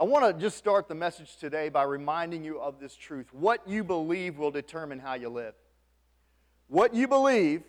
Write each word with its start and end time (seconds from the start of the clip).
I 0.00 0.04
want 0.04 0.24
to 0.24 0.40
just 0.40 0.56
start 0.56 0.86
the 0.86 0.94
message 0.94 1.38
today 1.38 1.70
by 1.70 1.82
reminding 1.82 2.44
you 2.44 2.60
of 2.60 2.78
this 2.78 2.94
truth. 2.94 3.26
What 3.32 3.66
you 3.66 3.82
believe 3.82 4.38
will 4.38 4.52
determine 4.52 5.00
how 5.00 5.14
you 5.14 5.28
live. 5.28 5.54
What 6.68 6.94
you 6.94 7.08
believe 7.08 7.64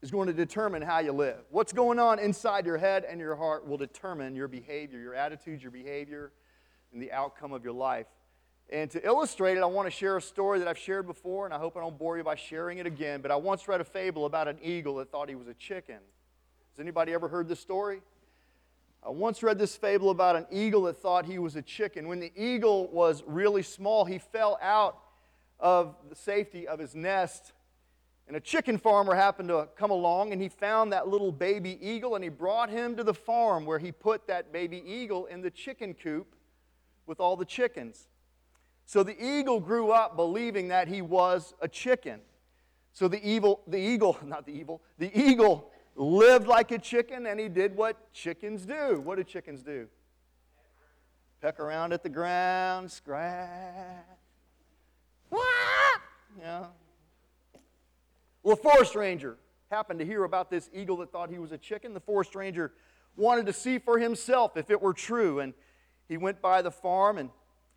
is 0.00 0.12
going 0.12 0.28
to 0.28 0.32
determine 0.32 0.80
how 0.80 1.00
you 1.00 1.10
live. 1.10 1.38
What's 1.50 1.72
going 1.72 1.98
on 1.98 2.20
inside 2.20 2.66
your 2.66 2.78
head 2.78 3.04
and 3.04 3.18
your 3.18 3.34
heart 3.34 3.66
will 3.66 3.78
determine 3.78 4.36
your 4.36 4.46
behavior, 4.46 5.00
your 5.00 5.16
attitudes, 5.16 5.60
your 5.60 5.72
behavior, 5.72 6.30
and 6.92 7.02
the 7.02 7.10
outcome 7.10 7.52
of 7.52 7.64
your 7.64 7.72
life. 7.72 8.06
And 8.70 8.88
to 8.92 9.04
illustrate 9.04 9.56
it, 9.56 9.62
I 9.62 9.66
want 9.66 9.86
to 9.86 9.90
share 9.90 10.18
a 10.18 10.22
story 10.22 10.60
that 10.60 10.68
I've 10.68 10.78
shared 10.78 11.08
before, 11.08 11.46
and 11.46 11.54
I 11.54 11.58
hope 11.58 11.76
I 11.76 11.80
don't 11.80 11.98
bore 11.98 12.16
you 12.16 12.22
by 12.22 12.36
sharing 12.36 12.78
it 12.78 12.86
again. 12.86 13.22
But 13.22 13.32
I 13.32 13.36
once 13.36 13.66
read 13.66 13.80
a 13.80 13.84
fable 13.84 14.24
about 14.24 14.46
an 14.46 14.58
eagle 14.62 14.94
that 14.96 15.10
thought 15.10 15.28
he 15.28 15.34
was 15.34 15.48
a 15.48 15.54
chicken. 15.54 15.96
Has 15.96 16.78
anybody 16.78 17.12
ever 17.12 17.26
heard 17.26 17.48
this 17.48 17.58
story? 17.58 18.02
I 19.04 19.10
once 19.10 19.42
read 19.42 19.58
this 19.58 19.76
fable 19.76 20.10
about 20.10 20.36
an 20.36 20.46
eagle 20.50 20.82
that 20.82 20.96
thought 20.96 21.24
he 21.24 21.38
was 21.38 21.56
a 21.56 21.62
chicken. 21.62 22.08
When 22.08 22.20
the 22.20 22.32
eagle 22.36 22.88
was 22.88 23.22
really 23.26 23.62
small, 23.62 24.04
he 24.04 24.18
fell 24.18 24.58
out 24.60 24.98
of 25.60 25.94
the 26.08 26.14
safety 26.14 26.66
of 26.66 26.78
his 26.78 26.94
nest. 26.94 27.52
And 28.26 28.36
a 28.36 28.40
chicken 28.40 28.76
farmer 28.76 29.14
happened 29.14 29.48
to 29.48 29.68
come 29.76 29.90
along 29.90 30.32
and 30.32 30.42
he 30.42 30.48
found 30.48 30.92
that 30.92 31.08
little 31.08 31.32
baby 31.32 31.78
eagle 31.80 32.14
and 32.14 32.22
he 32.22 32.28
brought 32.28 32.68
him 32.68 32.96
to 32.96 33.04
the 33.04 33.14
farm 33.14 33.64
where 33.64 33.78
he 33.78 33.90
put 33.90 34.26
that 34.26 34.52
baby 34.52 34.82
eagle 34.84 35.26
in 35.26 35.40
the 35.40 35.50
chicken 35.50 35.94
coop 35.94 36.34
with 37.06 37.20
all 37.20 37.36
the 37.36 37.44
chickens. 37.44 38.08
So 38.84 39.02
the 39.02 39.16
eagle 39.22 39.60
grew 39.60 39.90
up 39.90 40.16
believing 40.16 40.68
that 40.68 40.88
he 40.88 41.00
was 41.00 41.54
a 41.62 41.68
chicken. 41.68 42.20
So 42.92 43.08
the 43.08 43.26
evil, 43.26 43.60
the 43.66 43.78
eagle, 43.78 44.18
not 44.24 44.44
the 44.44 44.52
evil, 44.52 44.82
the 44.98 45.16
eagle 45.18 45.70
lived 45.98 46.46
like 46.46 46.70
a 46.70 46.78
chicken 46.78 47.26
and 47.26 47.38
he 47.40 47.48
did 47.48 47.76
what 47.76 48.12
chickens 48.12 48.64
do. 48.64 49.00
What 49.04 49.16
do 49.16 49.24
chickens 49.24 49.62
do? 49.62 49.88
Peck 51.40 51.60
around 51.60 51.92
at 51.92 52.02
the 52.02 52.08
ground, 52.08 52.90
scratch. 52.90 54.04
What? 55.28 56.00
Yeah. 56.40 56.66
Well, 58.42 58.54
a 58.54 58.56
forest 58.56 58.94
ranger 58.94 59.36
happened 59.70 59.98
to 59.98 60.06
hear 60.06 60.24
about 60.24 60.50
this 60.50 60.70
eagle 60.72 60.96
that 60.98 61.12
thought 61.12 61.30
he 61.30 61.38
was 61.38 61.52
a 61.52 61.58
chicken. 61.58 61.94
The 61.94 62.00
forest 62.00 62.34
ranger 62.34 62.72
wanted 63.16 63.46
to 63.46 63.52
see 63.52 63.78
for 63.78 63.98
himself 63.98 64.56
if 64.56 64.70
it 64.70 64.80
were 64.80 64.94
true. 64.94 65.40
And 65.40 65.52
he 66.08 66.16
went 66.16 66.40
by 66.40 66.62
the 66.62 66.70
farm 66.70 67.18
and 67.18 67.30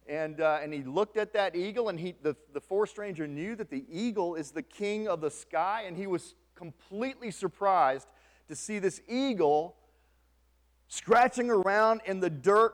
and, 0.08 0.42
uh, 0.42 0.60
and 0.62 0.73
he 0.73 0.82
looked 0.84 1.16
at 1.16 1.32
that 1.34 1.56
eagle, 1.56 1.88
and 1.88 2.00
he, 2.00 2.16
the, 2.22 2.36
the 2.54 2.60
forest 2.60 2.98
ranger 2.98 3.28
knew 3.28 3.56
that 3.56 3.70
the 3.70 3.86
eagle 3.90 4.36
is 4.36 4.52
the 4.52 4.64
king 4.64 5.08
of 5.08 5.22
the 5.22 5.30
sky, 5.30 5.84
and 5.86 5.95
he 5.95 6.08
was 6.08 6.36
completely 6.56 7.32
surprised 7.32 8.08
to 8.52 8.56
see 8.56 8.80
this 8.80 9.02
eagle 9.08 9.78
scratching 10.90 11.50
around 11.50 12.02
in 12.06 12.20
the 12.20 12.30
dirt, 12.30 12.74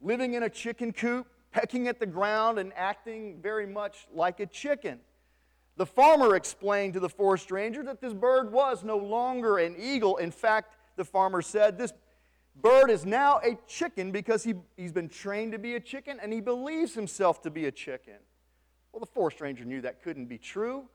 living 0.00 0.32
in 0.32 0.44
a 0.44 0.48
chicken 0.48 0.92
coop, 0.92 1.26
pecking 1.52 1.88
at 1.88 2.00
the 2.00 2.06
ground, 2.06 2.58
and 2.58 2.72
acting 2.74 3.38
very 3.42 3.66
much 3.66 4.06
like 4.14 4.40
a 4.40 4.46
chicken. 4.46 4.98
The 5.76 5.84
farmer 5.84 6.36
explained 6.36 6.94
to 6.94 7.00
the 7.00 7.08
forest 7.08 7.50
ranger 7.50 7.82
that 7.82 8.00
this 8.00 8.14
bird 8.14 8.50
was 8.50 8.82
no 8.82 8.96
longer 8.96 9.58
an 9.58 9.76
eagle. 9.78 10.16
In 10.16 10.30
fact, 10.30 10.76
the 10.96 11.04
farmer 11.04 11.42
said, 11.42 11.76
This 11.76 11.92
bird 12.56 12.88
is 12.88 13.04
now 13.04 13.40
a 13.44 13.58
chicken 13.66 14.10
because 14.10 14.42
he, 14.42 14.54
he's 14.78 14.92
been 14.92 15.10
trained 15.10 15.52
to 15.52 15.58
be 15.58 15.74
a 15.74 15.80
chicken 15.80 16.18
and 16.22 16.32
he 16.32 16.40
believes 16.40 16.94
himself 16.94 17.42
to 17.42 17.50
be 17.50 17.66
a 17.66 17.72
chicken. 17.72 18.16
Well, 18.92 19.00
the 19.00 19.06
forest 19.06 19.42
ranger 19.42 19.66
knew 19.66 19.82
that 19.82 20.02
couldn't 20.02 20.26
be 20.26 20.38
true. 20.38 20.88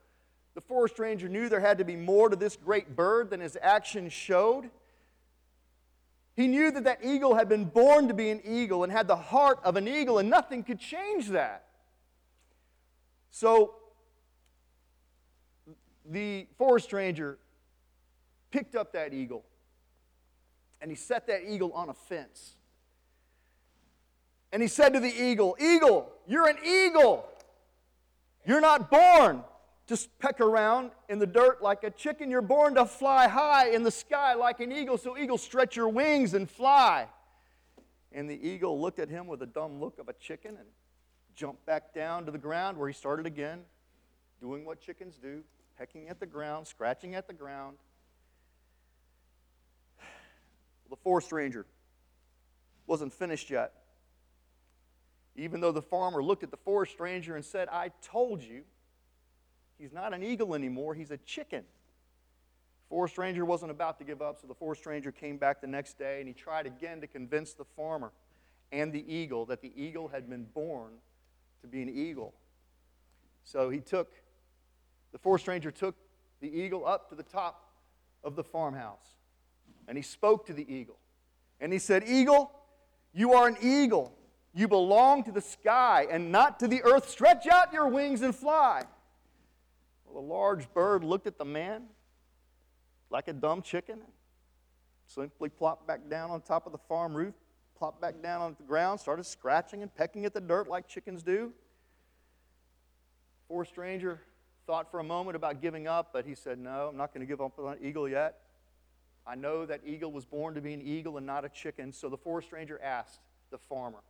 The 0.56 0.62
forest 0.62 1.00
ranger 1.00 1.30
knew 1.30 1.48
there 1.48 1.60
had 1.60 1.78
to 1.78 1.86
be 1.86 1.96
more 1.96 2.30
to 2.30 2.36
this 2.36 2.56
great 2.56 2.96
bird 2.96 3.30
than 3.30 3.40
his 3.40 3.58
actions 3.62 4.12
showed. 4.14 4.70
He 6.36 6.48
knew 6.48 6.72
that 6.72 6.84
that 6.86 7.00
eagle 7.04 7.36
had 7.36 7.50
been 7.50 7.66
born 7.66 8.08
to 8.08 8.14
be 8.14 8.30
an 8.30 8.42
eagle 8.46 8.84
and 8.84 8.92
had 8.92 9.08
the 9.08 9.16
heart 9.16 9.60
of 9.64 9.76
an 9.76 9.88
eagle, 9.88 10.20
and 10.20 10.30
nothing 10.30 10.64
could 10.64 10.80
change 10.80 11.30
that. 11.30 11.66
So, 13.32 13.76
the 16.06 16.48
forest 16.58 16.92
ranger 16.92 17.38
picked 18.52 18.76
up 18.76 18.94
that 18.94 19.14
eagle 19.14 19.44
and 20.82 20.90
he 20.90 20.96
set 20.96 21.28
that 21.28 21.42
eagle 21.48 21.72
on 21.74 21.90
a 21.90 21.94
fence. 21.94 22.56
And 24.52 24.62
he 24.62 24.68
said 24.68 24.94
to 24.94 25.00
the 25.00 25.08
eagle, 25.08 25.56
Eagle, 25.60 26.12
you're 26.28 26.48
an 26.48 26.58
eagle. 26.66 27.28
You're 28.46 28.62
not 28.62 28.90
born 28.90 29.44
to 29.90 29.98
peck 30.20 30.40
around 30.40 30.92
in 31.10 31.18
the 31.18 31.26
dirt 31.26 31.64
like 31.64 31.84
a 31.84 31.90
chicken. 31.90 32.30
You're 32.30 32.44
born 32.44 32.76
to 32.76 32.86
fly 32.86 33.28
high 33.28 33.70
in 33.70 33.82
the 33.82 33.90
sky 33.90 34.36
like 34.36 34.60
an 34.60 34.72
eagle. 34.72 35.00
So, 35.00 35.18
eagle, 35.18 35.40
stretch 35.40 35.76
your 35.76 35.90
wings 35.90 36.36
and 36.36 36.48
fly. 36.48 37.08
And 38.12 38.30
the 38.30 38.48
eagle 38.48 38.80
looked 38.80 39.00
at 39.00 39.10
him 39.10 39.26
with 39.26 39.42
a 39.42 39.48
dumb 39.48 39.80
look 39.80 39.98
of 39.98 40.08
a 40.08 40.14
chicken 40.14 40.52
and 40.58 40.68
jumped 41.36 41.66
back 41.66 41.92
down 41.92 42.26
to 42.26 42.32
the 42.32 42.38
ground 42.38 42.78
where 42.78 42.88
he 42.88 42.94
started 42.94 43.26
again, 43.26 43.62
doing 44.40 44.64
what 44.64 44.80
chickens 44.80 45.18
do, 45.18 45.42
pecking 45.76 46.08
at 46.08 46.20
the 46.20 46.28
ground, 46.28 46.68
scratching 46.68 47.16
at 47.16 47.28
the 47.28 47.34
ground. 47.34 47.78
the 50.92 50.98
forest 50.98 51.32
ranger 51.32 51.66
wasn't 52.86 53.12
finished 53.12 53.50
yet. 53.50 53.74
Even 55.36 55.62
though 55.62 55.72
the 55.72 55.82
farmer 55.82 56.22
looked 56.22 56.44
at 56.44 56.52
the 56.52 56.58
forest 56.58 57.00
ranger 57.00 57.36
and 57.36 57.44
said, 57.44 57.70
I 57.72 57.92
told 58.04 58.44
you, 58.44 58.64
he's 59.80 59.94
not 59.94 60.14
an 60.14 60.24
eagle 60.24 60.54
anymore, 60.54 60.94
he's 60.94 61.12
a 61.12 61.18
chicken. 61.18 61.64
Forest 62.90 63.18
ranger 63.18 63.46
wasn't 63.46 63.72
about 63.72 64.00
to 64.00 64.04
give 64.04 64.22
up, 64.22 64.40
so 64.42 64.48
the 64.48 64.56
forest 64.56 64.86
ranger 64.86 65.12
came 65.12 65.38
back 65.38 65.62
the 65.62 65.68
next 65.68 65.98
day 65.98 66.20
and 66.20 66.28
he 66.28 66.34
tried 66.34 66.66
again 66.66 67.02
to 67.02 67.08
convince 67.08 67.54
the 67.54 67.66
farmer 67.66 68.12
and 68.72 68.92
the 68.92 69.12
eagle 69.12 69.46
that 69.46 69.62
the 69.62 69.72
eagle 69.76 70.08
had 70.08 70.30
been 70.30 70.46
born 70.54 70.94
to 71.62 71.68
be 71.68 71.82
an 71.82 71.90
eagle. 71.90 72.34
So 73.44 73.70
he 73.70 73.80
took, 73.80 74.12
the 75.12 75.20
forest 75.20 75.48
ranger 75.48 75.72
took 75.72 75.96
the 76.42 76.48
eagle 76.48 76.86
up 76.86 77.10
to 77.10 77.16
the 77.16 77.24
top 77.24 77.70
of 78.24 78.36
the 78.36 78.44
farmhouse 78.44 79.16
and 79.88 79.98
he 79.98 80.02
spoke 80.04 80.46
to 80.46 80.54
the 80.54 80.72
eagle. 80.72 80.98
And 81.60 81.74
he 81.74 81.80
said, 81.80 82.04
Eagle, 82.08 82.52
you 83.14 83.34
are 83.34 83.48
an 83.48 83.58
eagle. 83.62 84.14
You 84.54 84.68
belong 84.68 85.24
to 85.24 85.32
the 85.32 85.42
sky 85.42 86.08
and 86.10 86.32
not 86.32 86.60
to 86.60 86.68
the 86.68 86.84
earth. 86.84 87.10
Stretch 87.10 87.48
out 87.48 87.74
your 87.74 87.88
wings 87.88 88.22
and 88.22 88.34
fly. 88.34 88.84
Well, 90.10 90.22
the 90.22 90.28
large 90.28 90.74
bird 90.74 91.04
looked 91.04 91.28
at 91.28 91.38
the 91.38 91.46
man 91.46 91.84
like 93.10 93.28
a 93.28 93.34
dumb 93.34 93.62
chicken 93.62 94.00
simply 95.06 95.50
plopped 95.50 95.88
back 95.88 96.08
down 96.10 96.30
on 96.32 96.42
top 96.42 96.66
of 96.66 96.72
the 96.72 96.78
farm 96.78 97.16
roof, 97.16 97.34
plopped 97.78 98.00
back 98.00 98.22
down 98.22 98.42
on 98.42 98.56
the 98.60 98.64
ground, 98.64 99.00
started 99.00 99.26
scratching 99.26 99.82
and 99.82 99.94
pecking 99.94 100.26
at 100.26 100.34
the 100.34 100.42
dirt 100.42 100.68
like 100.68 100.88
chickens 100.88 101.24
do. 101.24 101.52
Forest 103.48 103.78
ranger 103.78 104.22
thought 104.68 104.92
for 104.92 105.00
a 105.00 105.04
moment 105.04 105.36
about 105.36 105.62
giving 105.62 105.88
up, 105.88 106.12
but 106.14 106.26
he 106.26 106.36
said, 106.36 106.60
No, 106.60 106.90
I'm 106.90 106.98
not 106.98 107.14
going 107.14 107.26
to 107.26 107.28
give 107.28 107.42
up 107.42 107.58
on 107.58 107.74
an 107.74 107.80
eagle 107.82 108.08
yet. 108.08 108.42
I 109.26 109.36
know 109.36 109.66
that 109.66 109.82
eagle 109.86 110.12
was 110.12 110.26
born 110.26 110.54
to 110.56 110.62
be 110.62 110.74
an 110.74 110.82
eagle 110.82 111.18
and 111.18 111.26
not 111.26 111.46
a 111.46 111.50
chicken. 111.50 111.92
So 111.92 112.10
the 112.10 112.18
forest 112.18 112.52
ranger 112.52 112.80
asked 112.82 113.20
the 113.52 113.58
farmer 113.58 114.04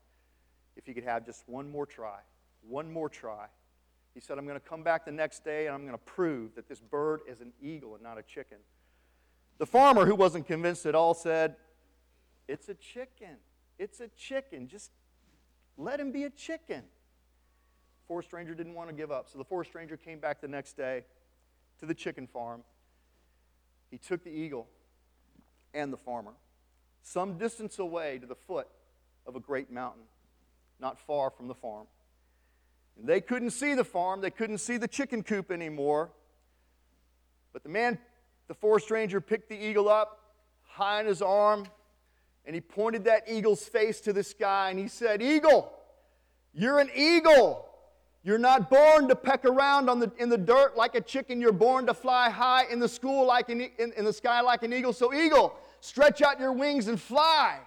if 0.76 0.86
he 0.86 0.94
could 0.94 1.04
have 1.04 1.26
just 1.26 1.44
one 1.48 1.70
more 1.70 1.86
try. 1.86 2.20
One 2.62 2.92
more 2.92 3.10
try. 3.10 3.48
He 4.14 4.20
said, 4.20 4.38
I'm 4.38 4.46
going 4.46 4.60
to 4.60 4.66
come 4.68 4.84
back 4.84 5.06
the 5.06 5.12
next 5.12 5.44
day 5.44 5.68
and 5.68 5.76
I'm 5.76 5.82
going 5.82 5.94
to 5.94 5.98
prove 5.98 6.56
that 6.56 6.68
this 6.68 6.80
bird 6.80 7.22
is 7.28 7.42
an 7.42 7.54
eagle 7.62 7.94
and 7.94 8.04
not 8.04 8.18
a 8.18 8.24
chicken. 8.24 8.58
The 9.60 9.66
farmer, 9.66 10.06
who 10.06 10.16
wasn't 10.16 10.48
convinced 10.48 10.86
at 10.86 10.96
all, 10.96 11.14
said, 11.14 11.56
It's 12.48 12.70
a 12.70 12.74
chicken. 12.74 13.38
It's 13.78 14.00
a 14.00 14.08
chicken. 14.10 14.68
Just 14.68 14.92
let 15.78 16.00
him 16.00 16.12
be 16.12 16.24
a 16.24 16.30
chicken. 16.30 16.82
The 16.82 18.08
forest 18.08 18.34
ranger 18.34 18.56
didn't 18.56 18.74
want 18.74 18.90
to 18.90 18.96
give 18.96 19.12
up. 19.12 19.30
So 19.30 19.38
the 19.38 19.46
forest 19.46 19.76
ranger 19.76 19.98
came 19.98 20.20
back 20.20 20.42
the 20.42 20.48
next 20.48 20.76
day 20.76 21.04
to 21.80 21.86
the 21.86 21.94
chicken 21.94 22.28
farm. 22.28 22.64
He 23.92 23.98
took 23.98 24.24
the 24.24 24.32
eagle 24.32 24.68
and 25.74 25.94
the 25.94 25.98
farmer, 25.98 26.34
some 27.02 27.38
distance 27.38 27.80
away 27.80 28.18
to 28.20 28.26
the 28.26 28.36
foot 28.36 28.68
of 29.26 29.36
a 29.36 29.40
great 29.40 29.72
mountain, 29.72 30.04
not 30.80 31.00
far 31.00 31.30
from 31.30 31.48
the 31.48 31.56
farm. 31.56 31.88
They 33.04 33.22
couldn't 33.22 33.52
see 33.52 33.76
the 33.76 33.84
farm, 33.84 34.22
they 34.22 34.32
couldn't 34.32 34.58
see 34.58 34.78
the 34.78 34.88
chicken 34.88 35.24
coop 35.24 35.52
anymore. 35.52 36.12
But 37.54 37.64
the 37.64 37.70
man, 37.70 37.98
the 38.48 38.54
forest 38.54 38.92
ranger, 38.92 39.22
picked 39.22 39.50
the 39.50 39.56
eagle 39.56 39.90
up 39.90 40.20
high 40.68 41.00
on 41.00 41.06
his 41.06 41.22
arm, 41.22 41.66
and 42.46 42.56
he 42.56 42.62
pointed 42.62 43.06
that 43.06 43.24
eagle's 43.28 43.64
face 43.64 44.02
to 44.02 44.14
the 44.14 44.24
sky, 44.24 44.70
and 44.70 44.80
he 44.80 44.88
said, 44.88 45.22
Eagle, 45.22 45.72
you're 46.54 46.80
an 46.80 46.90
eagle. 46.96 47.66
You're 48.24 48.38
not 48.38 48.70
born 48.70 49.08
to 49.08 49.16
peck 49.16 49.46
around 49.46 49.86
the, 49.86 50.12
in 50.18 50.30
the 50.30 50.38
dirt 50.38 50.76
like 50.76 50.94
a 50.96 51.02
chicken. 51.02 51.40
You're 51.40 51.54
born 51.54 51.86
to 51.86 51.94
fly 51.94 52.30
high 52.30 52.66
in 52.66 52.80
the 52.80 52.90
school 52.90 53.26
like 53.26 53.50
an, 53.50 53.62
in, 53.62 53.94
in 53.94 54.04
the 54.04 54.12
sky 54.12 54.42
like 54.42 54.64
an 54.64 54.74
eagle. 54.74 54.92
So, 54.92 55.14
eagle, 55.14 55.56
stretch 55.80 56.22
out 56.22 56.40
your 56.40 56.52
wings 56.52 56.88
and 56.88 57.00
fly. 57.00 57.60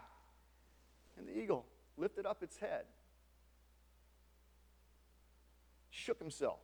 And 1.17 1.27
the 1.27 1.39
eagle 1.39 1.65
lifted 1.97 2.27
up 2.27 2.43
its 2.43 2.59
head, 2.59 2.85
shook 6.03 6.19
himself, 6.19 6.59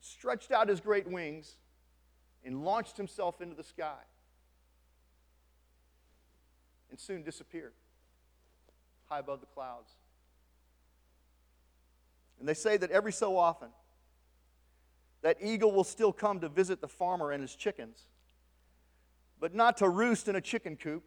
stretched 0.00 0.52
out 0.52 0.68
his 0.68 0.80
great 0.80 1.08
wings, 1.08 1.56
and 2.44 2.64
launched 2.64 2.96
himself 2.96 3.40
into 3.40 3.54
the 3.56 3.64
sky. 3.64 4.02
And 6.90 7.00
soon 7.00 7.22
disappeared. 7.22 7.72
high 9.08 9.20
above 9.20 9.40
the 9.40 9.46
clouds. 9.46 9.92
And 12.38 12.48
they 12.48 12.54
say 12.54 12.76
that 12.76 12.90
every 12.90 13.12
so 13.12 13.36
often, 13.38 13.68
that 15.22 15.38
eagle 15.40 15.72
will 15.72 15.84
still 15.84 16.12
come 16.12 16.40
to 16.40 16.48
visit 16.48 16.80
the 16.80 16.88
farmer 16.88 17.30
and 17.32 17.40
his 17.40 17.56
chickens, 17.56 18.06
but 19.40 19.54
not 19.54 19.76
to 19.78 19.88
roost 19.88 20.28
in 20.28 20.36
a 20.36 20.40
chicken 20.40 20.76
coop 20.76 21.04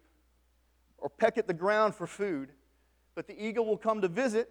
or 0.98 1.08
peck 1.08 1.38
at 1.38 1.46
the 1.46 1.54
ground 1.54 1.94
for 1.94 2.06
food. 2.06 2.50
But 3.14 3.26
the 3.26 3.42
eagle 3.42 3.66
will 3.66 3.76
come 3.76 4.00
to 4.00 4.08
visit, 4.08 4.50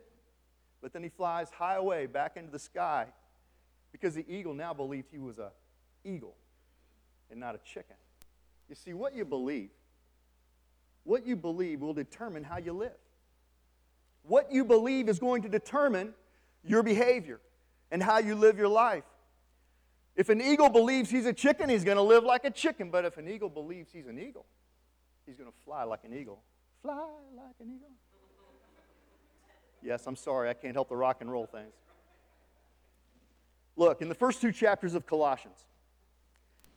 but 0.81 0.93
then 0.93 1.03
he 1.03 1.09
flies 1.09 1.49
high 1.49 1.75
away 1.75 2.05
back 2.05 2.37
into 2.37 2.51
the 2.51 2.59
sky 2.59 3.07
because 3.91 4.15
the 4.15 4.25
eagle 4.27 4.53
now 4.53 4.73
believed 4.73 5.09
he 5.11 5.17
was 5.17 5.39
a 5.39 5.51
eagle 6.03 6.35
and 7.29 7.39
not 7.39 7.55
a 7.55 7.59
chicken. 7.59 7.95
You 8.69 8.75
see, 8.75 8.93
what 8.93 9.15
you 9.15 9.25
believe, 9.25 9.69
what 11.03 11.25
you 11.25 11.35
believe 11.35 11.81
will 11.81 11.93
determine 11.93 12.43
how 12.43 12.57
you 12.57 12.73
live. 12.73 12.91
What 14.23 14.51
you 14.51 14.63
believe 14.63 15.09
is 15.09 15.19
going 15.19 15.41
to 15.43 15.49
determine 15.49 16.13
your 16.63 16.83
behavior 16.83 17.39
and 17.91 18.03
how 18.03 18.19
you 18.19 18.35
live 18.35 18.57
your 18.57 18.67
life. 18.67 19.03
If 20.15 20.29
an 20.29 20.41
eagle 20.41 20.69
believes 20.69 21.09
he's 21.09 21.25
a 21.25 21.33
chicken, 21.33 21.69
he's 21.69 21.83
going 21.83 21.97
to 21.97 22.03
live 22.03 22.23
like 22.23 22.43
a 22.45 22.51
chicken. 22.51 22.91
But 22.91 23.05
if 23.05 23.17
an 23.17 23.27
eagle 23.27 23.49
believes 23.49 23.91
he's 23.91 24.07
an 24.07 24.19
eagle, 24.19 24.45
he's 25.25 25.37
going 25.37 25.49
to 25.49 25.57
fly 25.63 25.83
like 25.83 26.01
an 26.03 26.13
eagle. 26.13 26.41
Fly 26.81 27.07
like 27.35 27.55
an 27.59 27.67
eagle. 27.75 27.89
Yes, 29.81 30.05
I'm 30.07 30.15
sorry, 30.15 30.49
I 30.49 30.53
can't 30.53 30.73
help 30.73 30.89
the 30.89 30.95
rock 30.95 31.17
and 31.21 31.31
roll 31.31 31.45
things. 31.45 31.73
Look, 33.75 34.01
in 34.01 34.09
the 34.09 34.15
first 34.15 34.41
two 34.41 34.51
chapters 34.51 34.93
of 34.93 35.05
Colossians, 35.05 35.65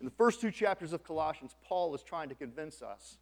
in 0.01 0.07
the 0.07 0.13
first 0.13 0.41
two 0.41 0.51
chapters 0.51 0.93
of 0.93 1.05
Colossians, 1.05 1.55
Paul 1.65 1.95
is 1.95 2.03
trying 2.03 2.29
to 2.29 2.35
convince 2.35 2.83
us 2.83 3.19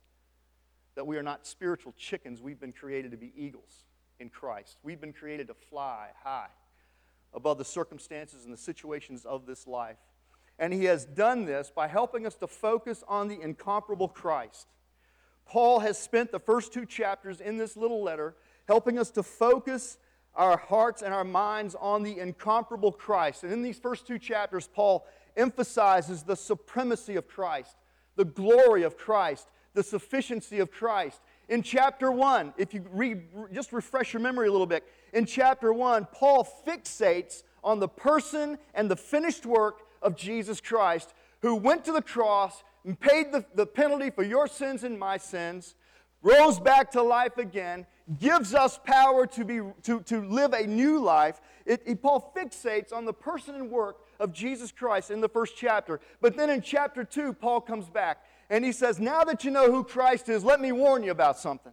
that 0.95 1.07
we 1.07 1.17
are 1.17 1.23
not 1.23 1.47
spiritual 1.47 1.95
chickens. 1.97 2.43
We've 2.43 2.61
been 2.61 2.73
created 2.73 3.11
to 3.13 3.17
be 3.17 3.33
eagles 3.37 3.85
in 4.19 4.29
Christ. 4.29 4.79
We've 4.83 5.01
been 5.01 5.13
created 5.13 5.49
to 5.49 5.55
fly 5.55 6.09
high 6.23 6.49
above 7.33 7.59
the 7.59 7.65
circumstances 7.65 8.45
and 8.45 8.53
the 8.53 8.59
situations 8.59 9.25
of 9.25 9.47
this 9.47 9.67
life. 9.67 9.97
And 10.59 10.75
he 10.75 10.85
has 10.85 11.07
done 11.07 11.47
this 11.47 11.73
by 11.75 11.87
helping 11.87 12.27
us 12.27 12.35
to 12.37 12.47
focus 12.47 13.03
on 13.09 13.29
the 13.29 13.41
incomparable 13.41 14.09
Christ. 14.09 14.67
Paul 15.47 15.81
has 15.81 15.99
spent 15.99 16.33
the 16.33 16.39
first 16.39 16.73
two 16.73 16.85
chapters 16.85 17.41
in 17.41 17.57
this 17.57 17.77
little 17.77 18.03
letter 18.03 18.37
helping 18.67 18.99
us 18.99 19.11
to 19.11 19.23
focus 19.23 19.99
our 20.35 20.57
hearts 20.57 21.03
and 21.03 21.13
our 21.13 21.25
minds 21.25 21.75
on 21.81 22.03
the 22.03 22.19
incomparable 22.19 22.93
Christ. 22.93 23.43
And 23.43 23.53
in 23.53 23.63
these 23.63 23.79
first 23.79 24.07
two 24.07 24.19
chapters, 24.19 24.69
Paul 24.73 25.07
emphasizes 25.37 26.23
the 26.23 26.37
supremacy 26.37 27.17
of 27.17 27.27
Christ, 27.29 27.77
the 28.17 28.25
glory 28.25 28.83
of 28.83 28.97
Christ, 28.97 29.49
the 29.75 29.83
sufficiency 29.83 30.59
of 30.59 30.71
Christ. 30.71 31.21
In 31.49 31.63
chapter 31.63 32.13
1, 32.13 32.55
if 32.59 32.73
you 32.73 32.85
read, 32.93 33.23
just 33.53 33.73
refresh 33.73 34.13
your 34.13 34.23
memory 34.23 34.49
a 34.49 34.53
little 34.53 34.67
bit, 34.67 34.85
in 35.13 35.27
chapter 35.27 35.73
1, 35.73 36.07
Paul 36.13 36.47
fixates 36.67 37.43
on 37.65 37.81
the 37.81 37.89
person 37.89 38.59
and 38.75 38.91
the 38.91 38.97
finished 38.97 39.45
work 39.45 39.81
of 40.03 40.17
Jesus 40.17 40.61
Christ, 40.61 41.13
who 41.43 41.57
went 41.57 41.85
to 41.85 41.93
the 41.93 42.03
cross 42.03 42.63
and 42.85 42.99
paid 42.99 43.33
the, 43.33 43.45
the 43.55 43.67
penalty 43.67 44.11
for 44.11 44.23
your 44.23 44.47
sins 44.47 44.85
and 44.85 44.99
my 44.99 45.17
sins, 45.17 45.75
rose 46.23 46.59
back 46.61 46.91
to 46.93 47.03
life 47.03 47.39
again, 47.39 47.87
gives 48.19 48.55
us 48.55 48.79
power 48.85 49.27
to, 49.27 49.45
be, 49.45 49.61
to, 49.83 50.01
to 50.03 50.21
live 50.27 50.53
a 50.53 50.67
new 50.67 51.01
life. 51.01 51.41
It, 51.65 51.83
it, 51.87 52.03
Paul 52.03 52.33
fixates 52.37 52.93
on 52.93 53.05
the 53.05 53.13
person 53.13 53.55
and 53.55 53.71
work 53.71 53.99
of 54.19 54.33
Jesus 54.33 54.73
Christ 54.73 55.11
in 55.11 55.21
the 55.21 55.29
first 55.29 55.55
chapter. 55.57 56.01
But 56.21 56.37
then 56.37 56.51
in 56.51 56.61
chapter 56.63 57.05
2, 57.05 57.35
Paul 57.35 57.61
comes 57.61 57.89
back 57.89 58.25
and 58.49 58.65
he 58.65 58.73
says, 58.73 58.99
Now 58.99 59.25
that 59.25 59.45
you 59.45 59.51
know 59.51 59.71
who 59.71 59.85
Christ 59.85 60.29
is, 60.29 60.45
let 60.45 60.61
me 60.61 60.73
warn 60.73 61.03
you 61.03 61.11
about 61.11 61.39
something. 61.39 61.73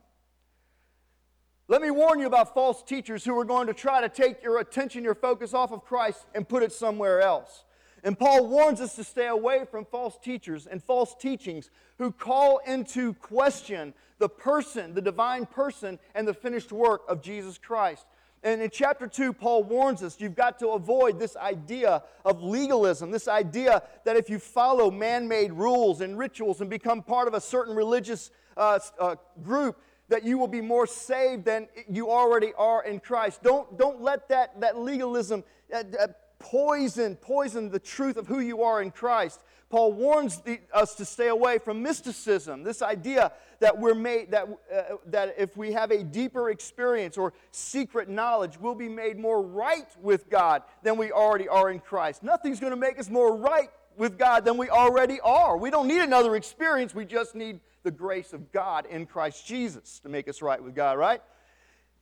Let 1.70 1.82
me 1.82 1.92
warn 1.92 2.20
you 2.20 2.28
about 2.28 2.54
false 2.54 2.82
teachers 2.82 3.26
who 3.26 3.38
are 3.38 3.44
going 3.44 3.68
to 3.68 3.74
try 3.74 4.00
to 4.00 4.08
take 4.08 4.42
your 4.42 4.60
attention, 4.60 5.04
your 5.04 5.16
focus 5.16 5.54
off 5.54 5.74
of 5.74 5.84
Christ 5.84 6.26
and 6.34 6.48
put 6.48 6.64
it 6.64 6.72
somewhere 6.72 7.22
else. 7.22 7.66
And 8.08 8.18
Paul 8.18 8.48
warns 8.48 8.80
us 8.80 8.96
to 8.96 9.04
stay 9.04 9.28
away 9.28 9.66
from 9.70 9.84
false 9.84 10.18
teachers 10.18 10.66
and 10.66 10.82
false 10.82 11.14
teachings 11.14 11.70
who 11.98 12.10
call 12.10 12.60
into 12.60 13.16
question 13.16 13.94
the 14.18 14.30
person, 14.30 14.94
the 14.94 15.02
divine 15.02 15.46
person, 15.46 16.00
and 16.16 16.26
the 16.26 16.34
finished 16.34 16.72
work 16.72 17.02
of 17.10 17.22
Jesus 17.22 17.58
Christ. 17.58 18.06
And 18.44 18.62
in 18.62 18.70
chapter 18.70 19.08
2, 19.08 19.34
Paul 19.34 19.66
warns 19.66 20.04
us 20.04 20.22
you've 20.22 20.38
got 20.38 20.58
to 20.60 20.70
avoid 20.70 21.20
this 21.20 21.36
idea 21.36 22.02
of 22.24 22.42
legalism, 22.42 23.12
this 23.12 23.28
idea 23.28 23.84
that 24.06 24.16
if 24.16 24.30
you 24.30 24.40
follow 24.40 24.90
man 24.90 25.28
made 25.28 25.52
rules 25.52 26.00
and 26.00 26.18
rituals 26.18 26.62
and 26.62 26.70
become 26.70 27.04
part 27.04 27.28
of 27.28 27.34
a 27.34 27.42
certain 27.42 27.76
religious 27.76 28.32
uh, 28.56 28.80
uh, 29.02 29.16
group, 29.44 29.82
that 30.08 30.24
you 30.24 30.38
will 30.38 30.48
be 30.48 30.62
more 30.62 30.88
saved 30.88 31.44
than 31.44 31.68
you 31.90 32.10
already 32.10 32.54
are 32.58 32.86
in 32.86 33.02
Christ. 33.02 33.44
Don't, 33.44 33.78
don't 33.78 34.02
let 34.02 34.30
that, 34.30 34.62
that 34.62 34.80
legalism 34.80 35.44
uh, 35.74 35.84
uh 36.00 36.08
poison, 36.40 37.16
poison 37.16 37.70
the 37.70 37.80
truth 37.80 38.18
of 38.18 38.28
who 38.28 38.40
you 38.40 38.64
are 38.64 38.82
in 38.82 38.92
Christ. 38.92 39.42
Paul 39.70 39.92
warns 39.92 40.40
the, 40.42 40.60
us 40.74 40.96
to 40.96 41.06
stay 41.06 41.28
away 41.28 41.58
from 41.58 41.84
mysticism, 41.84 42.64
this 42.64 42.82
idea 42.82 43.34
that 43.60 43.78
we're 43.78 43.96
made, 43.96 44.32
that, 44.32 44.48
uh, 44.74 44.82
that 45.08 45.36
if 45.38 45.58
we 45.58 45.74
have 45.74 45.92
a 45.92 46.04
deeper 46.04 46.50
experience 46.50 47.18
or 47.18 47.34
secret 47.52 48.08
knowledge, 48.08 48.58
we'll 48.60 48.76
be 48.76 48.88
made 48.88 49.20
more 49.20 49.42
right 49.42 49.88
with 50.02 50.30
God 50.30 50.64
than 50.84 50.96
we 50.98 51.12
already 51.12 51.50
are 51.50 51.70
in 51.70 51.80
Christ. 51.80 52.24
Nothing's 52.24 52.62
going 52.62 52.72
to 52.72 52.78
make 52.78 52.98
us 52.98 53.10
more 53.10 53.36
right 53.36 53.70
with 53.98 54.18
God 54.18 54.46
than 54.46 54.58
we 54.58 54.70
already 54.70 55.20
are. 55.22 55.58
We 55.58 55.70
don't 55.70 55.88
need 55.88 56.02
another 56.02 56.36
experience, 56.36 56.96
we 56.96 57.04
just 57.04 57.36
need 57.36 57.60
the 57.84 57.92
grace 57.92 58.32
of 58.32 58.52
God 58.52 58.86
in 58.86 59.06
Christ 59.06 59.46
Jesus 59.46 60.00
to 60.00 60.10
make 60.10 60.30
us 60.30 60.42
right 60.42 60.64
with 60.64 60.76
God, 60.76 60.98
right? 60.98 61.22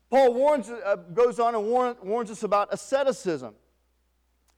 Paul 0.09 0.33
warns, 0.33 0.69
uh, 0.69 0.97
goes 1.13 1.39
on 1.39 1.55
and 1.55 1.65
warn, 1.65 1.95
warns 2.03 2.29
us 2.29 2.43
about 2.43 2.71
asceticism. 2.71 3.55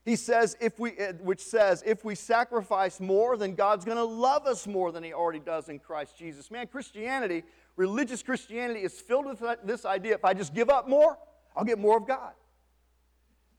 He 0.08 0.16
says, 0.16 0.56
if 0.62 0.80
we, 0.80 0.98
uh, 0.98 1.12
which 1.22 1.42
says, 1.42 1.84
if 1.86 2.06
we 2.06 2.16
sacrifice 2.16 3.02
more, 3.02 3.36
then 3.36 3.56
God's 3.56 3.84
going 3.84 3.98
to 3.98 4.06
love 4.06 4.48
us 4.48 4.66
more 4.66 4.94
than 4.94 5.04
He 5.04 5.12
already 5.12 5.42
does 5.42 5.68
in 5.68 5.80
Christ 5.80 6.18
Jesus. 6.18 6.50
Man, 6.50 6.66
Christianity, 6.68 7.44
religious 7.76 8.24
Christianity, 8.24 8.80
is 8.80 9.02
filled 9.02 9.26
with 9.26 9.44
this 9.66 9.84
idea 9.84 10.16
if 10.16 10.24
I 10.24 10.34
just 10.34 10.54
give 10.54 10.70
up 10.70 10.88
more, 10.88 11.18
I'll 11.58 11.66
get 11.66 11.78
more 11.78 11.98
of 11.98 12.08
God. 12.08 12.32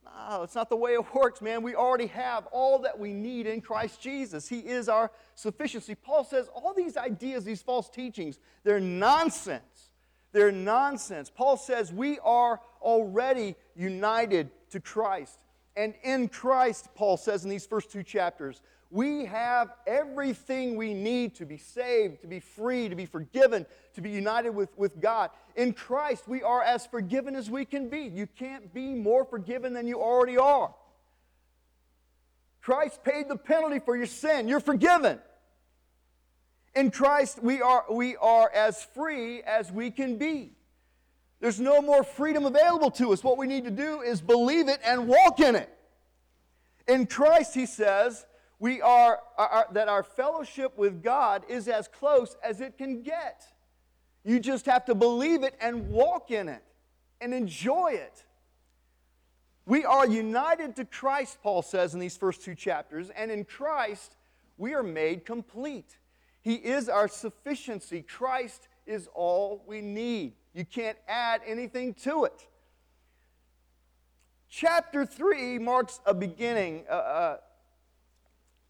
No, 0.06 0.42
it's 0.42 0.54
not 0.54 0.70
the 0.70 0.76
way 0.76 0.94
it 0.94 1.14
works, 1.14 1.42
man. 1.42 1.62
We 1.62 1.74
already 1.74 2.06
have 2.06 2.46
all 2.46 2.78
that 2.78 2.98
we 2.98 3.12
need 3.12 3.46
in 3.46 3.60
Christ 3.60 4.00
Jesus. 4.00 4.48
He 4.48 4.60
is 4.60 4.88
our 4.88 5.10
sufficiency. 5.34 5.94
Paul 5.94 6.24
says 6.24 6.48
all 6.54 6.72
these 6.72 6.96
ideas, 6.96 7.44
these 7.44 7.60
false 7.60 7.90
teachings, 7.90 8.38
they're 8.64 8.80
nonsense. 8.80 9.90
They're 10.32 10.50
nonsense. 10.50 11.30
Paul 11.30 11.58
says 11.58 11.92
we 11.92 12.18
are 12.20 12.58
already 12.80 13.54
united 13.76 14.48
to 14.70 14.80
Christ. 14.80 15.38
And 15.78 15.94
in 16.02 16.26
Christ, 16.26 16.88
Paul 16.96 17.16
says 17.16 17.44
in 17.44 17.50
these 17.50 17.64
first 17.64 17.92
two 17.92 18.02
chapters, 18.02 18.62
we 18.90 19.26
have 19.26 19.70
everything 19.86 20.74
we 20.74 20.92
need 20.92 21.36
to 21.36 21.46
be 21.46 21.56
saved, 21.56 22.22
to 22.22 22.26
be 22.26 22.40
free, 22.40 22.88
to 22.88 22.96
be 22.96 23.06
forgiven, 23.06 23.64
to 23.94 24.00
be 24.00 24.10
united 24.10 24.50
with, 24.50 24.76
with 24.76 25.00
God. 25.00 25.30
In 25.54 25.72
Christ, 25.72 26.26
we 26.26 26.42
are 26.42 26.62
as 26.62 26.84
forgiven 26.86 27.36
as 27.36 27.48
we 27.48 27.64
can 27.64 27.88
be. 27.88 28.00
You 28.00 28.26
can't 28.26 28.74
be 28.74 28.92
more 28.92 29.24
forgiven 29.24 29.72
than 29.72 29.86
you 29.86 30.02
already 30.02 30.36
are. 30.36 30.74
Christ 32.60 33.04
paid 33.04 33.28
the 33.28 33.36
penalty 33.36 33.78
for 33.78 33.96
your 33.96 34.06
sin. 34.06 34.48
You're 34.48 34.58
forgiven. 34.58 35.20
In 36.74 36.90
Christ, 36.90 37.40
we 37.40 37.62
are, 37.62 37.84
we 37.88 38.16
are 38.16 38.50
as 38.52 38.82
free 38.82 39.42
as 39.42 39.70
we 39.70 39.92
can 39.92 40.18
be. 40.18 40.57
There's 41.40 41.60
no 41.60 41.80
more 41.80 42.02
freedom 42.02 42.46
available 42.46 42.90
to 42.92 43.12
us. 43.12 43.22
What 43.22 43.38
we 43.38 43.46
need 43.46 43.64
to 43.64 43.70
do 43.70 44.00
is 44.00 44.20
believe 44.20 44.68
it 44.68 44.80
and 44.84 45.06
walk 45.06 45.40
in 45.40 45.54
it. 45.54 45.70
In 46.88 47.06
Christ, 47.06 47.54
he 47.54 47.66
says, 47.66 48.26
we 48.58 48.80
are, 48.80 49.20
are, 49.36 49.68
that 49.72 49.88
our 49.88 50.02
fellowship 50.02 50.76
with 50.76 51.02
God 51.02 51.44
is 51.48 51.68
as 51.68 51.86
close 51.86 52.36
as 52.42 52.60
it 52.60 52.76
can 52.76 53.02
get. 53.02 53.44
You 54.24 54.40
just 54.40 54.66
have 54.66 54.84
to 54.86 54.94
believe 54.94 55.44
it 55.44 55.54
and 55.60 55.90
walk 55.90 56.30
in 56.30 56.48
it 56.48 56.64
and 57.20 57.32
enjoy 57.32 57.92
it. 57.92 58.24
We 59.64 59.84
are 59.84 60.08
united 60.08 60.76
to 60.76 60.84
Christ, 60.84 61.38
Paul 61.42 61.62
says 61.62 61.94
in 61.94 62.00
these 62.00 62.16
first 62.16 62.42
two 62.42 62.54
chapters, 62.54 63.10
and 63.10 63.30
in 63.30 63.44
Christ 63.44 64.16
we 64.56 64.74
are 64.74 64.82
made 64.82 65.24
complete. 65.24 65.98
He 66.40 66.54
is 66.54 66.88
our 66.88 67.06
sufficiency. 67.06 68.02
Christ 68.02 68.68
is 68.86 69.08
all 69.14 69.62
we 69.66 69.82
need. 69.82 70.32
You 70.54 70.64
can't 70.64 70.98
add 71.06 71.42
anything 71.46 71.94
to 72.02 72.24
it. 72.24 72.46
Chapter 74.48 75.04
3 75.04 75.58
marks 75.58 76.00
a 76.06 76.14
beginning. 76.14 76.84
Uh, 76.88 76.92
uh, 76.92 77.36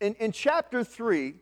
in, 0.01 0.15
in 0.15 0.33
chapter 0.33 0.83
3, 0.83 1.35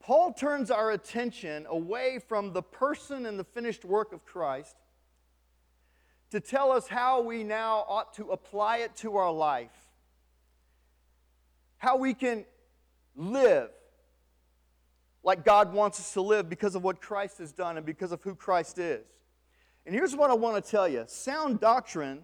Paul 0.00 0.32
turns 0.32 0.70
our 0.70 0.90
attention 0.90 1.66
away 1.68 2.18
from 2.26 2.52
the 2.52 2.62
person 2.62 3.26
and 3.26 3.38
the 3.38 3.44
finished 3.44 3.84
work 3.84 4.12
of 4.12 4.24
Christ 4.24 4.76
to 6.30 6.40
tell 6.40 6.70
us 6.70 6.86
how 6.86 7.22
we 7.22 7.42
now 7.42 7.84
ought 7.88 8.14
to 8.14 8.30
apply 8.30 8.78
it 8.78 8.94
to 8.96 9.16
our 9.16 9.32
life, 9.32 9.70
how 11.78 11.96
we 11.96 12.14
can 12.14 12.44
live 13.16 13.70
like 15.22 15.44
God 15.44 15.72
wants 15.72 16.00
us 16.00 16.12
to 16.14 16.22
live 16.22 16.48
because 16.48 16.74
of 16.74 16.82
what 16.82 17.00
Christ 17.00 17.38
has 17.38 17.52
done 17.52 17.76
and 17.76 17.84
because 17.84 18.12
of 18.12 18.22
who 18.22 18.34
Christ 18.34 18.78
is. 18.78 19.04
And 19.86 19.94
here's 19.94 20.14
what 20.14 20.30
I 20.30 20.34
want 20.34 20.62
to 20.62 20.70
tell 20.70 20.88
you 20.88 21.04
sound 21.06 21.60
doctrine 21.60 22.22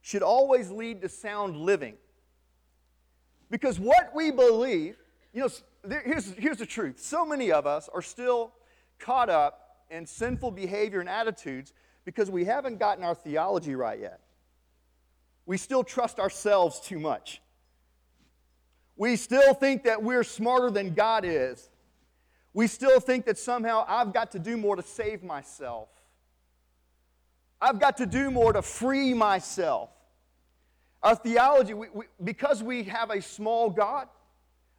should 0.00 0.22
always 0.22 0.70
lead 0.70 1.02
to 1.02 1.08
sound 1.08 1.56
living. 1.56 1.94
Because 3.50 3.80
what 3.80 4.14
we 4.14 4.30
believe, 4.30 4.96
you 5.32 5.40
know, 5.40 5.48
here's, 6.04 6.32
here's 6.32 6.58
the 6.58 6.66
truth. 6.66 7.00
So 7.00 7.24
many 7.24 7.50
of 7.50 7.66
us 7.66 7.88
are 7.92 8.02
still 8.02 8.52
caught 8.98 9.30
up 9.30 9.84
in 9.90 10.06
sinful 10.06 10.50
behavior 10.50 11.00
and 11.00 11.08
attitudes 11.08 11.72
because 12.04 12.30
we 12.30 12.44
haven't 12.44 12.78
gotten 12.78 13.04
our 13.04 13.14
theology 13.14 13.74
right 13.74 13.98
yet. 13.98 14.20
We 15.46 15.56
still 15.56 15.82
trust 15.82 16.18
ourselves 16.18 16.80
too 16.80 16.98
much. 16.98 17.40
We 18.96 19.16
still 19.16 19.54
think 19.54 19.84
that 19.84 20.02
we're 20.02 20.24
smarter 20.24 20.70
than 20.70 20.92
God 20.92 21.24
is. 21.24 21.70
We 22.52 22.66
still 22.66 23.00
think 23.00 23.26
that 23.26 23.38
somehow 23.38 23.84
I've 23.86 24.12
got 24.12 24.32
to 24.32 24.38
do 24.38 24.56
more 24.56 24.76
to 24.76 24.82
save 24.82 25.22
myself. 25.22 25.88
I've 27.60 27.80
got 27.80 27.96
to 27.98 28.06
do 28.06 28.30
more 28.30 28.52
to 28.52 28.62
free 28.62 29.14
myself. 29.14 29.90
Our 31.02 31.14
theology, 31.14 31.74
we, 31.74 31.88
we, 31.92 32.04
because 32.22 32.62
we 32.62 32.84
have 32.84 33.10
a 33.10 33.22
small 33.22 33.70
God, 33.70 34.08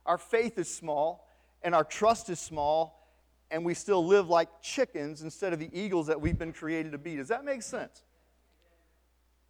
our 0.06 0.18
faith 0.18 0.58
is 0.58 0.74
small 0.74 1.28
and 1.62 1.76
our 1.76 1.84
trust 1.84 2.30
is 2.30 2.40
small, 2.40 3.08
and 3.52 3.66
we 3.66 3.74
still 3.74 4.06
live 4.06 4.30
like 4.30 4.48
chickens 4.62 5.22
instead 5.22 5.52
of 5.54 5.60
the 5.60 5.70
eagles 5.74 6.08
that 6.08 6.22
we've 6.22 6.38
been 6.38 6.54
created 6.54 6.94
to 6.94 6.98
be. 6.98 7.16
Does 7.16 7.28
that 7.30 7.44
make 7.44 7.62
sense? 7.64 8.04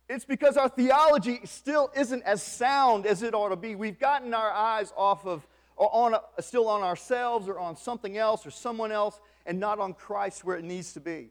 It's 0.08 0.26
because 0.26 0.58
our 0.58 0.70
theology 0.70 1.42
still 1.44 1.92
isn't 1.96 2.24
as 2.24 2.42
sound 2.42 3.06
as 3.06 3.22
it 3.22 3.36
ought 3.36 3.50
to 3.50 3.56
be. 3.56 3.76
We've 3.76 4.00
gotten 4.00 4.34
our 4.34 4.50
eyes 4.50 4.92
off 4.98 5.26
of, 5.28 5.46
or 5.76 5.94
on, 5.94 6.16
still 6.40 6.68
on 6.68 6.82
ourselves 6.82 7.48
or 7.48 7.60
on 7.60 7.76
something 7.76 8.18
else 8.18 8.46
or 8.46 8.50
someone 8.50 8.92
else, 8.92 9.20
and 9.46 9.60
not 9.60 9.78
on 9.78 9.94
Christ 9.94 10.44
where 10.44 10.58
it 10.58 10.64
needs 10.64 10.94
to 10.94 11.00
be. 11.00 11.30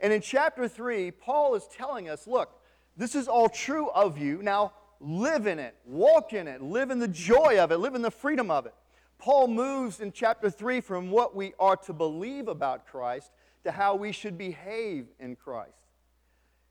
And 0.00 0.12
in 0.12 0.20
chapter 0.20 0.68
3, 0.68 1.10
Paul 1.12 1.54
is 1.54 1.66
telling 1.76 2.08
us 2.08 2.26
look, 2.26 2.60
this 2.96 3.14
is 3.14 3.28
all 3.28 3.48
true 3.48 3.88
of 3.90 4.18
you. 4.18 4.42
Now 4.42 4.72
live 5.00 5.46
in 5.46 5.58
it, 5.58 5.74
walk 5.84 6.32
in 6.32 6.48
it, 6.48 6.62
live 6.62 6.90
in 6.90 6.98
the 6.98 7.08
joy 7.08 7.58
of 7.58 7.72
it, 7.72 7.78
live 7.78 7.94
in 7.94 8.02
the 8.02 8.10
freedom 8.10 8.50
of 8.50 8.66
it. 8.66 8.74
Paul 9.18 9.48
moves 9.48 10.00
in 10.00 10.12
chapter 10.12 10.50
3 10.50 10.80
from 10.80 11.10
what 11.10 11.34
we 11.34 11.54
are 11.58 11.76
to 11.76 11.92
believe 11.92 12.48
about 12.48 12.86
Christ 12.86 13.30
to 13.64 13.70
how 13.70 13.94
we 13.94 14.12
should 14.12 14.36
behave 14.36 15.06
in 15.18 15.36
Christ. 15.36 15.72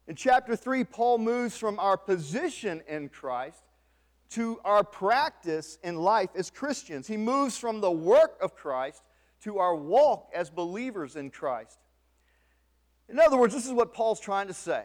In 0.08 0.16
chapter 0.16 0.56
3, 0.56 0.84
Paul 0.84 1.18
moves 1.18 1.58
from 1.58 1.80
our 1.80 1.98
position 1.98 2.82
in 2.88 3.10
Christ 3.10 3.64
to 4.32 4.60
our 4.66 4.84
practice 4.84 5.78
in 5.84 5.96
life 5.96 6.30
as 6.36 6.50
Christians. 6.50 7.08
He 7.08 7.18
moves 7.18 7.58
from 7.58 7.82
the 7.82 7.92
work 7.92 8.38
of 8.42 8.56
Christ 8.56 9.04
to 9.42 9.60
our 9.60 9.76
walk 9.76 10.30
as 10.36 10.50
believers 10.50 11.16
in 11.16 11.30
Christ. 11.30 11.80
In 13.10 13.20
other 13.20 13.38
words, 13.38 13.54
this 13.54 13.66
is 13.66 13.72
what 13.72 13.94
Paul's 13.94 14.20
trying 14.20 14.48
to 14.48 14.54
say. 14.54 14.84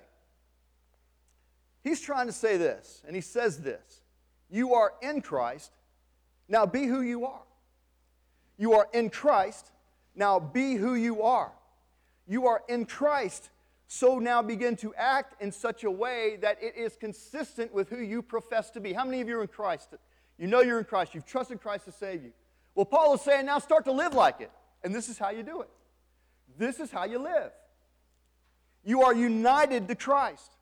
He's 1.83 2.01
trying 2.01 2.27
to 2.27 2.33
say 2.33 2.57
this, 2.57 3.03
and 3.07 3.15
he 3.15 3.23
says 3.23 3.59
this 3.59 4.03
You 4.51 4.75
are 4.75 4.93
in 5.01 5.23
Christ, 5.23 5.73
now 6.49 6.67
be 6.67 6.87
who 6.87 7.01
you 7.01 7.25
are. 7.25 7.43
You 8.57 8.75
are 8.75 8.89
in 8.93 9.09
Christ, 9.09 9.71
now 10.15 10.41
be 10.41 10.75
who 10.75 10.95
you 10.95 11.23
are. 11.23 11.53
You 12.27 12.47
are 12.47 12.63
in 12.69 12.85
Christ, 12.85 13.51
so 13.87 14.19
now 14.19 14.43
begin 14.43 14.77
to 14.77 14.95
act 14.97 15.41
in 15.41 15.53
such 15.53 15.85
a 15.85 15.91
way 15.91 16.37
that 16.43 16.59
it 16.61 16.77
is 16.77 16.97
consistent 16.97 17.73
with 17.73 17.89
who 17.89 18.01
you 18.01 18.21
profess 18.21 18.71
to 18.73 18.81
be. 18.81 18.93
How 18.93 19.05
many 19.05 19.21
of 19.21 19.29
you 19.29 19.39
are 19.39 19.43
in 19.43 19.49
Christ? 19.49 19.95
You 20.39 20.47
know 20.47 20.61
you're 20.61 20.79
in 20.79 20.85
Christ, 20.85 21.15
you've 21.15 21.25
trusted 21.25 21.61
Christ 21.61 21.87
to 21.87 21.93
save 21.93 22.23
you. 22.23 22.33
Well, 22.75 22.85
Paul 22.85 23.15
is 23.15 23.23
saying 23.23 23.47
now 23.47 23.59
start 23.61 23.85
to 23.87 23.93
live 23.93 24.13
like 24.13 24.41
it, 24.41 24.51
and 24.85 24.95
this 24.95 25.09
is 25.09 25.19
how 25.19 25.31
you 25.31 25.43
do 25.43 25.63
it. 25.63 25.71
This 26.59 26.81
is 26.81 26.91
how 26.91 27.05
you 27.05 27.19
live. 27.19 27.53
You 28.89 29.03
are 29.03 29.15
united 29.15 29.87
to 29.89 29.95
Christ. 29.95 30.57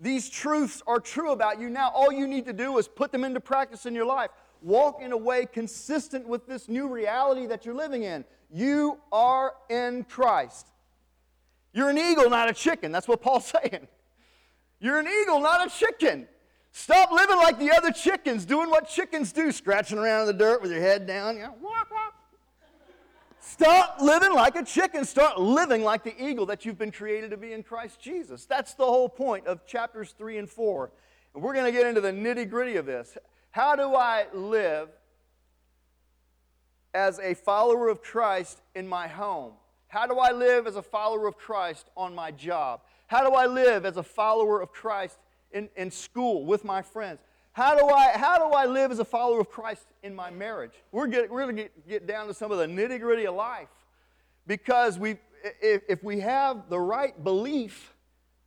These 0.00 0.28
truths 0.30 0.82
are 0.84 0.98
true 0.98 1.30
about 1.30 1.60
you 1.60 1.70
now. 1.70 1.92
All 1.94 2.10
you 2.10 2.26
need 2.26 2.44
to 2.46 2.52
do 2.52 2.76
is 2.78 2.88
put 2.88 3.12
them 3.12 3.22
into 3.22 3.38
practice 3.38 3.86
in 3.86 3.94
your 3.94 4.04
life. 4.04 4.30
Walk 4.62 5.00
in 5.00 5.12
a 5.12 5.16
way 5.16 5.46
consistent 5.46 6.26
with 6.26 6.48
this 6.48 6.68
new 6.68 6.88
reality 6.88 7.46
that 7.46 7.64
you're 7.64 7.76
living 7.76 8.02
in. 8.02 8.24
You 8.52 8.98
are 9.12 9.54
in 9.70 10.02
Christ. 10.02 10.72
You're 11.72 11.88
an 11.88 11.98
eagle, 11.98 12.28
not 12.28 12.50
a 12.50 12.52
chicken. 12.52 12.90
That's 12.90 13.06
what 13.06 13.22
Paul's 13.22 13.46
saying. 13.62 13.86
You're 14.80 14.98
an 14.98 15.06
eagle, 15.06 15.38
not 15.38 15.64
a 15.64 15.70
chicken. 15.70 16.26
Stop 16.72 17.12
living 17.12 17.36
like 17.36 17.60
the 17.60 17.70
other 17.70 17.92
chickens, 17.92 18.44
doing 18.44 18.70
what 18.70 18.88
chickens 18.88 19.32
do, 19.32 19.52
scratching 19.52 19.98
around 19.98 20.22
in 20.22 20.26
the 20.26 20.32
dirt 20.32 20.60
with 20.62 20.72
your 20.72 20.80
head 20.80 21.06
down. 21.06 21.36
You 21.36 21.44
know, 21.44 21.54
Stop 23.48 24.00
living 24.00 24.34
like 24.34 24.56
a 24.56 24.64
chicken. 24.64 25.04
Start 25.04 25.38
living 25.38 25.84
like 25.84 26.02
the 26.02 26.20
eagle 26.20 26.46
that 26.46 26.64
you've 26.64 26.78
been 26.78 26.90
created 26.90 27.30
to 27.30 27.36
be 27.36 27.52
in 27.52 27.62
Christ 27.62 28.00
Jesus. 28.00 28.44
That's 28.44 28.74
the 28.74 28.84
whole 28.84 29.08
point 29.08 29.46
of 29.46 29.64
chapters 29.66 30.16
3 30.18 30.38
and 30.38 30.50
4. 30.50 30.90
And 31.32 31.42
we're 31.42 31.54
going 31.54 31.64
to 31.64 31.70
get 31.70 31.86
into 31.86 32.00
the 32.00 32.10
nitty 32.10 32.50
gritty 32.50 32.74
of 32.74 32.86
this. 32.86 33.16
How 33.52 33.76
do 33.76 33.94
I 33.94 34.26
live 34.34 34.88
as 36.92 37.20
a 37.20 37.34
follower 37.34 37.88
of 37.88 38.02
Christ 38.02 38.62
in 38.74 38.88
my 38.88 39.06
home? 39.06 39.52
How 39.86 40.08
do 40.08 40.18
I 40.18 40.32
live 40.32 40.66
as 40.66 40.74
a 40.74 40.82
follower 40.82 41.28
of 41.28 41.38
Christ 41.38 41.88
on 41.96 42.16
my 42.16 42.32
job? 42.32 42.80
How 43.06 43.24
do 43.24 43.36
I 43.36 43.46
live 43.46 43.86
as 43.86 43.96
a 43.96 44.02
follower 44.02 44.60
of 44.60 44.72
Christ 44.72 45.18
in, 45.52 45.68
in 45.76 45.92
school 45.92 46.44
with 46.44 46.64
my 46.64 46.82
friends? 46.82 47.20
How 47.56 47.74
do 47.74 47.86
I, 47.88 48.10
how 48.10 48.36
do 48.36 48.54
I 48.54 48.66
live 48.66 48.90
as 48.90 48.98
a 48.98 49.04
follower 49.06 49.40
of 49.40 49.48
Christ 49.48 49.86
in 50.02 50.14
my 50.14 50.28
marriage? 50.28 50.74
We're, 50.92 51.06
get, 51.06 51.30
we're 51.30 51.44
going 51.44 51.56
to 51.56 51.68
get 51.88 52.06
down 52.06 52.26
to 52.26 52.34
some 52.34 52.52
of 52.52 52.58
the 52.58 52.66
nitty 52.66 53.00
gritty 53.00 53.26
of 53.26 53.34
life 53.34 53.70
because 54.46 54.98
we, 54.98 55.16
if, 55.62 55.80
if 55.88 56.04
we 56.04 56.20
have 56.20 56.68
the 56.68 56.78
right 56.78 57.24
belief, 57.24 57.94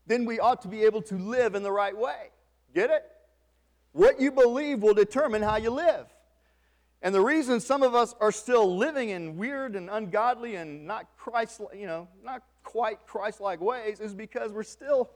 then 0.05 0.25
we 0.25 0.39
ought 0.39 0.61
to 0.61 0.67
be 0.67 0.83
able 0.83 1.01
to 1.01 1.17
live 1.17 1.55
in 1.55 1.63
the 1.63 1.71
right 1.71 1.97
way. 1.97 2.27
Get 2.75 2.91
it? 2.91 3.03
What 3.93 4.21
you 4.21 4.31
believe 4.31 4.83
will 4.83 4.93
determine 4.93 5.41
how 5.41 5.55
you 5.55 5.71
live. 5.71 6.05
And 7.01 7.15
the 7.15 7.21
reason 7.21 7.59
some 7.61 7.81
of 7.81 7.95
us 7.95 8.13
are 8.21 8.31
still 8.31 8.77
living 8.77 9.09
in 9.09 9.37
weird 9.37 9.75
and 9.75 9.89
ungodly 9.89 10.53
and 10.53 10.85
not 10.85 11.07
Christ, 11.17 11.61
you 11.75 11.87
know, 11.87 12.07
not 12.23 12.43
quite 12.61 13.07
Christ-like 13.07 13.59
ways 13.59 14.01
is 14.01 14.13
because 14.13 14.51
we're 14.51 14.61
still 14.61 15.09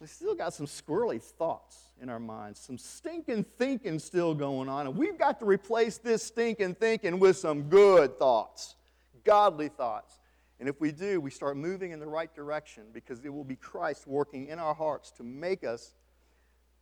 we 0.00 0.06
still 0.06 0.34
got 0.34 0.52
some 0.52 0.66
squirrely 0.66 1.20
thoughts 1.20 1.78
in 2.00 2.08
our 2.08 2.20
minds, 2.20 2.60
some 2.60 2.76
stinking 2.76 3.44
thinking 3.56 3.98
still 3.98 4.34
going 4.34 4.68
on. 4.68 4.86
And 4.86 4.96
we've 4.96 5.18
got 5.18 5.38
to 5.40 5.46
replace 5.46 5.98
this 5.98 6.22
stinking 6.22 6.74
thinking 6.74 7.18
with 7.18 7.38
some 7.38 7.62
good 7.62 8.18
thoughts, 8.18 8.76
godly 9.24 9.68
thoughts. 9.68 10.18
And 10.60 10.68
if 10.68 10.80
we 10.80 10.92
do, 10.92 11.20
we 11.20 11.30
start 11.30 11.56
moving 11.56 11.92
in 11.92 12.00
the 12.00 12.06
right 12.06 12.34
direction 12.34 12.84
because 12.92 13.24
it 13.24 13.32
will 13.32 13.44
be 13.44 13.56
Christ 13.56 14.06
working 14.06 14.48
in 14.48 14.58
our 14.58 14.74
hearts 14.74 15.10
to 15.12 15.22
make 15.22 15.64
us 15.64 15.94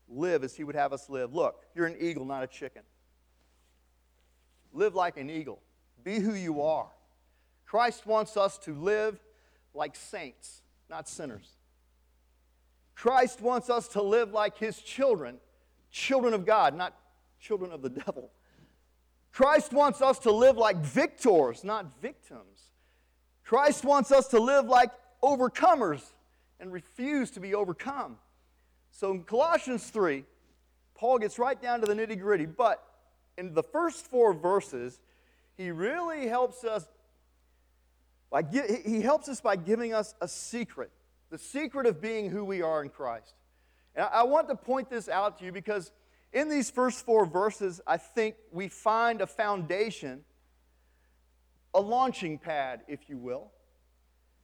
live 0.09 0.45
as 0.45 0.55
He 0.57 0.65
would 0.65 0.77
have 0.77 0.93
us 0.93 1.09
live. 1.09 1.33
Look, 1.33 1.63
you're 1.75 1.87
an 1.87 1.97
eagle, 1.99 2.25
not 2.25 2.43
a 2.43 2.47
chicken. 2.47 2.83
Live 4.73 4.95
like 4.95 5.17
an 5.17 5.31
eagle, 5.31 5.61
be 6.03 6.19
who 6.19 6.35
you 6.35 6.63
are. 6.63 6.89
Christ 7.65 8.07
wants 8.07 8.37
us 8.37 8.59
to 8.59 8.75
live 8.75 9.21
like 9.73 9.95
saints, 9.95 10.63
not 10.91 11.09
sinners. 11.09 11.49
Christ 12.95 13.41
wants 13.41 13.71
us 13.71 13.89
to 13.89 14.03
live 14.03 14.33
like 14.33 14.59
his 14.59 14.81
children, 14.81 15.37
children 15.91 16.35
of 16.35 16.47
God, 16.47 16.75
not 16.75 16.95
children 17.41 17.73
of 17.73 17.83
the 17.83 17.91
devil. 17.91 18.31
Christ 19.33 19.73
wants 19.73 20.01
us 20.01 20.21
to 20.21 20.31
live 20.31 20.57
like 20.57 20.79
victors, 20.79 21.65
not 21.65 22.01
victims. 22.01 22.71
Christ 23.45 23.85
wants 23.85 24.13
us 24.13 24.29
to 24.29 24.41
live 24.41 24.67
like 24.67 24.91
overcomers 25.23 26.03
and 26.61 26.73
refuse 26.73 27.31
to 27.33 27.41
be 27.41 27.55
overcome. 27.55 28.17
So 28.93 29.11
in 29.11 29.25
Colossians 29.25 29.91
3, 29.91 30.25
Paul 30.95 31.19
gets 31.19 31.39
right 31.39 31.61
down 31.61 31.81
to 31.81 31.87
the 31.87 31.95
nitty 31.95 32.21
gritty, 32.21 32.47
but 32.47 32.83
in 33.37 33.53
the 33.53 33.63
first 33.63 34.07
four 34.07 34.33
verses, 34.33 35.01
he 35.57 35.71
really 35.71 36.29
helps 36.29 36.65
us 36.65 36.87
by 38.31 38.43
he 38.85 39.01
helps 39.01 39.29
us 39.29 39.41
by 39.41 39.57
giving 39.57 39.93
us 39.93 40.15
a 40.21 40.27
secret 40.27 40.91
the 41.35 41.39
secret 41.39 41.85
of 41.85 42.01
being 42.01 42.31
who 42.31 42.45
we 42.45 42.63
are 42.63 42.81
in 42.81 42.89
Christ. 42.89 43.35
And 43.97 44.07
I 44.13 44.23
want 44.23 44.47
to 44.51 44.55
point 44.55 44.89
this 44.89 45.09
out 45.09 45.41
to 45.41 45.45
you 45.45 45.51
because 45.51 45.91
in 46.33 46.49
these 46.49 46.71
first 46.71 47.05
four 47.05 47.27
verses, 47.27 47.81
I 47.89 47.97
think 47.97 48.37
we 48.53 48.69
find 48.69 49.21
a 49.21 49.27
foundation, 49.27 50.21
a 51.75 51.81
launching 51.81 52.39
pad, 52.39 52.83
if 52.87 53.09
you 53.09 53.19
will, 53.19 53.51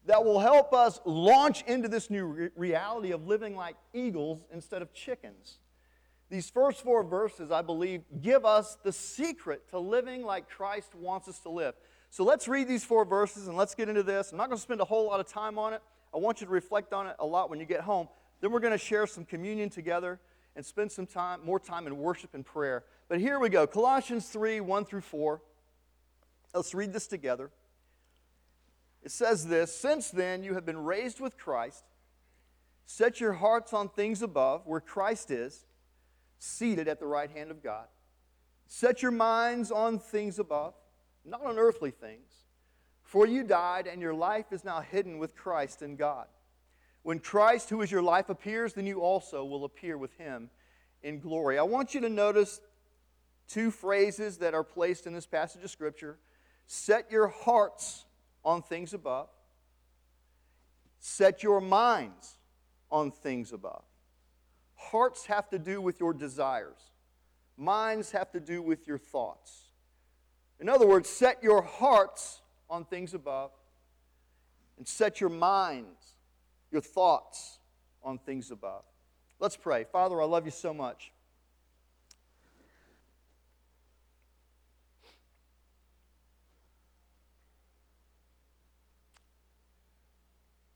that 0.07 0.25
will 0.25 0.41
help 0.41 0.73
us 0.73 0.99
launch 1.05 1.63
into 1.69 1.87
this 1.87 2.11
new 2.11 2.25
re- 2.25 2.49
reality 2.57 3.13
of 3.13 3.25
living 3.25 3.55
like 3.55 3.77
eagles 3.95 4.45
instead 4.53 4.83
of 4.83 4.93
chickens. 4.93 5.59
These 6.29 6.51
first 6.51 6.83
four 6.83 7.05
verses, 7.05 7.53
I 7.53 7.63
believe, 7.63 8.03
give 8.21 8.45
us 8.45 8.79
the 8.83 8.93
secret 8.93 9.71
to 9.71 9.79
living 9.79 10.25
like 10.25 10.51
Christ 10.51 10.97
wants 10.97 11.29
us 11.29 11.39
to 11.41 11.51
live. 11.51 11.75
So 12.11 12.25
let's 12.25 12.49
read 12.49 12.67
these 12.67 12.83
four 12.83 13.05
verses 13.05 13.47
and 13.47 13.57
let's 13.57 13.77
get 13.77 13.89
into 13.89 14.03
this. 14.03 14.33
I'm 14.33 14.39
not 14.39 14.49
going 14.49 14.59
to 14.59 14.63
spend 14.63 14.81
a 14.81 14.85
whole 14.85 15.07
lot 15.07 15.21
of 15.21 15.29
time 15.29 15.57
on 15.57 15.73
it. 15.73 15.83
I 16.15 16.19
want 16.19 16.41
you 16.41 16.47
to 16.47 16.53
reflect 16.53 16.93
on 16.93 17.07
it 17.07 17.17
a 17.19 17.27
lot 17.27 17.51
when 17.51 17.61
you 17.61 17.67
get 17.67 17.81
home. 17.81 18.09
Then 18.41 18.53
we're 18.53 18.61
going 18.61 18.73
to 18.73 18.79
share 18.79 19.07
some 19.07 19.25
communion 19.25 19.71
together 19.71 20.19
and 20.57 20.65
spend 20.65 20.91
some 20.91 21.07
time, 21.07 21.41
more 21.45 21.61
time 21.61 21.87
in 21.87 21.97
worship 21.97 22.35
and 22.35 22.45
prayer. 22.45 22.85
But 23.09 23.21
here 23.21 23.39
we 23.39 23.49
go 23.49 23.67
Colossians 23.67 24.29
3 24.29 24.61
1 24.61 24.85
through 24.85 25.03
4. 25.03 25.41
Let's 26.55 26.75
read 26.75 26.93
this 26.93 27.07
together. 27.07 27.51
It 29.03 29.11
says 29.11 29.47
this 29.47 29.75
Since 29.75 30.11
then 30.11 30.43
you 30.43 30.55
have 30.55 30.67
been 30.67 30.83
raised 30.85 31.21
with 31.21 31.39
Christ, 31.39 31.85
Set 32.91 33.21
your 33.21 33.35
hearts 33.35 33.73
on 33.73 33.89
things 33.89 34.21
above, 34.21 34.67
where 34.67 34.81
Christ 34.81 35.31
is, 35.31 35.65
seated 36.41 36.89
at 36.89 36.99
the 36.99 37.07
right 37.07 37.31
hand 37.31 37.53
of 37.53 37.63
God. 37.63 37.87
Set 38.67 39.01
your 39.01 39.13
minds 39.13 39.71
on 39.71 40.01
things 40.01 40.41
above, 40.41 40.75
not 41.25 41.47
on 41.47 41.57
earthly 41.57 41.93
things. 41.93 42.40
For 43.11 43.27
you 43.27 43.43
died, 43.43 43.89
and 43.89 44.01
your 44.01 44.15
life 44.15 44.53
is 44.53 44.65
now 44.65 44.83
hidden 44.83 45.19
with 45.19 45.35
Christ 45.35 45.83
in 45.83 45.97
God. 45.97 46.29
When 47.03 47.19
Christ, 47.19 47.69
who 47.69 47.83
is 47.83 47.91
your 47.91 48.03
life, 48.03 48.29
appears, 48.29 48.75
then 48.75 48.87
you 48.87 49.01
also 49.01 49.45
will 49.45 49.65
appear 49.65 49.99
with 49.99 50.17
him 50.17 50.49
in 51.03 51.19
glory. 51.19 51.59
I 51.59 51.63
want 51.63 51.93
you 51.93 52.01
to 52.03 52.09
notice 52.09 52.61
two 53.49 53.73
phrases 53.73 54.37
that 54.37 54.55
are 54.55 54.63
placed 54.63 55.09
in 55.09 55.13
this 55.13 55.27
passage 55.27 55.65
of 55.65 55.73
Scripture 55.73 56.21
set 56.69 57.11
your 57.11 57.27
hearts 57.27 58.05
on 58.45 58.63
things 58.63 58.95
above, 58.95 59.29
set 61.01 61.43
your 61.43 61.61
minds 61.61 62.39
on 62.93 63.11
things 63.11 63.53
above. 63.53 63.83
Hearts 64.77 65.27
have 65.27 65.51
to 65.51 65.59
do 65.59 65.81
with 65.81 65.99
your 65.99 66.15
desires, 66.15 66.93
minds 67.57 68.13
have 68.13 68.31
to 68.31 68.39
do 68.39 68.63
with 68.63 68.87
your 68.87 68.99
thoughts. 68.99 69.63
In 70.61 70.69
other 70.69 70.87
words, 70.87 71.09
set 71.09 71.43
your 71.43 71.63
hearts 71.63 72.43
on 72.71 72.85
things 72.85 73.13
above 73.13 73.51
and 74.79 74.87
set 74.87 75.21
your 75.21 75.29
minds, 75.29 76.15
your 76.71 76.81
thoughts 76.81 77.59
on 78.03 78.19
things 78.19 78.51
above. 78.51 78.85
Let's 79.39 79.57
pray. 79.57 79.85
Father, 79.85 80.23
I 80.23 80.25
love 80.25 80.45
you 80.45 80.51
so 80.51 80.73
much. 80.73 81.13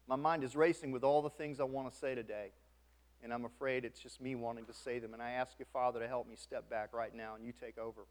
My 0.06 0.16
mind 0.16 0.44
is 0.44 0.54
racing 0.54 0.92
with 0.92 1.02
all 1.02 1.22
the 1.22 1.30
things 1.30 1.60
I 1.60 1.64
want 1.64 1.90
to 1.90 1.96
say 1.96 2.14
today, 2.14 2.52
and 3.22 3.32
I'm 3.32 3.44
afraid 3.44 3.84
it's 3.84 3.98
just 3.98 4.20
me 4.20 4.34
wanting 4.34 4.66
to 4.66 4.72
say 4.72 4.98
them. 4.98 5.14
And 5.14 5.22
I 5.22 5.30
ask 5.30 5.54
you, 5.58 5.64
Father, 5.72 5.98
to 6.00 6.06
help 6.06 6.28
me 6.28 6.36
step 6.36 6.68
back 6.68 6.92
right 6.92 7.14
now 7.14 7.34
and 7.34 7.44
you 7.44 7.52
take 7.58 7.78
over. 7.78 8.02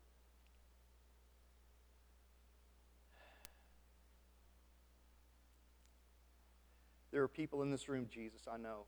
There 7.13 7.22
are 7.22 7.27
people 7.27 7.62
in 7.62 7.70
this 7.70 7.88
room, 7.88 8.08
Jesus, 8.12 8.41
I 8.51 8.58
know. 8.58 8.86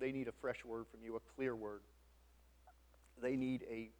They 0.00 0.10
need 0.10 0.26
a 0.26 0.32
fresh 0.32 0.64
word 0.64 0.86
from 0.90 1.04
you, 1.04 1.14
a 1.14 1.20
clear 1.36 1.54
word. 1.54 1.82
They 3.22 3.36
need 3.36 3.64
a, 3.70 3.90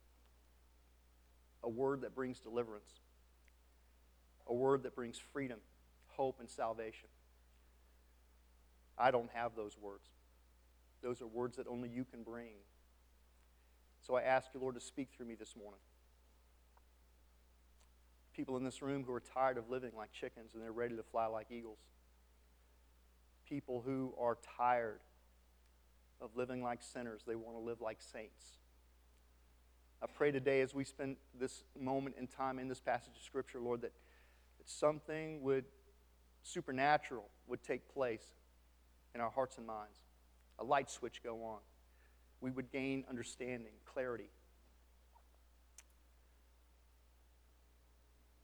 a 1.63 1.69
word 1.69 2.01
that 2.01 2.17
brings 2.17 2.41
deliverance, 2.41 2.91
a 4.49 4.53
word 4.53 4.83
that 4.83 4.97
brings 4.97 5.21
freedom, 5.33 5.59
hope, 6.09 6.41
and 6.41 6.51
salvation. 6.51 7.09
I 8.99 9.13
don't 9.13 9.31
have 9.33 9.55
those 9.55 9.79
words. 9.81 10.09
Those 11.01 11.23
are 11.23 11.29
words 11.29 11.59
that 11.59 11.69
only 11.69 11.91
you 11.91 12.05
can 12.05 12.25
bring. 12.25 12.55
So 14.05 14.17
I 14.17 14.23
ask 14.23 14.49
you, 14.53 14.59
Lord, 14.59 14.75
to 14.75 14.81
speak 14.81 15.11
through 15.17 15.27
me 15.27 15.37
this 15.37 15.55
morning. 15.55 15.81
People 18.35 18.57
in 18.57 18.65
this 18.65 18.83
room 18.83 19.05
who 19.05 19.13
are 19.13 19.21
tired 19.21 19.59
of 19.59 19.71
living 19.71 19.93
like 19.97 20.11
chickens 20.11 20.55
and 20.55 20.63
they're 20.63 20.73
ready 20.73 20.97
to 20.97 21.05
fly 21.05 21.27
like 21.27 21.47
eagles. 21.53 21.79
People 23.53 23.83
who 23.85 24.15
are 24.19 24.39
tired 24.57 25.01
of 26.23 26.35
living 26.37 26.63
like 26.63 26.83
sinners, 26.83 27.21
they 27.27 27.35
want 27.35 27.55
to 27.55 27.61
live 27.63 27.83
like 27.83 27.99
saints. 28.01 28.47
I 30.03 30.07
pray 30.07 30.33
today 30.33 30.63
as 30.63 30.75
we 30.75 30.85
spend 30.85 31.17
this 31.39 31.63
moment 31.79 32.17
in 32.19 32.29
time 32.29 32.59
in 32.59 32.67
this 32.67 32.81
passage 32.81 33.13
of 33.15 33.23
Scripture, 33.23 33.61
Lord, 33.61 33.83
that, 33.83 33.93
that 34.57 34.71
something 34.71 35.43
would 35.43 35.67
supernatural 36.43 37.27
would 37.47 37.63
take 37.63 37.93
place 37.93 38.25
in 39.15 39.21
our 39.21 39.29
hearts 39.29 39.59
and 39.59 39.67
minds. 39.67 39.99
A 40.59 40.65
light 40.65 40.91
switch 40.91 41.23
go 41.23 41.45
on. 41.45 41.59
We 42.41 42.51
would 42.51 42.73
gain 42.73 43.05
understanding, 43.07 43.75
clarity 43.85 44.31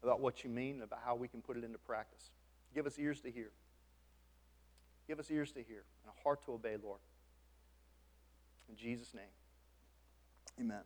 about 0.03 0.21
what 0.21 0.44
you 0.44 0.51
mean, 0.51 0.83
about 0.83 1.01
how 1.03 1.14
we 1.14 1.29
can 1.29 1.40
put 1.40 1.57
it 1.57 1.64
into 1.64 1.79
practice. 1.79 2.29
Give 2.75 2.87
us 2.87 2.99
ears 2.99 3.23
to 3.23 3.31
hear. 3.31 3.53
Give 5.09 5.18
us 5.18 5.31
ears 5.31 5.51
to 5.53 5.62
hear 5.62 5.85
and 6.05 6.12
a 6.16 6.23
heart 6.23 6.44
to 6.44 6.53
obey, 6.53 6.77
Lord. 6.83 7.01
In 8.68 8.77
Jesus' 8.77 9.14
name, 9.14 9.25
amen. 10.61 10.83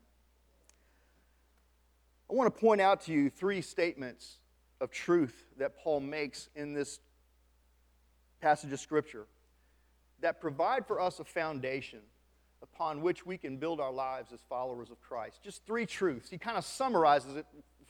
I 2.30 2.34
want 2.34 2.54
to 2.54 2.60
point 2.60 2.80
out 2.80 3.02
to 3.02 3.12
you 3.12 3.28
three 3.28 3.60
statements 3.60 4.38
of 4.80 4.92
truth 4.92 5.34
that 5.58 5.76
Paul 5.76 6.00
makes 6.00 6.48
in 6.54 6.72
this 6.72 7.00
passage 8.40 8.72
of 8.72 8.80
Scripture 8.80 9.26
that 10.20 10.40
provide 10.40 10.86
for 10.86 11.00
us 11.00 11.18
a 11.18 11.24
foundation 11.24 11.98
upon 12.62 13.02
which 13.02 13.26
we 13.26 13.36
can 13.36 13.56
build 13.56 13.80
our 13.80 13.92
lives 13.92 14.32
as 14.32 14.40
followers 14.48 14.90
of 14.90 15.00
Christ. 15.00 15.42
Just 15.42 15.66
three 15.66 15.84
truths. 15.84 16.30
He 16.30 16.38
kind 16.38 16.56
of 16.56 16.64
summarizes 16.64 17.36
it. 17.36 17.44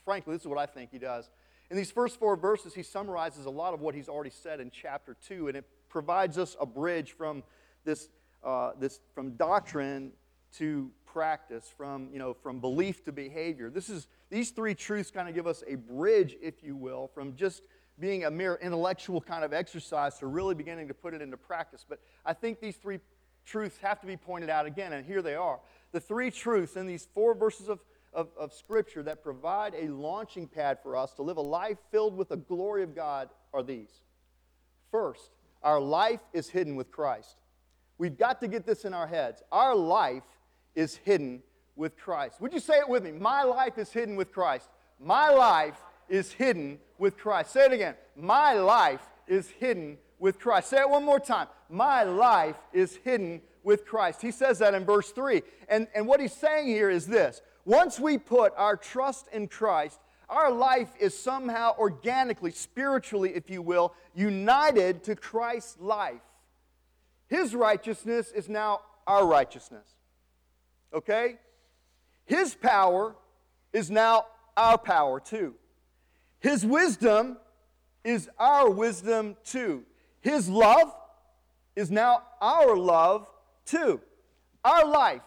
Frankly, 0.05 0.35
this 0.35 0.42
is 0.42 0.49
what 0.49 0.59
I 0.59 0.66
think 0.66 0.90
he 0.90 0.99
does. 0.99 1.31
In 1.71 1.77
these 1.77 1.90
first 1.90 2.18
four 2.18 2.37
verses, 2.37 2.75
he 2.75 2.83
summarizes 2.83 3.45
a 3.45 3.51
lot 3.51 3.75
of 3.75 3.81
what 3.81 3.95
he's 3.95 4.09
already 4.09 4.31
said 4.31 4.61
in 4.61 4.71
chapter 4.71 5.16
2, 5.29 5.49
and 5.49 5.57
it 5.57 5.64
provides 5.92 6.38
us 6.38 6.57
a 6.59 6.66
bridge 6.66 7.12
from 7.12 7.44
this, 7.85 8.09
uh, 8.42 8.72
this 8.81 8.98
from 9.14 9.33
doctrine 9.33 10.11
to 10.57 10.90
practice, 11.05 11.72
from, 11.76 12.09
you 12.12 12.18
know, 12.18 12.35
from 12.35 12.59
belief 12.59 13.05
to 13.05 13.12
behavior. 13.12 13.70
This 13.70 13.90
is, 13.90 14.09
these 14.31 14.50
three 14.50 14.74
truths 14.74 15.11
kind 15.11 15.28
of 15.28 15.35
give 15.35 15.46
us 15.46 15.62
a 15.68 15.76
bridge, 15.76 16.37
if 16.40 16.62
you 16.62 16.74
will, 16.74 17.11
from 17.14 17.37
just 17.37 17.62
being 18.00 18.24
a 18.24 18.31
mere 18.31 18.59
intellectual 18.62 19.20
kind 19.20 19.44
of 19.44 19.52
exercise 19.52 20.18
to 20.18 20.26
really 20.26 20.55
beginning 20.55 20.88
to 20.88 20.94
put 20.94 21.12
it 21.12 21.20
into 21.20 21.37
practice. 21.37 21.85
But 21.87 22.00
I 22.24 22.33
think 22.33 22.59
these 22.61 22.76
three 22.76 22.98
truths 23.44 23.76
have 23.83 24.00
to 24.00 24.07
be 24.07 24.16
pointed 24.16 24.48
out 24.48 24.66
again, 24.66 24.94
and 24.94 25.05
here 25.05 25.20
they 25.20 25.35
are. 25.35 25.61
The 25.92 26.00
three 26.00 26.31
truths 26.31 26.76
in 26.76 26.87
these 26.87 27.07
four 27.14 27.35
verses 27.35 27.68
of, 27.68 27.81
of, 28.14 28.28
of 28.38 28.52
Scripture 28.52 29.02
that 29.02 29.22
provide 29.22 29.74
a 29.74 29.88
launching 29.88 30.48
pad 30.48 30.78
for 30.83 30.96
us 30.96 31.12
to 31.14 31.22
live 31.22 31.37
a 31.37 31.42
life 31.42 31.76
filled 31.90 32.16
with 32.16 32.31
the 32.31 32.37
glory 32.37 32.83
of 32.83 32.94
God 32.94 33.28
are 33.52 33.62
these. 33.62 34.00
First, 34.90 35.31
our 35.62 35.81
life 35.81 36.20
is 36.33 36.48
hidden 36.48 36.77
with 36.77 36.90
Christ. 36.90 37.37
We've 37.98 38.16
got 38.16 38.40
to 38.40 38.48
get 38.48 38.66
this 38.66 38.85
in 38.85 38.94
our 38.94 39.07
heads. 39.07 39.42
Our 39.53 39.75
life 39.75 40.25
is 40.75 40.96
hidden 40.96 41.42
with 41.77 41.96
Christ. 41.96 42.40
Would 42.40 42.53
you 42.53 42.61
say 42.61 42.79
it 42.79 42.88
with 42.88 43.05
me? 43.05 43.12
My 43.12 43.42
life 43.42 43.79
is 43.79 43.92
hidden 43.92 44.16
with 44.16 44.33
Christ. 44.33 44.68
My 44.98 45.31
life 45.31 45.81
is 46.09 46.33
hidden 46.33 46.79
with 46.98 47.16
Christ. 47.16 47.53
Say 47.53 47.66
it 47.66 47.72
again. 47.72 47.94
My 48.16 48.55
life 48.55 49.03
is 49.27 49.48
hidden 49.48 49.98
with 50.18 50.38
Christ. 50.38 50.70
Say 50.70 50.81
it 50.81 50.88
one 50.88 51.05
more 51.05 51.20
time. 51.20 51.48
My 51.68 52.03
life 52.03 52.57
is 52.72 52.96
hidden 52.96 53.40
with 53.62 53.87
Christ. 53.87 54.20
He 54.20 54.31
says 54.31 54.59
that 54.59 54.75
in 54.75 54.85
verse 54.85 55.11
3. 55.11 55.42
And, 55.68 55.88
and 55.94 56.07
what 56.07 56.20
he's 56.20 56.33
saying 56.33 56.66
here 56.66 56.90
is 56.90 57.07
this 57.07 57.40
once 57.64 58.01
we 58.01 58.18
put 58.18 58.53
our 58.57 58.77
trust 58.77 59.29
in 59.33 59.48
Christ, 59.48 60.01
our 60.33 60.51
life 60.51 60.88
is 60.99 61.16
somehow 61.16 61.75
organically, 61.79 62.51
spiritually, 62.53 63.33
if 63.35 63.51
you 63.51 63.61
will, 63.61 63.92
united 64.14 65.05
to 65.05 65.14
Christ's 65.14 65.79
life. 65.79 66.23
His 67.29 67.55
righteousness 67.55 68.33
is 68.33 68.49
now 68.49 68.81
our 69.07 69.27
righteousness. 69.27 69.87
Okay? 70.95 71.37
His 72.25 72.55
power 72.55 73.14
is 73.75 73.90
now 73.90 74.25
our 74.57 74.79
power 74.79 75.21
too. 75.21 75.55
His 76.40 76.64
wisdom 76.64 77.37
is 78.03 78.31
our 78.38 78.71
wisdom 78.71 79.37
too. 79.45 79.85
His 80.23 80.49
love 80.49 80.95
is 81.77 81.90
now 81.90 82.23
our 82.40 82.75
love 82.75 83.27
too. 83.66 84.01
Our 84.64 84.87
life, 84.87 85.23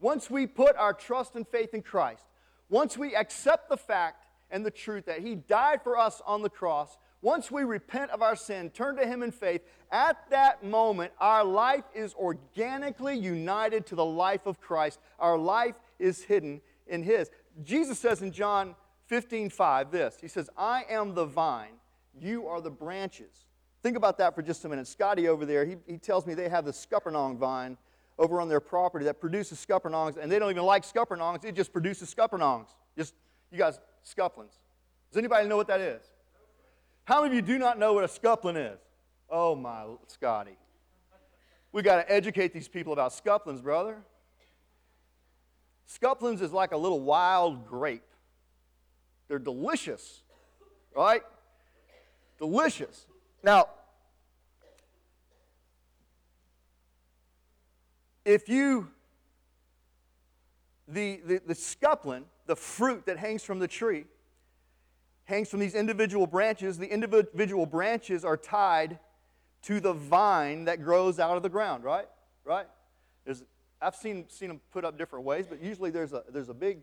once 0.00 0.30
we 0.30 0.46
put 0.46 0.74
our 0.76 0.94
trust 0.94 1.34
and 1.34 1.46
faith 1.46 1.74
in 1.74 1.82
Christ, 1.82 2.24
once 2.70 2.96
we 2.96 3.14
accept 3.14 3.68
the 3.68 3.76
fact 3.76 4.24
and 4.50 4.64
the 4.64 4.70
truth 4.70 5.06
that 5.06 5.20
He 5.20 5.34
died 5.34 5.82
for 5.82 5.98
us 5.98 6.20
on 6.26 6.42
the 6.42 6.50
cross, 6.50 6.96
once 7.20 7.50
we 7.50 7.64
repent 7.64 8.10
of 8.10 8.22
our 8.22 8.36
sin, 8.36 8.70
turn 8.70 8.96
to 8.96 9.06
Him 9.06 9.22
in 9.22 9.32
faith, 9.32 9.62
at 9.90 10.30
that 10.30 10.62
moment, 10.62 11.12
our 11.18 11.44
life 11.44 11.84
is 11.94 12.14
organically 12.14 13.16
united 13.16 13.86
to 13.86 13.94
the 13.94 14.04
life 14.04 14.46
of 14.46 14.60
Christ. 14.60 15.00
Our 15.18 15.38
life 15.38 15.74
is 15.98 16.22
hidden 16.22 16.60
in 16.86 17.02
His. 17.02 17.30
Jesus 17.64 17.98
says 17.98 18.22
in 18.22 18.32
John 18.32 18.74
15, 19.06 19.50
5, 19.50 19.90
this. 19.90 20.18
He 20.20 20.28
says, 20.28 20.48
I 20.56 20.84
am 20.88 21.14
the 21.14 21.24
vine, 21.24 21.74
you 22.18 22.46
are 22.46 22.60
the 22.60 22.70
branches. 22.70 23.46
Think 23.82 23.96
about 23.96 24.18
that 24.18 24.34
for 24.34 24.42
just 24.42 24.64
a 24.64 24.68
minute. 24.68 24.86
Scotty 24.86 25.28
over 25.28 25.46
there, 25.46 25.64
he, 25.64 25.76
he 25.86 25.98
tells 25.98 26.26
me 26.26 26.34
they 26.34 26.48
have 26.48 26.64
the 26.64 26.72
scuppernong 26.72 27.38
vine 27.38 27.78
over 28.18 28.40
on 28.40 28.48
their 28.48 28.60
property 28.60 29.04
that 29.04 29.20
produces 29.20 29.64
scuppernongs, 29.64 30.16
and 30.16 30.30
they 30.30 30.38
don't 30.38 30.50
even 30.50 30.64
like 30.64 30.84
scuppernongs, 30.84 31.44
it 31.44 31.54
just 31.54 31.72
produces 31.72 32.12
scuppernongs. 32.12 32.66
Just, 32.96 33.14
you 33.52 33.58
guys, 33.58 33.78
scuplins. 34.08 34.56
Does 35.10 35.18
anybody 35.18 35.48
know 35.48 35.56
what 35.56 35.68
that 35.68 35.80
is? 35.80 36.02
How 37.04 37.22
many 37.22 37.38
of 37.38 37.48
you 37.48 37.54
do 37.54 37.58
not 37.58 37.78
know 37.78 37.94
what 37.94 38.04
a 38.04 38.08
scuplin 38.08 38.72
is? 38.72 38.78
Oh 39.30 39.54
my, 39.54 39.84
Scotty. 40.06 40.56
We 41.72 41.82
got 41.82 41.96
to 41.96 42.12
educate 42.12 42.52
these 42.52 42.68
people 42.68 42.92
about 42.92 43.12
scuplins, 43.12 43.62
brother. 43.62 43.98
Scuplins 45.88 46.42
is 46.42 46.52
like 46.52 46.72
a 46.72 46.76
little 46.76 47.00
wild 47.00 47.66
grape. 47.66 48.02
They're 49.28 49.38
delicious, 49.38 50.22
right? 50.94 51.22
Delicious. 52.38 53.06
Now, 53.42 53.68
if 58.24 58.48
you, 58.48 58.88
the, 60.86 61.20
the, 61.24 61.42
the 61.46 61.54
scuplin, 61.54 62.24
the 62.48 62.56
fruit 62.56 63.06
that 63.06 63.18
hangs 63.18 63.44
from 63.44 63.58
the 63.58 63.68
tree, 63.68 64.06
hangs 65.24 65.50
from 65.50 65.60
these 65.60 65.74
individual 65.74 66.26
branches, 66.26 66.78
the 66.78 66.90
individual 66.90 67.66
branches 67.66 68.24
are 68.24 68.38
tied 68.38 68.98
to 69.62 69.78
the 69.78 69.92
vine 69.92 70.64
that 70.64 70.82
grows 70.82 71.20
out 71.20 71.36
of 71.36 71.42
the 71.42 71.48
ground, 71.50 71.84
right? 71.84 72.08
Right? 72.44 72.66
There's, 73.26 73.44
I've 73.82 73.94
seen, 73.94 74.24
seen 74.30 74.48
them 74.48 74.60
put 74.72 74.84
up 74.84 74.96
different 74.96 75.26
ways, 75.26 75.46
but 75.46 75.62
usually 75.62 75.90
there's 75.90 76.14
a, 76.14 76.24
there's 76.30 76.48
a 76.48 76.54
big 76.54 76.78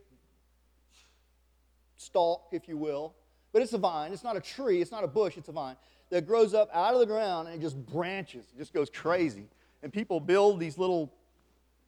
stalk, 1.97 2.49
if 2.51 2.67
you 2.67 2.78
will, 2.78 3.15
but 3.51 3.63
it's 3.63 3.73
a 3.73 3.80
vine. 3.80 4.13
It's 4.13 4.23
not 4.23 4.38
a 4.38 4.41
tree, 4.41 4.82
it's 4.82 4.91
not 4.91 5.04
a 5.04 5.08
bush, 5.08 5.36
it's 5.36 5.49
a 5.49 5.54
vine 5.54 5.78
that 6.12 6.28
grows 6.28 6.54
up 6.54 6.69
out 6.73 6.93
of 6.93 6.99
the 6.99 7.08
ground 7.08 7.47
and 7.47 7.58
it 7.58 7.62
just 7.62 7.84
branches. 7.88 8.45
It 8.56 8.60
just 8.60 8.71
goes 8.71 8.91
crazy. 8.91 9.47
And 9.82 9.91
people 9.91 10.19
build 10.19 10.60
these 10.60 10.78
little, 10.78 11.12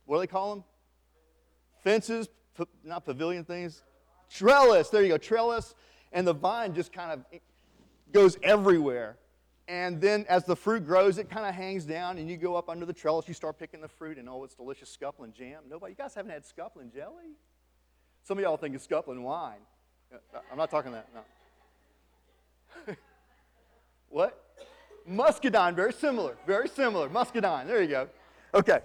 what 0.05 0.17
do 0.17 0.21
they 0.21 0.27
call 0.27 0.55
them? 0.55 0.63
Fences, 1.83 2.27
not 2.83 3.05
pavilion 3.05 3.43
things. 3.43 3.83
Trellis, 4.29 4.89
there 4.89 5.03
you 5.03 5.09
go, 5.09 5.17
trellis. 5.17 5.75
And 6.11 6.27
the 6.27 6.33
vine 6.33 6.73
just 6.73 6.91
kind 6.91 7.11
of 7.11 7.39
goes 8.11 8.37
everywhere. 8.43 9.17
And 9.67 9.99
then 9.99 10.25
as 10.29 10.45
the 10.45 10.55
fruit 10.55 10.85
grows, 10.85 11.17
it 11.17 11.29
kind 11.29 11.45
of 11.45 11.53
hangs 11.53 11.83
down, 11.83 12.17
and 12.17 12.29
you 12.29 12.37
go 12.37 12.55
up 12.55 12.69
under 12.69 12.85
the 12.85 12.93
trellis, 12.93 13.27
you 13.27 13.33
start 13.33 13.59
picking 13.59 13.81
the 13.81 13.87
fruit, 13.87 14.17
and 14.17 14.29
oh, 14.29 14.45
it's 14.45 14.55
delicious 14.55 14.89
scuppling 14.89 15.33
jam. 15.33 15.63
Nobody, 15.69 15.91
you 15.91 15.97
guys 15.97 16.15
haven't 16.15 16.31
had 16.31 16.45
scuppling 16.45 16.89
jelly? 16.93 17.35
Some 18.23 18.37
of 18.37 18.43
y'all 18.43 18.55
think 18.55 18.75
it's 18.75 18.85
scuppling 18.85 19.23
wine. 19.23 19.59
Uh, 20.13 20.39
I'm 20.49 20.57
not 20.57 20.71
talking 20.71 20.93
that, 20.93 21.09
no. 22.87 22.95
what? 24.09 24.41
Muscadine, 25.05 25.75
very 25.75 25.91
similar, 25.91 26.37
very 26.45 26.69
similar. 26.69 27.09
Muscadine, 27.09 27.67
there 27.67 27.81
you 27.81 27.89
go. 27.89 28.09
Okay. 28.53 28.79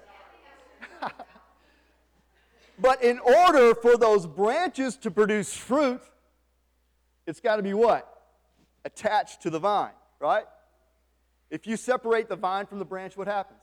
but 2.78 3.02
in 3.02 3.18
order 3.18 3.74
for 3.74 3.96
those 3.96 4.26
branches 4.26 4.96
to 4.98 5.11
produce 5.11 5.54
fruit, 5.54 6.02
it's 7.26 7.40
got 7.40 7.56
to 7.56 7.62
be 7.62 7.74
what? 7.74 8.08
Attached 8.85 9.42
to 9.42 9.50
the 9.50 9.58
vine, 9.58 9.92
right? 10.20 10.44
If 11.50 11.66
you 11.66 11.76
separate 11.76 12.28
the 12.28 12.37
vine 12.37 12.66
from 12.66 12.78
the 12.78 12.85
branch, 12.85 13.16
what 13.16 13.28
happens? 13.28 13.61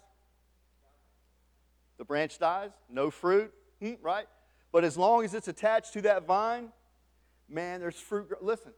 The 1.97 2.05
branch 2.05 2.39
dies, 2.39 2.71
no 2.89 3.11
fruit, 3.11 3.51
hmm, 3.81 3.93
right? 4.01 4.27
But 4.71 4.83
as 4.83 4.97
long 4.97 5.25
as 5.25 5.33
it's 5.33 5.47
attached 5.47 5.93
to 5.93 6.01
that 6.03 6.25
vine, 6.25 6.69
man, 7.49 7.79
there's 7.81 7.99
fruit. 7.99 8.29
Listen, 8.41 8.71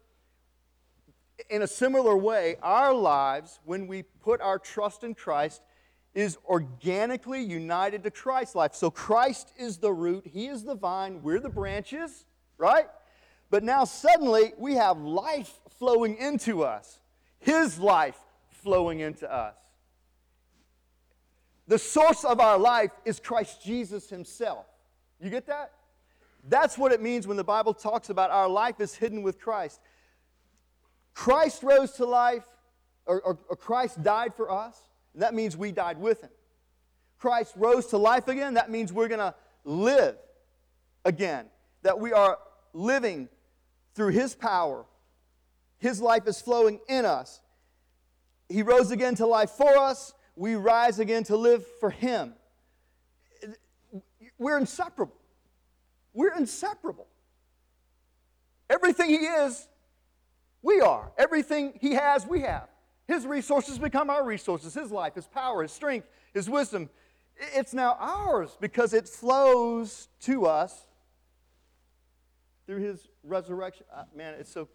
in 1.50 1.62
a 1.62 1.68
similar 1.68 2.16
way, 2.16 2.56
our 2.62 2.94
lives, 2.94 3.60
when 3.66 3.88
we 3.88 4.04
put 4.04 4.42
our 4.42 4.58
trust 4.58 5.04
in 5.04 5.14
Christ, 5.14 5.62
is 6.14 6.38
organically 6.46 7.42
united 7.42 8.04
to 8.04 8.12
Christ's 8.12 8.56
life. 8.56 8.74
So 8.74 8.90
Christ 8.90 9.54
is 9.58 9.78
the 9.78 9.94
root, 9.94 10.28
He 10.28 10.48
is 10.48 10.64
the 10.64 10.76
vine, 10.76 11.22
we're 11.24 11.40
the 11.40 11.50
branches, 11.50 12.26
right? 12.58 12.88
But 13.50 13.64
now 13.64 13.86
suddenly 13.86 14.54
we 14.58 14.76
have 14.76 14.98
life 15.00 15.60
flowing 15.78 16.18
into 16.18 16.64
us, 16.64 17.00
His 17.40 17.80
life 17.80 18.18
flowing 18.50 19.00
into 19.00 19.32
us. 19.32 19.56
The 21.68 21.80
source 21.80 22.26
of 22.26 22.40
our 22.40 22.58
life 22.58 22.92
is 23.06 23.20
Christ 23.20 23.64
Jesus 23.64 24.10
Himself. 24.10 24.66
You 25.22 25.30
get 25.30 25.48
that? 25.48 25.72
That's 26.50 26.78
what 26.78 26.92
it 26.92 27.02
means 27.02 27.28
when 27.28 27.38
the 27.38 27.44
Bible 27.44 27.74
talks 27.74 28.10
about 28.10 28.32
our 28.32 28.50
life 28.50 28.82
is 28.82 28.96
hidden 28.96 29.22
with 29.22 29.40
Christ. 29.40 29.80
Christ 31.14 31.62
rose 31.64 31.92
to 31.94 32.06
life, 32.06 32.46
or, 33.06 33.22
or, 33.22 33.40
or 33.50 33.56
Christ 33.56 34.02
died 34.02 34.34
for 34.34 34.52
us, 34.52 34.78
and 35.14 35.24
that 35.24 35.34
means 35.34 35.58
we 35.58 35.72
died 35.72 35.98
with 35.98 36.22
him. 36.22 36.30
Christ 37.20 37.54
rose 37.56 37.88
to 37.88 37.98
life 37.98 38.28
again, 38.28 38.56
that 38.56 38.72
means 38.72 38.92
we're 38.92 39.08
going 39.08 39.20
to 39.20 39.36
live 39.64 40.16
again. 41.06 41.46
That 41.84 42.00
we 42.00 42.14
are 42.14 42.38
living 42.74 43.30
through 43.94 44.10
his 44.10 44.34
power. 44.34 44.86
His 45.80 46.02
life 46.02 46.28
is 46.28 46.42
flowing 46.42 46.80
in 46.88 47.06
us. 47.06 47.42
He 48.50 48.64
rose 48.64 48.92
again 48.92 49.16
to 49.16 49.26
life 49.26 49.52
for 49.52 49.78
us. 49.78 50.14
We 50.36 50.56
rise 50.56 51.00
again 51.00 51.24
to 51.26 51.38
live 51.38 51.66
for 51.80 51.90
him. 51.90 52.34
We're 54.38 54.58
inseparable. 54.58 55.16
We're 56.14 56.36
inseparable. 56.36 57.08
Everything 58.70 59.10
he 59.10 59.18
is, 59.18 59.68
we 60.62 60.82
are. 60.82 61.12
Everything 61.18 61.74
he 61.80 61.94
has, 61.94 62.26
we 62.26 62.42
have. 62.42 62.68
His 63.12 63.28
resources 63.28 63.78
become 63.78 64.10
our 64.10 64.24
resources. 64.24 64.74
His 64.74 64.90
life, 64.90 65.16
his 65.16 65.28
power, 65.28 65.64
his 65.64 65.74
strength, 65.74 66.08
his 66.34 66.50
wisdom. 66.50 66.90
It's 67.54 67.74
now 67.74 67.98
ours 68.00 68.56
because 68.62 68.94
it 68.94 69.06
flows 69.06 70.08
to 70.22 70.46
us 70.46 70.88
through 72.66 72.78
his 72.78 73.10
resurrection. 73.26 73.86
Uh, 73.94 74.04
man, 74.16 74.36
it's 74.40 74.50
so. 74.50 74.70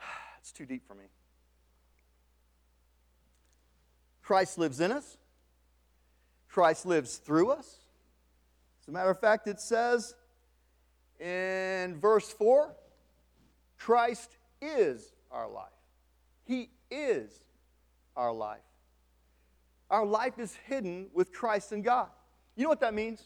It's 0.38 0.52
too 0.52 0.64
deep 0.64 0.86
for 0.86 0.94
me. 0.94 1.06
Christ 4.22 4.58
lives 4.58 4.78
in 4.78 4.92
us, 4.92 5.18
Christ 6.48 6.86
lives 6.86 7.16
through 7.16 7.50
us. 7.50 7.78
As 8.82 8.86
a 8.86 8.92
matter 8.92 9.10
of 9.10 9.18
fact, 9.18 9.48
it 9.48 9.58
says 9.58 10.14
in 11.18 11.98
verse 11.98 12.30
4 12.30 12.76
Christ 13.76 14.36
is 14.62 15.12
our 15.32 15.48
life. 15.48 15.72
He 16.48 16.70
is 16.90 17.30
our 18.16 18.32
life. 18.32 18.62
Our 19.90 20.06
life 20.06 20.38
is 20.38 20.56
hidden 20.66 21.08
with 21.12 21.30
Christ 21.30 21.72
and 21.72 21.84
God. 21.84 22.08
You 22.56 22.64
know 22.64 22.70
what 22.70 22.80
that 22.80 22.94
means? 22.94 23.22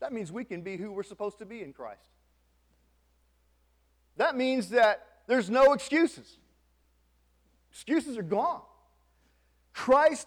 That 0.00 0.10
means 0.10 0.32
we 0.32 0.44
can 0.44 0.62
be 0.62 0.78
who 0.78 0.90
we're 0.90 1.02
supposed 1.02 1.38
to 1.38 1.46
be 1.46 1.62
in 1.62 1.74
Christ. 1.74 2.00
That 4.16 4.36
means 4.36 4.70
that 4.70 5.06
there's 5.26 5.50
no 5.50 5.74
excuses. 5.74 6.38
Excuses 7.70 8.16
are 8.16 8.22
gone. 8.22 8.62
Christ 9.74 10.26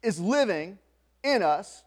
is 0.00 0.20
living 0.20 0.78
in 1.24 1.42
us, 1.42 1.82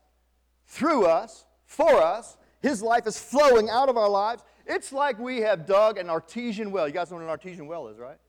through 0.68 1.06
us, 1.06 1.46
for 1.66 2.02
us, 2.02 2.36
his 2.62 2.82
life 2.82 3.08
is 3.08 3.18
flowing 3.18 3.70
out 3.70 3.88
of 3.88 3.98
our 3.98 4.10
lives. 4.10 4.44
It's 4.70 4.94
like 4.94 5.18
we 5.18 5.40
have 5.40 5.66
dug 5.66 5.98
an 5.98 6.12
artesian 6.12 6.70
well. 6.70 6.88
You 6.88 6.94
guys 6.94 7.10
know 7.10 7.18
what 7.18 7.24
an 7.24 7.30
artesian 7.30 7.66
well 7.66 7.88
is, 7.88 7.98
right? 7.98 8.20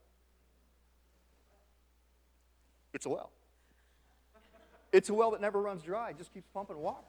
It's 2.94 3.04
a 3.04 3.10
well. 3.10 3.30
It's 4.90 5.10
a 5.10 5.14
well 5.14 5.30
that 5.32 5.42
never 5.42 5.60
runs 5.60 5.82
dry, 5.82 6.10
it 6.10 6.18
just 6.18 6.32
keeps 6.32 6.48
pumping 6.52 6.78
water. 6.78 7.04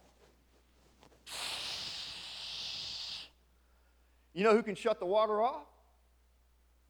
You 4.33 4.43
know 4.43 4.51
who 4.51 4.63
can 4.63 4.75
shut 4.75 4.99
the 4.99 5.05
water 5.05 5.41
off? 5.41 5.65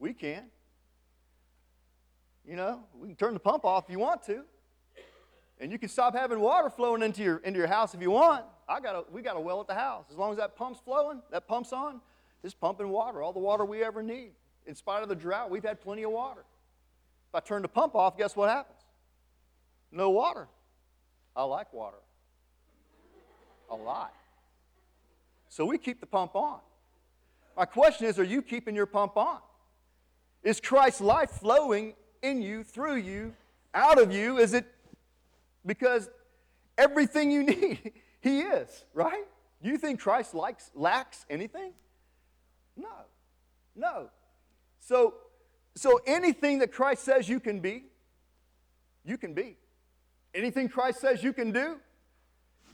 We 0.00 0.12
can. 0.12 0.44
You 2.44 2.56
know, 2.56 2.82
we 2.98 3.06
can 3.06 3.16
turn 3.16 3.34
the 3.34 3.40
pump 3.40 3.64
off 3.64 3.84
if 3.84 3.92
you 3.92 4.00
want 4.00 4.24
to. 4.24 4.42
And 5.60 5.70
you 5.70 5.78
can 5.78 5.88
stop 5.88 6.12
having 6.12 6.40
water 6.40 6.70
flowing 6.70 7.02
into 7.02 7.22
your, 7.22 7.36
into 7.38 7.58
your 7.58 7.68
house 7.68 7.94
if 7.94 8.02
you 8.02 8.10
want. 8.10 8.44
I 8.68 8.80
got 8.80 8.96
a, 8.96 9.04
we 9.12 9.22
got 9.22 9.36
a 9.36 9.40
well 9.40 9.60
at 9.60 9.68
the 9.68 9.74
house. 9.74 10.06
As 10.10 10.16
long 10.16 10.32
as 10.32 10.38
that 10.38 10.56
pump's 10.56 10.80
flowing, 10.80 11.22
that 11.30 11.46
pump's 11.46 11.72
on, 11.72 12.00
it's 12.42 12.54
pumping 12.54 12.88
water, 12.88 13.22
all 13.22 13.32
the 13.32 13.38
water 13.38 13.64
we 13.64 13.84
ever 13.84 14.02
need. 14.02 14.32
In 14.66 14.74
spite 14.74 15.02
of 15.02 15.08
the 15.08 15.14
drought, 15.14 15.50
we've 15.50 15.64
had 15.64 15.80
plenty 15.80 16.02
of 16.04 16.10
water. 16.10 16.44
If 17.30 17.34
I 17.34 17.40
turn 17.40 17.62
the 17.62 17.68
pump 17.68 17.94
off, 17.94 18.16
guess 18.16 18.36
what 18.36 18.48
happens? 18.48 18.78
No 19.90 20.10
water. 20.10 20.48
I 21.34 21.44
like 21.44 21.72
water. 21.72 21.98
A 23.70 23.74
lot. 23.74 24.12
So 25.48 25.64
we 25.64 25.78
keep 25.78 26.00
the 26.00 26.06
pump 26.06 26.34
on. 26.34 26.60
My 27.56 27.64
question 27.64 28.06
is 28.06 28.18
are 28.18 28.24
you 28.24 28.42
keeping 28.42 28.74
your 28.74 28.86
pump 28.86 29.16
on? 29.16 29.38
Is 30.42 30.60
Christ's 30.60 31.00
life 31.00 31.30
flowing 31.30 31.94
in 32.22 32.42
you, 32.42 32.64
through 32.64 32.96
you, 32.96 33.34
out 33.74 34.00
of 34.00 34.12
you? 34.12 34.38
Is 34.38 34.54
it 34.54 34.66
because 35.64 36.10
everything 36.76 37.30
you 37.30 37.42
need, 37.44 37.92
He 38.20 38.40
is, 38.40 38.84
right? 38.94 39.24
Do 39.62 39.68
you 39.68 39.78
think 39.78 40.00
Christ 40.00 40.34
likes, 40.34 40.70
lacks 40.74 41.24
anything? 41.30 41.72
No. 42.76 43.06
No. 43.74 44.08
So, 44.80 45.14
so 45.74 46.00
anything 46.06 46.58
that 46.60 46.72
Christ 46.72 47.04
says 47.04 47.28
you 47.28 47.40
can 47.40 47.60
be, 47.60 47.84
you 49.04 49.16
can 49.16 49.34
be. 49.34 49.56
Anything 50.34 50.68
Christ 50.68 51.00
says 51.00 51.22
you 51.22 51.32
can 51.32 51.52
do, 51.52 51.76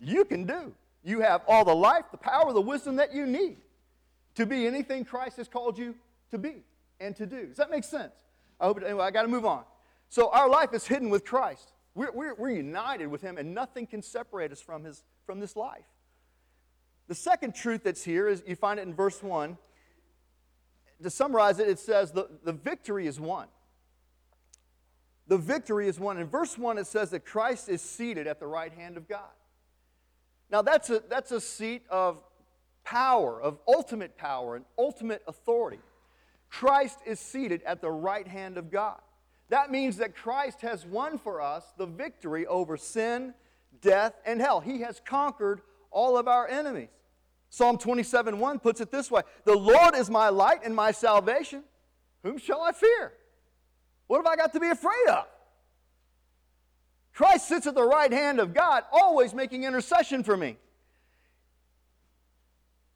you 0.00 0.24
can 0.24 0.44
do. 0.44 0.74
You 1.04 1.20
have 1.20 1.42
all 1.48 1.64
the 1.64 1.74
life, 1.74 2.04
the 2.10 2.18
power, 2.18 2.52
the 2.52 2.60
wisdom 2.60 2.96
that 2.96 3.14
you 3.14 3.26
need 3.26 3.56
to 4.34 4.46
be 4.46 4.66
anything 4.66 5.04
Christ 5.04 5.36
has 5.38 5.48
called 5.48 5.78
you 5.78 5.94
to 6.30 6.38
be 6.38 6.62
and 7.00 7.16
to 7.16 7.26
do. 7.26 7.46
Does 7.46 7.56
that 7.56 7.70
make 7.70 7.84
sense? 7.84 8.12
I 8.60 8.66
hope 8.66 8.78
it, 8.78 8.84
anyway, 8.84 9.04
I 9.04 9.10
got 9.10 9.22
to 9.22 9.28
move 9.28 9.44
on. 9.44 9.64
So 10.08 10.30
our 10.30 10.48
life 10.48 10.72
is 10.72 10.86
hidden 10.86 11.10
with 11.10 11.24
Christ. 11.24 11.72
We're, 11.94 12.12
we're, 12.12 12.34
we're 12.34 12.50
united 12.50 13.06
with 13.06 13.20
him, 13.20 13.38
and 13.38 13.54
nothing 13.54 13.86
can 13.86 14.02
separate 14.02 14.52
us 14.52 14.60
from, 14.60 14.84
his, 14.84 15.02
from 15.26 15.40
this 15.40 15.56
life. 15.56 15.84
The 17.08 17.14
second 17.14 17.54
truth 17.54 17.82
that's 17.84 18.04
here 18.04 18.28
is 18.28 18.42
you 18.46 18.54
find 18.54 18.78
it 18.78 18.86
in 18.86 18.94
verse 18.94 19.22
1. 19.22 19.56
To 21.02 21.10
summarize 21.10 21.58
it, 21.58 21.68
it 21.68 21.78
says 21.78 22.10
the, 22.10 22.28
the 22.44 22.52
victory 22.52 23.06
is 23.06 23.20
won. 23.20 23.46
The 25.28 25.38
victory 25.38 25.88
is 25.88 26.00
won. 26.00 26.18
In 26.18 26.26
verse 26.26 26.56
1, 26.56 26.78
it 26.78 26.86
says 26.86 27.10
that 27.10 27.24
Christ 27.24 27.68
is 27.68 27.82
seated 27.82 28.26
at 28.26 28.40
the 28.40 28.46
right 28.46 28.72
hand 28.72 28.96
of 28.96 29.06
God. 29.06 29.30
Now, 30.50 30.62
that's 30.62 30.88
a, 30.90 31.02
that's 31.08 31.30
a 31.30 31.40
seat 31.40 31.82
of 31.90 32.22
power, 32.82 33.40
of 33.40 33.58
ultimate 33.68 34.16
power 34.16 34.56
and 34.56 34.64
ultimate 34.78 35.22
authority. 35.28 35.80
Christ 36.48 36.98
is 37.04 37.20
seated 37.20 37.62
at 37.64 37.82
the 37.82 37.90
right 37.90 38.26
hand 38.26 38.56
of 38.56 38.70
God. 38.70 38.98
That 39.50 39.70
means 39.70 39.98
that 39.98 40.16
Christ 40.16 40.62
has 40.62 40.86
won 40.86 41.18
for 41.18 41.40
us 41.40 41.64
the 41.76 41.86
victory 41.86 42.46
over 42.46 42.76
sin, 42.76 43.34
death, 43.82 44.14
and 44.24 44.40
hell. 44.40 44.60
He 44.60 44.80
has 44.80 45.00
conquered 45.04 45.60
all 45.90 46.16
of 46.16 46.28
our 46.28 46.48
enemies. 46.48 46.88
Psalm 47.50 47.78
27 47.78 48.38
1 48.38 48.58
puts 48.58 48.80
it 48.80 48.90
this 48.90 49.10
way 49.10 49.22
The 49.44 49.56
Lord 49.56 49.94
is 49.94 50.10
my 50.10 50.28
light 50.28 50.60
and 50.64 50.74
my 50.74 50.90
salvation. 50.92 51.64
Whom 52.22 52.38
shall 52.38 52.62
I 52.62 52.72
fear? 52.72 53.12
What 54.06 54.18
have 54.18 54.26
I 54.26 54.36
got 54.36 54.52
to 54.54 54.60
be 54.60 54.68
afraid 54.68 55.08
of? 55.08 55.26
Christ 57.12 57.48
sits 57.48 57.66
at 57.66 57.74
the 57.74 57.82
right 57.82 58.12
hand 58.12 58.40
of 58.40 58.54
God, 58.54 58.84
always 58.92 59.34
making 59.34 59.64
intercession 59.64 60.22
for 60.22 60.36
me. 60.36 60.56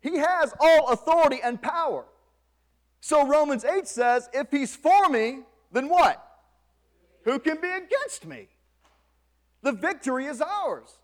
He 0.00 0.16
has 0.16 0.52
all 0.60 0.88
authority 0.88 1.40
and 1.42 1.60
power. 1.60 2.04
So 3.00 3.26
Romans 3.26 3.64
8 3.64 3.86
says, 3.86 4.28
if 4.32 4.50
he's 4.50 4.76
for 4.76 5.08
me, 5.08 5.40
then 5.72 5.88
what? 5.88 6.24
Who 7.24 7.38
can 7.38 7.60
be 7.60 7.68
against 7.68 8.26
me? 8.26 8.48
The 9.62 9.72
victory 9.72 10.26
is 10.26 10.40
ours. 10.40 10.98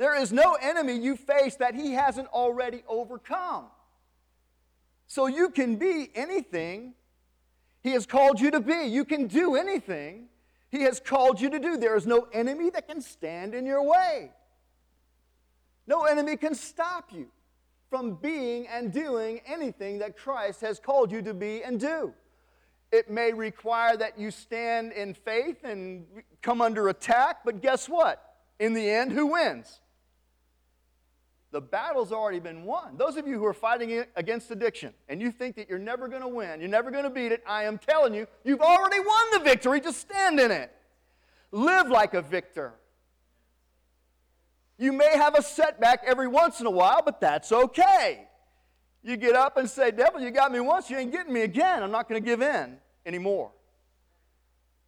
There 0.00 0.20
is 0.20 0.32
no 0.32 0.56
enemy 0.60 0.96
you 0.96 1.14
face 1.14 1.56
that 1.56 1.76
he 1.76 1.92
hasn't 1.92 2.28
already 2.28 2.82
overcome. 2.88 3.66
So 5.06 5.26
you 5.26 5.50
can 5.50 5.76
be 5.76 6.10
anything 6.14 6.94
he 7.82 7.90
has 7.90 8.06
called 8.06 8.40
you 8.40 8.50
to 8.50 8.60
be. 8.60 8.84
You 8.84 9.04
can 9.04 9.26
do 9.26 9.56
anything 9.56 10.28
He 10.70 10.82
has 10.82 11.00
called 11.00 11.40
you 11.40 11.50
to 11.50 11.58
do. 11.58 11.76
There 11.76 11.96
is 11.96 12.06
no 12.06 12.28
enemy 12.32 12.70
that 12.70 12.86
can 12.86 13.00
stand 13.00 13.54
in 13.54 13.66
your 13.66 13.82
way. 13.82 14.30
No 15.86 16.04
enemy 16.04 16.36
can 16.36 16.54
stop 16.54 17.10
you 17.12 17.26
from 17.88 18.14
being 18.14 18.68
and 18.68 18.92
doing 18.92 19.40
anything 19.46 19.98
that 19.98 20.16
Christ 20.16 20.60
has 20.60 20.78
called 20.78 21.10
you 21.10 21.22
to 21.22 21.34
be 21.34 21.64
and 21.64 21.80
do. 21.80 22.14
It 22.92 23.10
may 23.10 23.32
require 23.32 23.96
that 23.96 24.18
you 24.18 24.30
stand 24.30 24.92
in 24.92 25.14
faith 25.14 25.64
and 25.64 26.06
come 26.40 26.60
under 26.60 26.88
attack, 26.88 27.38
but 27.44 27.60
guess 27.60 27.88
what? 27.88 28.22
In 28.60 28.74
the 28.74 28.88
end, 28.88 29.10
who 29.10 29.26
wins? 29.26 29.80
The 31.52 31.60
battle's 31.60 32.12
already 32.12 32.38
been 32.38 32.64
won. 32.64 32.96
Those 32.96 33.16
of 33.16 33.26
you 33.26 33.36
who 33.36 33.44
are 33.44 33.54
fighting 33.54 34.04
against 34.14 34.50
addiction 34.52 34.94
and 35.08 35.20
you 35.20 35.32
think 35.32 35.56
that 35.56 35.68
you're 35.68 35.80
never 35.80 36.06
going 36.06 36.22
to 36.22 36.28
win, 36.28 36.60
you're 36.60 36.68
never 36.68 36.92
going 36.92 37.04
to 37.04 37.10
beat 37.10 37.32
it, 37.32 37.42
I 37.46 37.64
am 37.64 37.76
telling 37.76 38.14
you, 38.14 38.28
you've 38.44 38.60
already 38.60 39.00
won 39.00 39.24
the 39.32 39.40
victory. 39.40 39.80
Just 39.80 40.00
stand 40.00 40.38
in 40.38 40.52
it. 40.52 40.72
Live 41.50 41.88
like 41.88 42.14
a 42.14 42.22
victor. 42.22 42.74
You 44.78 44.92
may 44.92 45.16
have 45.16 45.34
a 45.34 45.42
setback 45.42 46.02
every 46.06 46.28
once 46.28 46.60
in 46.60 46.66
a 46.66 46.70
while, 46.70 47.02
but 47.04 47.20
that's 47.20 47.50
okay. 47.50 48.28
You 49.02 49.16
get 49.16 49.34
up 49.34 49.56
and 49.56 49.68
say, 49.68 49.90
Devil, 49.90 50.20
you 50.20 50.30
got 50.30 50.52
me 50.52 50.60
once, 50.60 50.88
you 50.88 50.96
ain't 50.96 51.10
getting 51.10 51.32
me 51.32 51.42
again. 51.42 51.82
I'm 51.82 51.90
not 51.90 52.08
going 52.08 52.22
to 52.22 52.24
give 52.24 52.42
in 52.42 52.76
anymore. 53.04 53.50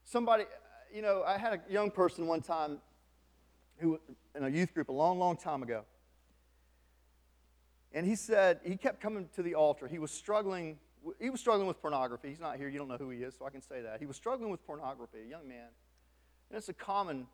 Somebody, 0.05 0.44
you 0.94 1.03
know, 1.03 1.25
I 1.27 1.38
had 1.38 1.55
a 1.55 1.72
young 1.72 1.90
person 1.90 2.27
one 2.27 2.40
time 2.40 2.79
who, 3.79 3.98
in 4.37 4.44
a 4.44 4.48
youth 4.48 4.72
group 4.72 4.88
a 4.90 4.92
long, 4.92 5.18
long 5.18 5.37
time 5.37 5.62
ago, 5.62 5.85
and 7.95 8.07
he 8.07 8.17
said, 8.17 8.61
he 8.65 8.77
kept 8.77 9.01
coming 9.01 9.29
to 9.35 9.43
the 9.43 9.55
altar. 9.55 9.87
He 9.87 9.99
was 9.99 10.11
struggling, 10.11 10.79
he 11.21 11.31
was 11.31 11.41
struggling 11.41 11.67
with 11.67 11.81
pornography. 11.81 12.29
He's 12.29 12.41
not 12.41 12.57
here, 12.57 12.69
you 12.69 12.79
don't 12.79 12.89
know 12.89 12.97
who 12.97 13.11
he 13.11 13.19
is, 13.19 13.35
so 13.39 13.47
I 13.47 13.51
can 13.51 13.63
say 13.63 13.83
that. 13.83 14.01
He 14.01 14.07
was 14.07 14.17
struggling 14.17 14.51
with 14.51 14.65
pornography, 14.67 15.19
a 15.27 15.29
young 15.29 15.47
man. 15.49 15.69
And 16.51 16.59
it's 16.59 16.69
a 16.69 16.75
common 16.75 17.27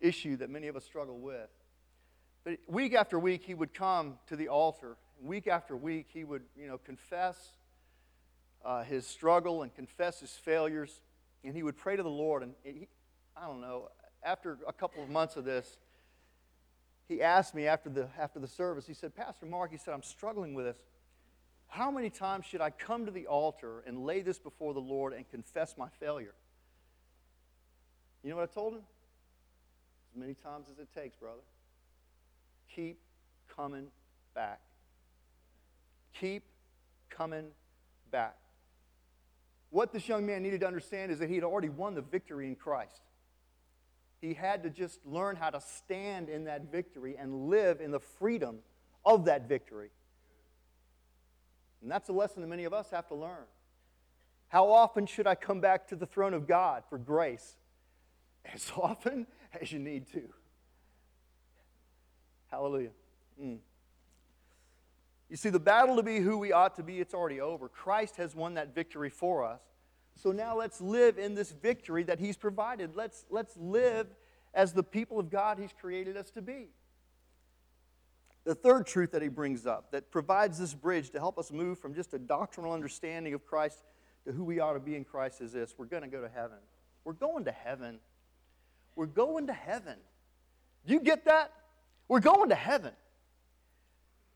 issue 0.00 0.36
that 0.36 0.50
many 0.50 0.68
of 0.68 0.76
us 0.76 0.84
struggle 0.84 1.18
with. 1.18 1.48
But 2.44 2.58
week 2.68 2.94
after 2.94 3.18
week, 3.18 3.42
he 3.44 3.54
would 3.54 3.72
come 3.72 4.18
to 4.26 4.36
the 4.36 4.48
altar. 4.48 4.96
Week 5.22 5.46
after 5.46 5.76
week, 5.76 6.08
he 6.12 6.24
would, 6.24 6.42
you 6.56 6.66
know, 6.66 6.78
confess 6.78 7.36
uh, 8.64 8.82
his 8.82 9.06
struggle 9.06 9.62
and 9.62 9.74
confess 9.74 10.20
his 10.20 10.32
failures. 10.32 11.00
And 11.42 11.54
he 11.54 11.62
would 11.62 11.76
pray 11.76 11.96
to 11.96 12.02
the 12.02 12.10
Lord. 12.10 12.42
And 12.42 12.54
he, 12.62 12.88
I 13.36 13.46
don't 13.46 13.60
know, 13.60 13.88
after 14.22 14.58
a 14.68 14.72
couple 14.72 15.02
of 15.02 15.08
months 15.08 15.36
of 15.36 15.44
this, 15.44 15.78
he 17.08 17.22
asked 17.22 17.54
me 17.54 17.66
after 17.66 17.90
the, 17.90 18.08
after 18.18 18.38
the 18.38 18.48
service, 18.48 18.86
he 18.86 18.94
said, 18.94 19.14
Pastor 19.14 19.46
Mark, 19.46 19.70
he 19.70 19.76
said, 19.76 19.94
I'm 19.94 20.02
struggling 20.02 20.54
with 20.54 20.66
this. 20.66 20.76
How 21.68 21.90
many 21.90 22.08
times 22.08 22.46
should 22.46 22.60
I 22.60 22.70
come 22.70 23.04
to 23.06 23.10
the 23.10 23.26
altar 23.26 23.82
and 23.86 24.04
lay 24.04 24.20
this 24.22 24.38
before 24.38 24.74
the 24.74 24.80
Lord 24.80 25.12
and 25.12 25.28
confess 25.28 25.74
my 25.76 25.88
failure? 26.00 26.34
You 28.22 28.30
know 28.30 28.36
what 28.36 28.48
I 28.50 28.54
told 28.54 28.74
him? 28.74 28.82
As 30.12 30.20
many 30.20 30.34
times 30.34 30.66
as 30.70 30.78
it 30.78 30.88
takes, 30.94 31.16
brother. 31.16 31.42
Keep 32.74 32.98
coming 33.54 33.88
back. 34.34 34.60
Keep 36.18 36.44
coming 37.10 37.48
back. 38.10 38.36
What 39.70 39.92
this 39.92 40.08
young 40.08 40.24
man 40.24 40.42
needed 40.42 40.60
to 40.60 40.66
understand 40.66 41.10
is 41.10 41.18
that 41.18 41.28
he 41.28 41.34
had 41.34 41.44
already 41.44 41.68
won 41.68 41.94
the 41.94 42.02
victory 42.02 42.46
in 42.46 42.54
Christ. 42.54 43.00
He 44.24 44.32
had 44.32 44.62
to 44.62 44.70
just 44.70 45.04
learn 45.04 45.36
how 45.36 45.50
to 45.50 45.60
stand 45.60 46.30
in 46.30 46.44
that 46.44 46.72
victory 46.72 47.14
and 47.18 47.50
live 47.50 47.82
in 47.82 47.90
the 47.90 48.00
freedom 48.00 48.60
of 49.04 49.26
that 49.26 49.50
victory. 49.50 49.90
And 51.82 51.90
that's 51.90 52.08
a 52.08 52.12
lesson 52.12 52.40
that 52.40 52.48
many 52.48 52.64
of 52.64 52.72
us 52.72 52.90
have 52.90 53.06
to 53.08 53.14
learn. 53.14 53.44
How 54.48 54.70
often 54.70 55.04
should 55.04 55.26
I 55.26 55.34
come 55.34 55.60
back 55.60 55.88
to 55.88 55.96
the 55.96 56.06
throne 56.06 56.32
of 56.32 56.46
God 56.46 56.84
for 56.88 56.96
grace? 56.96 57.56
As 58.46 58.72
often 58.76 59.26
as 59.60 59.70
you 59.70 59.78
need 59.78 60.10
to. 60.12 60.22
Hallelujah. 62.50 62.92
Mm. 63.38 63.58
You 65.28 65.36
see, 65.36 65.50
the 65.50 65.60
battle 65.60 65.96
to 65.96 66.02
be 66.02 66.20
who 66.20 66.38
we 66.38 66.50
ought 66.50 66.76
to 66.76 66.82
be, 66.82 66.98
it's 66.98 67.12
already 67.12 67.42
over. 67.42 67.68
Christ 67.68 68.16
has 68.16 68.34
won 68.34 68.54
that 68.54 68.74
victory 68.74 69.10
for 69.10 69.44
us. 69.44 69.60
So 70.16 70.32
now 70.32 70.56
let's 70.56 70.80
live 70.80 71.18
in 71.18 71.34
this 71.34 71.52
victory 71.52 72.04
that 72.04 72.18
He's 72.18 72.36
provided. 72.36 72.96
Let's, 72.96 73.24
let's 73.30 73.56
live 73.56 74.06
as 74.52 74.72
the 74.72 74.82
people 74.82 75.18
of 75.18 75.30
God 75.30 75.58
He's 75.58 75.72
created 75.80 76.16
us 76.16 76.30
to 76.32 76.42
be. 76.42 76.68
The 78.44 78.54
third 78.54 78.86
truth 78.86 79.12
that 79.12 79.22
He 79.22 79.28
brings 79.28 79.66
up 79.66 79.90
that 79.90 80.10
provides 80.10 80.58
this 80.58 80.74
bridge 80.74 81.10
to 81.10 81.18
help 81.18 81.38
us 81.38 81.50
move 81.50 81.78
from 81.78 81.94
just 81.94 82.14
a 82.14 82.18
doctrinal 82.18 82.72
understanding 82.72 83.34
of 83.34 83.44
Christ 83.44 83.78
to 84.26 84.32
who 84.32 84.44
we 84.44 84.60
ought 84.60 84.74
to 84.74 84.80
be 84.80 84.96
in 84.96 85.04
Christ 85.04 85.40
is 85.40 85.52
this 85.52 85.74
we're 85.76 85.86
going 85.86 86.02
to 86.02 86.08
go 86.08 86.20
to 86.20 86.28
heaven. 86.28 86.58
We're 87.04 87.12
going 87.12 87.44
to 87.44 87.52
heaven. 87.52 87.98
We're 88.96 89.06
going 89.06 89.48
to 89.48 89.52
heaven. 89.52 89.96
Do 90.86 90.94
you 90.94 91.00
get 91.00 91.24
that? 91.24 91.52
We're 92.08 92.20
going 92.20 92.50
to 92.50 92.54
heaven. 92.54 92.92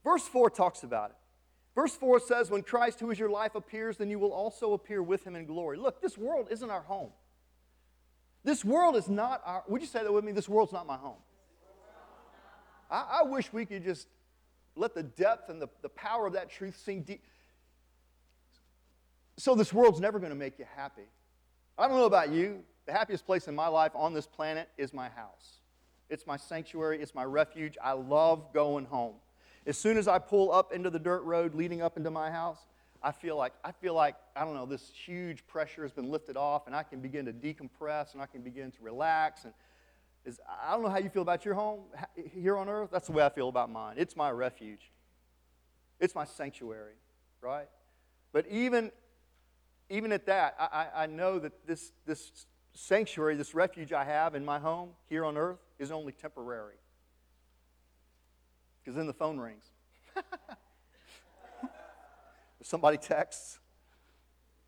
Verse 0.05 0.27
4 0.27 0.51
talks 0.51 0.83
about 0.83 1.11
it. 1.11 1.17
Verse 1.79 1.95
4 1.95 2.19
says, 2.19 2.51
When 2.51 2.62
Christ, 2.62 2.99
who 2.99 3.09
is 3.12 3.21
your 3.21 3.31
life, 3.31 3.55
appears, 3.55 3.99
then 3.99 4.11
you 4.11 4.19
will 4.19 4.33
also 4.33 4.73
appear 4.73 5.01
with 5.01 5.25
him 5.25 5.37
in 5.37 5.47
glory. 5.47 5.77
Look, 5.77 6.03
this 6.03 6.19
world 6.19 6.49
isn't 6.51 6.69
our 6.69 6.83
home. 6.83 7.11
This 8.43 8.64
world 8.64 8.97
is 8.97 9.09
not 9.09 9.43
our, 9.45 9.62
would 9.69 9.81
you 9.81 9.87
say 9.87 10.03
that 10.03 10.12
with 10.12 10.25
me? 10.25 10.33
This 10.33 10.49
world's 10.49 10.73
not 10.73 10.88
my 10.88 10.97
home. 10.97 11.21
I, 12.91 13.21
I 13.21 13.23
wish 13.23 13.53
we 13.53 13.64
could 13.64 13.85
just 13.85 14.09
let 14.75 14.93
the 14.93 15.05
depth 15.05 15.51
and 15.51 15.62
the, 15.62 15.69
the 15.83 15.88
power 15.91 16.27
of 16.27 16.33
that 16.33 16.51
truth 16.51 16.77
sink 16.85 17.07
deep. 17.07 17.23
So, 19.37 19.55
this 19.55 19.73
world's 19.73 20.01
never 20.01 20.19
going 20.19 20.33
to 20.33 20.37
make 20.37 20.59
you 20.59 20.67
happy. 20.75 21.07
I 21.79 21.87
don't 21.87 21.97
know 21.97 22.07
about 22.07 22.33
you. 22.33 22.64
The 22.87 22.93
happiest 22.93 23.25
place 23.25 23.47
in 23.47 23.55
my 23.55 23.69
life 23.69 23.93
on 23.95 24.14
this 24.14 24.27
planet 24.27 24.69
is 24.79 24.93
my 24.93 25.11
house. 25.11 25.61
It's 26.11 26.27
my 26.27 26.38
sanctuary, 26.38 27.01
it's 27.01 27.14
my 27.14 27.25
refuge. 27.25 27.79
I 27.81 27.93
love 27.93 28.53
going 28.53 28.87
home. 28.87 29.14
As 29.68 29.76
soon 29.76 29.98
as 29.98 30.09
I 30.09 30.18
pull 30.18 30.50
up 30.50 30.72
into 30.72 30.88
the 30.88 30.98
dirt 30.98 31.22
road 31.24 31.54
leading 31.54 31.83
up 31.83 31.98
into 31.98 32.11
my 32.11 32.31
house, 32.31 32.57
I 33.02 33.12
feel 33.12 33.37
like 33.37 33.52
I 33.62 33.70
feel 33.70 33.92
like 33.92 34.16
I 34.35 34.46
don't 34.46 34.54
know 34.54 34.64
this 34.64 34.90
huge 35.04 35.46
pressure 35.46 35.83
has 35.83 35.92
been 35.92 36.11
lifted 36.11 36.38
off, 36.38 36.66
and 36.66 36.74
I 36.74 36.83
can 36.83 37.00
begin 37.00 37.26
to 37.26 37.35
decompress 37.35 38.14
and 38.14 38.22
I 38.22 38.26
can 38.26 38.40
begin 38.40 38.70
to 38.70 38.83
relax. 38.83 39.44
And 39.44 39.52
is, 40.24 40.40
I 40.66 40.72
don't 40.72 40.83
know 40.83 40.88
how 40.88 40.96
you 40.96 41.11
feel 41.11 41.20
about 41.20 41.44
your 41.44 41.52
home 41.52 41.81
here 42.16 42.57
on 42.57 42.70
earth. 42.70 42.88
That's 42.90 43.09
the 43.09 43.12
way 43.12 43.22
I 43.22 43.28
feel 43.28 43.50
about 43.50 43.70
mine. 43.70 43.96
It's 43.98 44.16
my 44.16 44.31
refuge. 44.31 44.90
It's 46.00 46.14
my 46.14 46.24
sanctuary, 46.24 46.94
right? 47.42 47.68
But 48.33 48.46
even 48.50 48.90
even 49.90 50.12
at 50.12 50.24
that, 50.26 50.57
I, 50.59 50.87
I 50.94 51.07
know 51.07 51.38
that 51.40 51.66
this 51.66 51.92
this 52.07 52.46
sanctuary, 52.72 53.37
this 53.37 53.54
refuge 53.54 53.92
I 53.92 54.04
have 54.04 54.35
in 54.35 54.46
my 54.46 54.59
home 54.59 54.92
here 55.11 55.26
on 55.26 55.37
earth, 55.37 55.59
is 55.78 55.90
only 55.90 56.12
temporary 56.12 56.76
because 58.88 58.96
then 58.96 59.07
the 59.07 59.12
phone 59.12 59.38
rings. 59.38 59.64
Somebody 62.62 62.96
texts. 62.96 63.59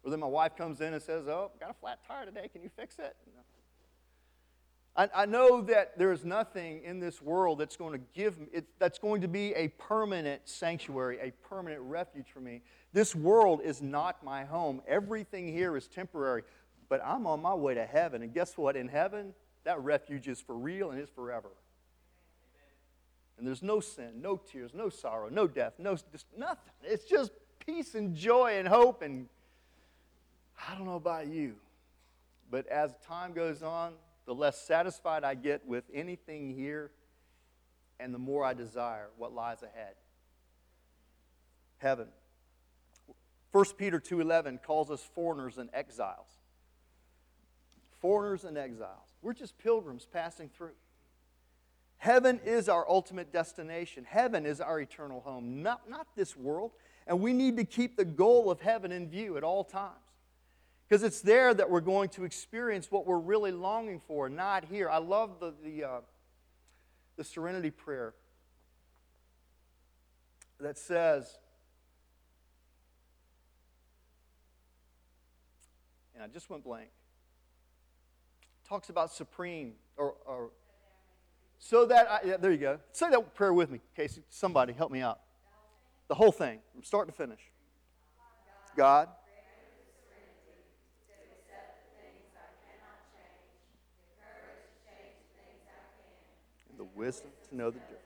Or 0.05 0.11
then 0.11 0.21
my 0.21 0.27
wife 0.27 0.59
comes 0.59 0.83
in 0.83 0.93
and 0.93 1.03
says, 1.03 1.27
Oh, 1.27 1.51
got 1.59 1.71
a 1.71 1.73
flat 1.73 2.01
tire 2.07 2.27
today. 2.27 2.49
Can 2.53 2.61
you 2.63 2.69
fix 2.77 2.99
it? 2.99 3.17
I, 4.95 5.09
I 5.15 5.25
know 5.25 5.63
that 5.63 5.97
there 5.97 6.13
is 6.13 6.23
nothing 6.23 6.83
in 6.85 7.01
this 7.01 7.23
world 7.23 7.61
that's 7.61 7.79
going 7.79 7.99
to 7.99 8.07
give 8.15 8.39
me, 8.39 8.49
it, 8.53 8.67
that's 8.79 8.99
going 8.99 9.23
to 9.23 9.29
be 9.29 9.55
a 9.55 9.69
permanent 9.69 10.43
sanctuary, 10.45 11.19
a 11.23 11.31
permanent 11.49 11.81
refuge 11.81 12.27
for 12.31 12.41
me. 12.41 12.61
This 12.93 13.15
world 13.15 13.63
is 13.65 13.81
not 13.81 14.23
my 14.23 14.45
home. 14.45 14.83
Everything 14.87 15.51
here 15.51 15.79
is 15.79 15.89
temporary. 15.89 16.43
but 16.91 17.01
I'm 17.03 17.27
on 17.27 17.41
my 17.41 17.55
way 17.55 17.73
to 17.73 17.87
heaven. 17.87 18.21
And 18.21 18.35
guess 18.35 18.59
what? 18.59 18.77
In 18.77 18.89
heaven, 18.89 19.33
that 19.65 19.81
refuge 19.81 20.29
is 20.29 20.43
for 20.43 20.55
real 20.55 20.91
and 20.91 21.01
is 21.01 21.09
forever. 21.09 21.49
And 23.41 23.49
there's 23.49 23.63
no 23.63 23.81
sin, 23.81 24.21
no 24.21 24.37
tears, 24.37 24.73
no 24.75 24.91
sorrow, 24.91 25.31
no 25.31 25.47
death, 25.47 25.73
no 25.79 25.97
nothing. 26.37 26.73
It's 26.83 27.07
just 27.07 27.33
peace 27.59 27.95
and 27.95 28.15
joy 28.15 28.59
and 28.59 28.69
hope. 28.69 29.01
And 29.01 29.29
I 30.69 30.75
don't 30.75 30.85
know 30.85 30.97
about 30.97 31.27
you, 31.27 31.55
but 32.51 32.67
as 32.67 32.95
time 33.09 33.33
goes 33.33 33.63
on, 33.63 33.95
the 34.27 34.35
less 34.35 34.61
satisfied 34.61 35.25
I 35.25 35.37
get 35.37 35.67
with 35.67 35.85
anything 35.95 36.55
here, 36.55 36.91
and 37.99 38.13
the 38.13 38.19
more 38.19 38.45
I 38.45 38.53
desire 38.53 39.09
what 39.17 39.33
lies 39.33 39.63
ahead. 39.63 39.95
Heaven. 41.79 42.09
1 43.53 43.65
Peter 43.79 43.99
2:11 43.99 44.59
calls 44.63 44.91
us 44.91 45.03
foreigners 45.03 45.57
and 45.57 45.71
exiles. 45.73 46.29
Foreigners 48.01 48.45
and 48.45 48.59
exiles. 48.59 49.15
We're 49.23 49.33
just 49.33 49.57
pilgrims 49.57 50.05
passing 50.05 50.51
through. 50.51 50.75
Heaven 52.01 52.41
is 52.47 52.71
our 52.71 52.89
ultimate 52.89 53.31
destination. 53.31 54.07
Heaven 54.09 54.47
is 54.47 54.59
our 54.59 54.81
eternal 54.81 55.21
home, 55.21 55.63
not, 55.63 55.89
not 55.91 56.07
this 56.17 56.35
world. 56.35 56.71
And 57.07 57.21
we 57.21 57.35
need 57.35 57.59
to 57.59 57.65
keep 57.65 57.99
the 57.99 58.07
goal 58.07 58.51
of 58.51 58.63
heaven 58.63 58.91
in 58.91 59.11
view 59.11 59.37
at 59.37 59.45
all 59.45 59.65
times. 59.65 59.99
Because 60.89 61.03
it's 61.03 61.21
there 61.21 61.53
that 61.53 61.69
we're 61.69 61.83
going 61.83 62.09
to 62.11 62.25
experience 62.25 62.91
what 62.91 63.07
we're 63.07 63.19
really 63.19 63.53
longing 63.53 64.01
for, 64.01 64.31
not 64.31 64.65
here. 64.65 64.89
I 64.89 64.97
love 64.97 65.41
the, 65.41 65.53
the, 65.63 65.85
uh, 65.85 66.01
the 67.19 67.25
serenity 67.25 67.71
prayer 67.71 68.15
that 70.59 70.79
says, 70.79 71.39
and 76.15 76.25
I 76.25 76.29
just 76.29 76.49
went 76.49 76.65
blank 76.65 76.89
talks 78.71 78.89
about 78.89 79.13
supreme 79.13 79.73
or, 79.97 80.15
or 80.25 80.51
so 81.61 81.85
that 81.87 82.11
I, 82.11 82.21
yeah, 82.27 82.37
there 82.39 82.51
you 82.51 82.57
go. 82.57 82.79
Say 82.91 83.11
that 83.11 83.35
prayer 83.35 83.53
with 83.53 83.71
me, 83.71 83.81
Casey. 83.95 84.23
Somebody 84.31 84.73
help 84.73 84.91
me 84.91 85.03
out. 85.03 85.21
The 86.09 86.15
whole 86.15 86.33
thing, 86.33 86.59
from 86.73 86.83
start 86.83 87.07
to 87.07 87.13
finish. 87.15 87.39
God. 88.77 89.09
The 96.77 96.85
wisdom 96.97 97.31
to 97.51 97.57
know 97.57 97.71
the 97.71 97.79
difference. 97.79 98.00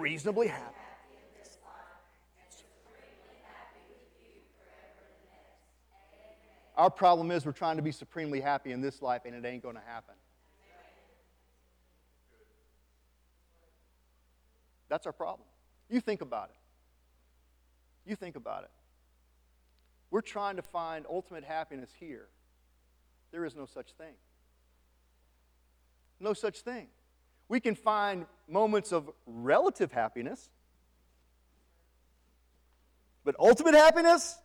Reasonably 0.00 0.48
happy. 0.48 0.74
Our 6.76 6.90
problem 6.90 7.30
is 7.30 7.44
we're 7.44 7.52
trying 7.52 7.76
to 7.76 7.82
be 7.82 7.92
supremely 7.92 8.40
happy 8.40 8.72
in 8.72 8.80
this 8.80 9.02
life 9.02 9.22
and 9.26 9.34
it 9.34 9.46
ain't 9.46 9.62
going 9.62 9.74
to 9.74 9.82
happen. 9.86 10.14
That's 14.88 15.06
our 15.06 15.12
problem. 15.12 15.46
You 15.90 16.00
think 16.00 16.22
about 16.22 16.48
it. 16.50 16.56
You 18.08 18.16
think 18.16 18.34
about 18.34 18.64
it. 18.64 18.70
We're 20.10 20.22
trying 20.22 20.56
to 20.56 20.62
find 20.62 21.04
ultimate 21.08 21.44
happiness 21.44 21.90
here. 22.00 22.28
There 23.30 23.44
is 23.44 23.54
no 23.54 23.66
such 23.66 23.92
thing. 23.92 24.14
No 26.18 26.32
such 26.32 26.60
thing. 26.60 26.88
We 27.50 27.58
can 27.58 27.74
find 27.74 28.26
moments 28.46 28.92
of 28.92 29.10
relative 29.26 29.90
happiness, 29.90 30.48
but 33.24 33.34
ultimate 33.40 33.74
happiness, 33.74 34.38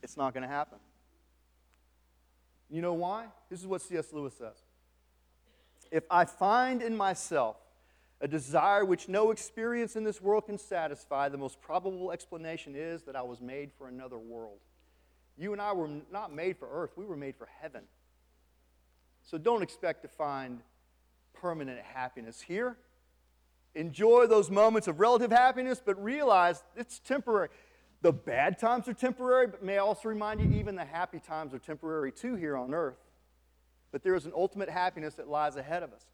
it's 0.00 0.16
not 0.16 0.32
going 0.32 0.44
to 0.44 0.48
happen. 0.48 0.78
You 2.70 2.82
know 2.82 2.92
why? 2.92 3.26
This 3.50 3.58
is 3.58 3.66
what 3.66 3.82
C.S. 3.82 4.12
Lewis 4.12 4.32
says. 4.38 4.54
If 5.90 6.04
I 6.08 6.24
find 6.24 6.82
in 6.82 6.96
myself 6.96 7.56
a 8.20 8.28
desire 8.28 8.84
which 8.84 9.08
no 9.08 9.32
experience 9.32 9.96
in 9.96 10.04
this 10.04 10.22
world 10.22 10.46
can 10.46 10.58
satisfy, 10.58 11.28
the 11.28 11.36
most 11.36 11.60
probable 11.60 12.12
explanation 12.12 12.76
is 12.76 13.02
that 13.02 13.16
I 13.16 13.22
was 13.22 13.40
made 13.40 13.72
for 13.76 13.88
another 13.88 14.18
world. 14.18 14.60
You 15.36 15.52
and 15.52 15.60
I 15.60 15.72
were 15.72 15.90
not 16.12 16.32
made 16.32 16.58
for 16.58 16.68
earth, 16.70 16.92
we 16.94 17.06
were 17.06 17.16
made 17.16 17.34
for 17.34 17.48
heaven. 17.60 17.82
So 19.24 19.36
don't 19.36 19.62
expect 19.62 20.02
to 20.02 20.08
find 20.08 20.60
permanent 21.34 21.80
happiness 21.80 22.40
here. 22.40 22.76
Enjoy 23.74 24.26
those 24.26 24.50
moments 24.50 24.86
of 24.86 25.00
relative 25.00 25.30
happiness, 25.30 25.80
but 25.84 26.02
realize 26.02 26.62
it's 26.76 26.98
temporary. 26.98 27.48
The 28.02 28.12
bad 28.12 28.58
times 28.58 28.88
are 28.88 28.94
temporary, 28.94 29.46
but 29.46 29.62
may 29.62 29.74
I 29.74 29.78
also 29.78 30.08
remind 30.08 30.40
you, 30.40 30.58
even 30.58 30.74
the 30.74 30.84
happy 30.84 31.20
times 31.20 31.54
are 31.54 31.58
temporary 31.58 32.12
too 32.12 32.34
here 32.34 32.56
on 32.56 32.74
earth. 32.74 32.98
But 33.92 34.02
there 34.02 34.14
is 34.14 34.26
an 34.26 34.32
ultimate 34.34 34.68
happiness 34.68 35.14
that 35.14 35.28
lies 35.28 35.56
ahead 35.56 35.82
of 35.82 35.92
us. 35.92 36.04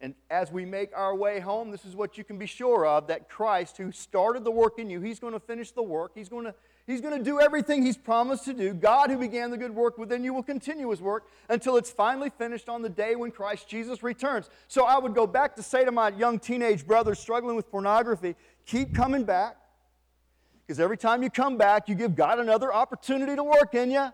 And 0.00 0.14
as 0.30 0.50
we 0.50 0.64
make 0.64 0.90
our 0.96 1.14
way 1.14 1.38
home, 1.38 1.70
this 1.70 1.84
is 1.84 1.94
what 1.94 2.18
you 2.18 2.24
can 2.24 2.38
be 2.38 2.46
sure 2.46 2.84
of 2.86 3.06
that 3.06 3.28
Christ, 3.28 3.76
who 3.76 3.92
started 3.92 4.42
the 4.42 4.50
work 4.50 4.78
in 4.78 4.90
you, 4.90 5.00
He's 5.00 5.20
going 5.20 5.32
to 5.32 5.40
finish 5.40 5.70
the 5.70 5.82
work. 5.82 6.12
He's 6.14 6.28
going 6.28 6.46
to 6.46 6.54
He's 6.86 7.00
going 7.00 7.16
to 7.16 7.22
do 7.22 7.40
everything 7.40 7.82
He's 7.82 7.96
promised 7.96 8.44
to 8.46 8.54
do. 8.54 8.74
God, 8.74 9.10
who 9.10 9.18
began 9.18 9.50
the 9.50 9.56
good 9.56 9.74
work 9.74 9.98
within 9.98 10.24
you, 10.24 10.34
will 10.34 10.42
continue 10.42 10.90
His 10.90 11.00
work 11.00 11.28
until 11.48 11.76
it's 11.76 11.90
finally 11.90 12.30
finished 12.30 12.68
on 12.68 12.82
the 12.82 12.88
day 12.88 13.14
when 13.14 13.30
Christ 13.30 13.68
Jesus 13.68 14.02
returns. 14.02 14.50
So 14.66 14.84
I 14.84 14.98
would 14.98 15.14
go 15.14 15.26
back 15.26 15.54
to 15.56 15.62
say 15.62 15.84
to 15.84 15.92
my 15.92 16.08
young 16.08 16.38
teenage 16.40 16.86
brothers 16.86 17.20
struggling 17.20 17.54
with 17.54 17.70
pornography 17.70 18.34
keep 18.66 18.94
coming 18.94 19.24
back. 19.24 19.56
Because 20.66 20.80
every 20.80 20.96
time 20.96 21.22
you 21.22 21.30
come 21.30 21.56
back, 21.56 21.88
you 21.88 21.94
give 21.94 22.14
God 22.14 22.38
another 22.38 22.72
opportunity 22.72 23.34
to 23.36 23.44
work 23.44 23.74
in 23.74 23.90
you. 23.90 24.08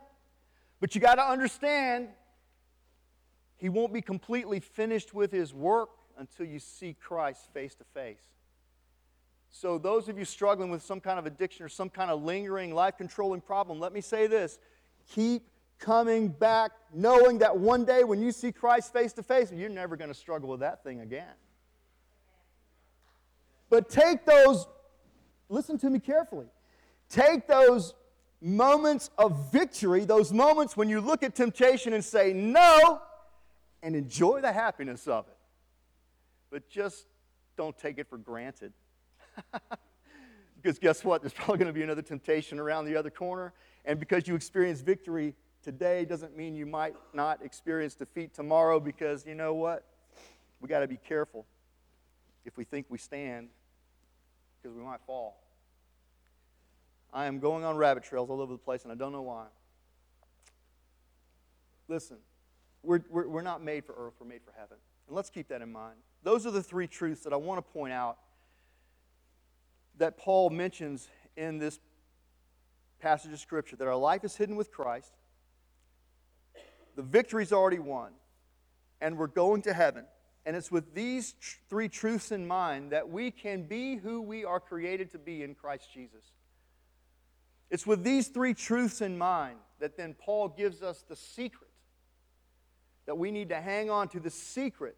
But 0.81 0.95
you 0.95 1.01
got 1.01 1.17
to 1.17 1.23
understand, 1.23 2.09
He 3.57 3.69
won't 3.69 3.93
be 3.93 4.03
completely 4.03 4.61
finished 4.61 5.15
with 5.15 5.33
His 5.33 5.55
work 5.55 5.91
until 6.19 6.47
you 6.47 6.59
see 6.59 6.95
Christ 7.01 7.49
face 7.53 7.75
to 7.77 7.85
face. 7.95 8.21
So, 9.51 9.79
those 9.79 10.09
of 10.09 10.19
you 10.19 10.25
struggling 10.25 10.71
with 10.71 10.83
some 10.83 11.01
kind 11.01 11.19
of 11.19 11.27
addiction 11.27 11.65
or 11.65 11.69
some 11.69 11.89
kind 11.89 12.11
of 12.11 12.23
lingering 12.23 12.75
life 12.75 12.97
controlling 12.99 13.41
problem, 13.41 13.81
let 13.81 13.93
me 13.93 14.01
say 14.01 14.27
this 14.27 14.59
keep 15.09 15.49
coming 15.79 16.29
back, 16.29 16.73
knowing 16.93 17.39
that 17.39 17.57
one 17.57 17.85
day 17.85 18.05
when 18.05 18.21
you 18.21 18.33
see 18.33 18.53
Christ 18.53 18.93
face 18.93 19.13
to 19.15 19.23
face, 19.23 19.51
you're 19.53 19.69
never 19.69 19.97
going 19.97 20.09
to 20.09 20.15
struggle 20.15 20.49
with 20.49 20.61
that 20.61 20.83
thing 20.83 21.01
again. 21.01 21.35
But 23.71 23.89
take 23.89 24.25
those, 24.25 24.67
listen 25.49 25.79
to 25.79 25.91
me 25.91 25.99
carefully, 25.99 26.47
take 27.09 27.47
those 27.47 27.95
moments 28.41 29.11
of 29.19 29.53
victory, 29.53 30.05
those 30.05 30.33
moments 30.33 30.77
when 30.77 30.89
you 30.89 31.01
look 31.01 31.23
at 31.23 31.35
temptation 31.35 31.93
and 31.93 32.05
say 32.05 32.33
no, 32.33 33.01
and 33.83 33.95
enjoy 33.95 34.41
the 34.41 34.53
happiness 34.53 35.07
of 35.07 35.27
it. 35.29 35.37
But 36.51 36.69
just 36.69 37.07
don't 37.57 37.77
take 37.79 37.99
it 37.99 38.09
for 38.09 38.19
granted. 38.19 38.73
because 40.63 40.79
guess 40.79 41.05
what? 41.05 41.23
There's 41.23 41.33
probably 41.33 41.59
going 41.59 41.69
to 41.69 41.73
be 41.73 41.83
another 41.83 42.03
temptation 42.03 42.59
around 42.59 42.85
the 42.85 42.97
other 42.97 43.11
corner. 43.11 43.53
And 43.85 43.99
because 43.99 44.29
you 44.29 44.35
experience 44.35 44.81
victory 44.81 45.35
today 45.63 46.05
doesn't 46.05 46.37
mean 46.37 46.55
you 46.55 46.67
might 46.67 46.95
not 47.15 47.43
experience 47.45 47.95
defeat 47.95 48.35
tomorrow 48.35 48.81
because 48.81 49.27
you 49.27 49.35
know 49.35 49.55
what? 49.55 49.85
We 50.61 50.69
got 50.69 50.81
to 50.81 50.89
be 50.89 50.97
careful 50.97 51.47
if 52.45 52.57
we 52.57 52.65
think 52.65 52.87
we 52.89 52.99
stand 52.99 53.49
because 54.61 54.77
we 54.77 54.83
might 54.83 55.01
fall. 55.07 55.41
I 57.13 57.27
am 57.27 57.39
going 57.39 57.65
on 57.65 57.77
rabbit 57.77 58.05
trails 58.05 58.31
all 58.31 58.41
over 58.41 58.53
the 58.53 58.59
place 58.59 58.83
and 58.83 58.93
I 58.93 58.95
don't 58.95 59.13
know 59.13 59.23
why. 59.23 59.47
Listen, 61.89 62.19
we're, 62.83 63.01
we're, 63.09 63.29
we're 63.29 63.43
not 63.43 63.63
made 63.63 63.85
for 63.85 63.95
earth, 63.97 64.15
we're 64.21 64.27
made 64.27 64.43
for 64.43 64.53
heaven. 64.53 64.77
And 65.07 65.17
let's 65.17 65.31
keep 65.31 65.49
that 65.49 65.63
in 65.63 65.73
mind. 65.73 65.97
Those 66.23 66.47
are 66.47 66.51
the 66.51 66.63
three 66.63 66.87
truths 66.87 67.23
that 67.23 67.33
I 67.33 67.37
want 67.37 67.59
to 67.59 67.73
point 67.73 67.93
out 67.93 68.19
that 69.99 70.17
Paul 70.17 70.51
mentions 70.51 71.09
in 71.37 71.59
this 71.59 71.79
passage 73.01 73.33
of 73.33 73.39
Scripture 73.39 73.77
that 73.77 73.87
our 73.87 73.97
life 73.97 74.25
is 74.25 74.37
hidden 74.37 74.57
with 74.57 74.73
Christ, 74.73 75.13
the 76.97 77.03
victory's 77.03 77.53
already 77.53 77.79
won, 77.79 78.13
and 79.01 79.17
we're 79.17 79.29
going 79.29 79.63
to 79.63 79.73
heaven. 79.73 80.05
And 80.47 80.57
it's 80.57 80.71
with 80.71 80.95
these 80.95 81.35
tr- 81.35 81.59
three 81.69 81.89
truths 81.89 82.33
in 82.33 82.49
mind 82.49 82.91
that 82.93 83.09
we 83.09 83.31
can 83.31 83.65
be 83.65 83.97
who 83.97 84.23
we 84.23 84.45
are 84.45 84.59
created 84.59 85.11
to 85.13 85.19
be 85.19 85.43
in 85.43 85.55
Christ 85.55 85.93
Jesus. 85.93 86.33
It's 87.71 87.87
with 87.87 88.03
these 88.03 88.29
three 88.29 88.55
truths 88.55 89.01
in 89.01 89.19
mind 89.19 89.59
that 89.79 89.97
then 89.97 90.15
Paul 90.15 90.49
gives 90.49 90.83
us 90.83 91.05
the 91.09 91.17
secret 91.17 91.71
that 93.07 93.17
we 93.17 93.31
need 93.31 93.51
to 93.51 93.61
hang 93.61 93.91
on 93.91 94.09
to 94.09 94.21
the 94.21 94.31
secret 94.31 94.97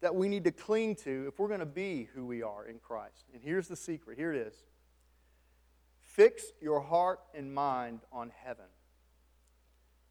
that 0.00 0.14
we 0.14 0.28
need 0.28 0.44
to 0.44 0.52
cling 0.52 0.94
to 0.96 1.26
if 1.26 1.38
we're 1.38 1.48
going 1.48 1.60
to 1.60 1.66
be 1.66 2.08
who 2.14 2.26
we 2.26 2.42
are 2.42 2.66
in 2.66 2.78
Christ. 2.78 3.24
And 3.32 3.42
here's 3.42 3.68
the 3.68 3.76
secret 3.76 4.18
here 4.18 4.32
it 4.32 4.46
is 4.46 4.54
fix 6.02 6.44
your 6.60 6.80
heart 6.80 7.20
and 7.34 7.54
mind 7.54 8.00
on 8.12 8.32
heaven. 8.44 8.64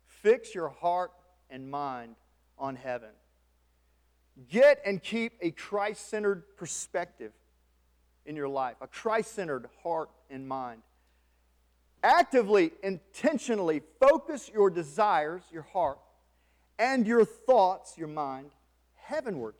Fix 0.05 0.53
your 0.53 0.69
heart 0.69 1.11
and 1.49 1.69
mind 1.69 2.15
on 2.57 2.75
heaven. 2.75 3.09
Get 4.49 4.81
and 4.85 5.01
keep 5.01 5.33
a 5.41 5.51
Christ 5.51 6.09
centered 6.09 6.43
perspective 6.57 7.31
in 8.25 8.35
your 8.35 8.49
life, 8.49 8.75
a 8.81 8.87
Christ 8.87 9.33
centered 9.33 9.67
heart 9.83 10.09
and 10.29 10.47
mind. 10.47 10.81
Actively, 12.03 12.71
intentionally 12.83 13.81
focus 13.99 14.49
your 14.53 14.69
desires, 14.69 15.43
your 15.51 15.63
heart, 15.63 15.99
and 16.77 17.07
your 17.07 17.23
thoughts, 17.23 17.97
your 17.97 18.07
mind, 18.07 18.51
heavenward. 18.95 19.55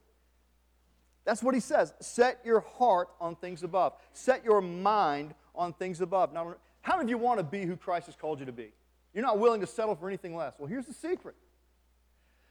That's 1.26 1.42
what 1.42 1.54
he 1.54 1.60
says. 1.60 1.92
Set 2.00 2.40
your 2.44 2.60
heart 2.78 3.08
on 3.20 3.34
things 3.34 3.64
above. 3.64 3.94
Set 4.12 4.44
your 4.44 4.62
mind 4.62 5.34
on 5.56 5.72
things 5.72 6.00
above. 6.00 6.32
Now, 6.32 6.54
how 6.82 6.96
many 6.96 7.06
of 7.06 7.10
you 7.10 7.18
want 7.18 7.40
to 7.40 7.44
be 7.44 7.64
who 7.64 7.76
Christ 7.76 8.06
has 8.06 8.14
called 8.14 8.38
you 8.38 8.46
to 8.46 8.52
be? 8.52 8.70
You're 9.12 9.24
not 9.24 9.40
willing 9.40 9.60
to 9.60 9.66
settle 9.66 9.96
for 9.96 10.06
anything 10.06 10.36
less. 10.36 10.54
Well, 10.56 10.68
here's 10.68 10.86
the 10.86 10.94
secret 10.94 11.34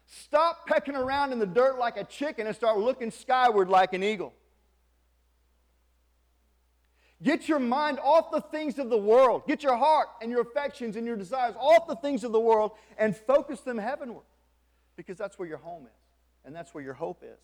stop 0.07 0.67
pecking 0.67 0.95
around 0.95 1.31
in 1.31 1.39
the 1.39 1.47
dirt 1.47 1.79
like 1.79 1.97
a 1.97 2.03
chicken 2.03 2.45
and 2.45 2.55
start 2.55 2.77
looking 2.77 3.09
skyward 3.09 3.69
like 3.69 3.93
an 3.93 4.03
eagle. 4.03 4.33
Get 7.23 7.47
your 7.47 7.59
mind 7.59 7.97
off 8.03 8.29
the 8.29 8.41
things 8.41 8.77
of 8.77 8.89
the 8.89 8.97
world. 8.97 9.47
Get 9.47 9.63
your 9.63 9.77
heart 9.77 10.09
and 10.21 10.29
your 10.29 10.41
affections 10.41 10.97
and 10.97 11.07
your 11.07 11.15
desires 11.15 11.55
off 11.57 11.87
the 11.87 11.95
things 11.95 12.25
of 12.25 12.33
the 12.33 12.39
world 12.39 12.71
and 12.97 13.15
focus 13.15 13.61
them 13.61 13.77
heavenward 13.77 14.25
because 14.97 15.17
that's 15.17 15.39
where 15.39 15.47
your 15.47 15.57
home 15.59 15.85
is 15.85 16.01
and 16.43 16.53
that's 16.53 16.73
where 16.73 16.83
your 16.83 16.93
hope 16.93 17.23
is. 17.23 17.39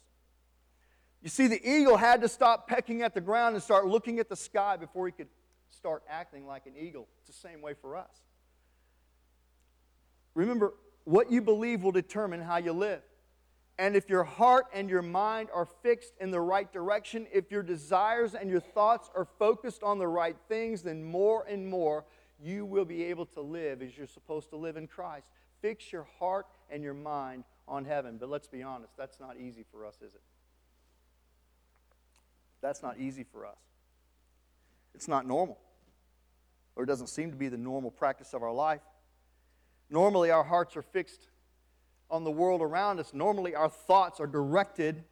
You 1.21 1.29
see, 1.29 1.47
the 1.47 1.61
eagle 1.63 1.97
had 1.97 2.21
to 2.21 2.27
stop 2.27 2.67
pecking 2.67 3.03
at 3.03 3.13
the 3.13 3.21
ground 3.21 3.55
and 3.55 3.63
start 3.63 3.85
looking 3.85 4.19
at 4.19 4.27
the 4.27 4.35
sky 4.35 4.75
before 4.75 5.05
he 5.05 5.11
could 5.11 5.27
start 5.69 6.03
acting 6.09 6.47
like 6.47 6.65
an 6.65 6.73
eagle. 6.77 7.07
It's 7.19 7.27
the 7.27 7.47
same 7.47 7.61
way 7.61 7.73
for 7.73 7.95
us. 7.95 8.23
Remember, 10.33 10.73
what 11.03 11.31
you 11.31 11.41
believe 11.41 11.83
will 11.83 11.91
determine 11.91 12.41
how 12.41 12.57
you 12.57 12.73
live. 12.73 13.01
And 13.77 13.95
if 13.95 14.09
your 14.09 14.23
heart 14.23 14.65
and 14.73 14.89
your 14.89 15.01
mind 15.01 15.49
are 15.53 15.65
fixed 15.65 16.13
in 16.19 16.31
the 16.31 16.39
right 16.39 16.71
direction, 16.71 17.25
if 17.33 17.51
your 17.51 17.63
desires 17.63 18.35
and 18.35 18.49
your 18.49 18.59
thoughts 18.59 19.09
are 19.15 19.25
focused 19.39 19.81
on 19.81 19.97
the 19.97 20.07
right 20.07 20.35
things, 20.47 20.83
then 20.83 21.03
more 21.03 21.45
and 21.47 21.67
more 21.67 22.05
you 22.39 22.65
will 22.65 22.85
be 22.85 23.03
able 23.05 23.25
to 23.27 23.41
live 23.41 23.81
as 23.81 23.97
you're 23.97 24.07
supposed 24.07 24.49
to 24.51 24.55
live 24.55 24.77
in 24.77 24.87
Christ. 24.87 25.27
Fix 25.61 25.91
your 25.91 26.07
heart 26.19 26.47
and 26.69 26.83
your 26.83 26.93
mind 26.93 27.43
on 27.67 27.85
heaven. 27.85 28.17
But 28.19 28.29
let's 28.29 28.47
be 28.47 28.61
honest, 28.61 28.93
that's 28.97 29.19
not 29.19 29.37
easy 29.37 29.65
for 29.71 29.85
us, 29.85 29.95
is 29.95 30.13
it? 30.13 30.21
That's 32.61 32.83
not 32.83 32.99
easy 32.99 33.23
for 33.23 33.45
us. 33.45 33.57
It's 34.93 35.07
not 35.07 35.25
normal, 35.25 35.57
or 36.75 36.83
it 36.83 36.87
doesn't 36.87 37.07
seem 37.07 37.31
to 37.31 37.37
be 37.37 37.47
the 37.47 37.57
normal 37.57 37.91
practice 37.91 38.33
of 38.33 38.43
our 38.43 38.53
life. 38.53 38.81
Normally, 39.89 40.31
our 40.31 40.43
hearts 40.43 40.77
are 40.77 40.81
fixed 40.81 41.27
on 42.09 42.23
the 42.23 42.31
world 42.31 42.61
around 42.61 42.99
us. 42.99 43.13
Normally, 43.13 43.55
our 43.55 43.69
thoughts 43.69 44.19
are 44.19 44.27
directed 44.27 45.03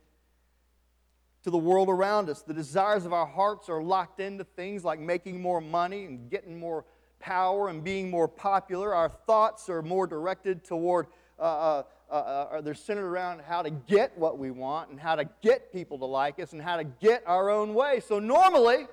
to 1.43 1.50
the 1.50 1.58
world 1.58 1.89
around 1.89 2.30
us. 2.30 2.41
The 2.41 2.54
desires 2.54 3.06
of 3.06 3.14
our 3.14 3.26
hearts 3.26 3.70
are 3.70 3.82
locked 3.82 4.20
into 4.20 4.43
things 4.43 4.84
like 4.84 5.00
making 5.00 5.41
more 5.41 5.62
money 5.62 6.06
and 6.06 6.30
getting 6.30 6.60
more 6.60 6.86
power 7.20 7.70
and 7.70 7.84
being 7.84 8.10
more 8.10 8.28
popular. 8.28 8.93
Our 8.93 9.10
thoughts 9.10 9.70
are 9.70 9.82
more 9.82 10.08
directed 10.08 10.64
toward 10.64 11.08
uh, 11.39 11.84
uh, 12.12 12.14
uh, 12.14 12.62
they're 12.62 12.74
centered 12.74 13.05
around 13.05 13.41
how 13.41 13.62
to 13.62 13.70
get 13.70 14.18
what 14.18 14.39
we 14.39 14.49
want 14.51 14.89
and 14.89 14.99
how 14.99 15.16
to 15.16 15.30
get 15.41 15.72
people 15.72 15.99
to 15.99 16.05
like 16.05 16.39
us 16.39 16.53
and 16.53 16.62
how 16.62 16.78
to 16.78 16.84
get 16.84 17.24
our 17.28 17.49
own 17.49 17.74
way. 17.74 17.99
So, 17.99 18.20
normally, 18.20 18.88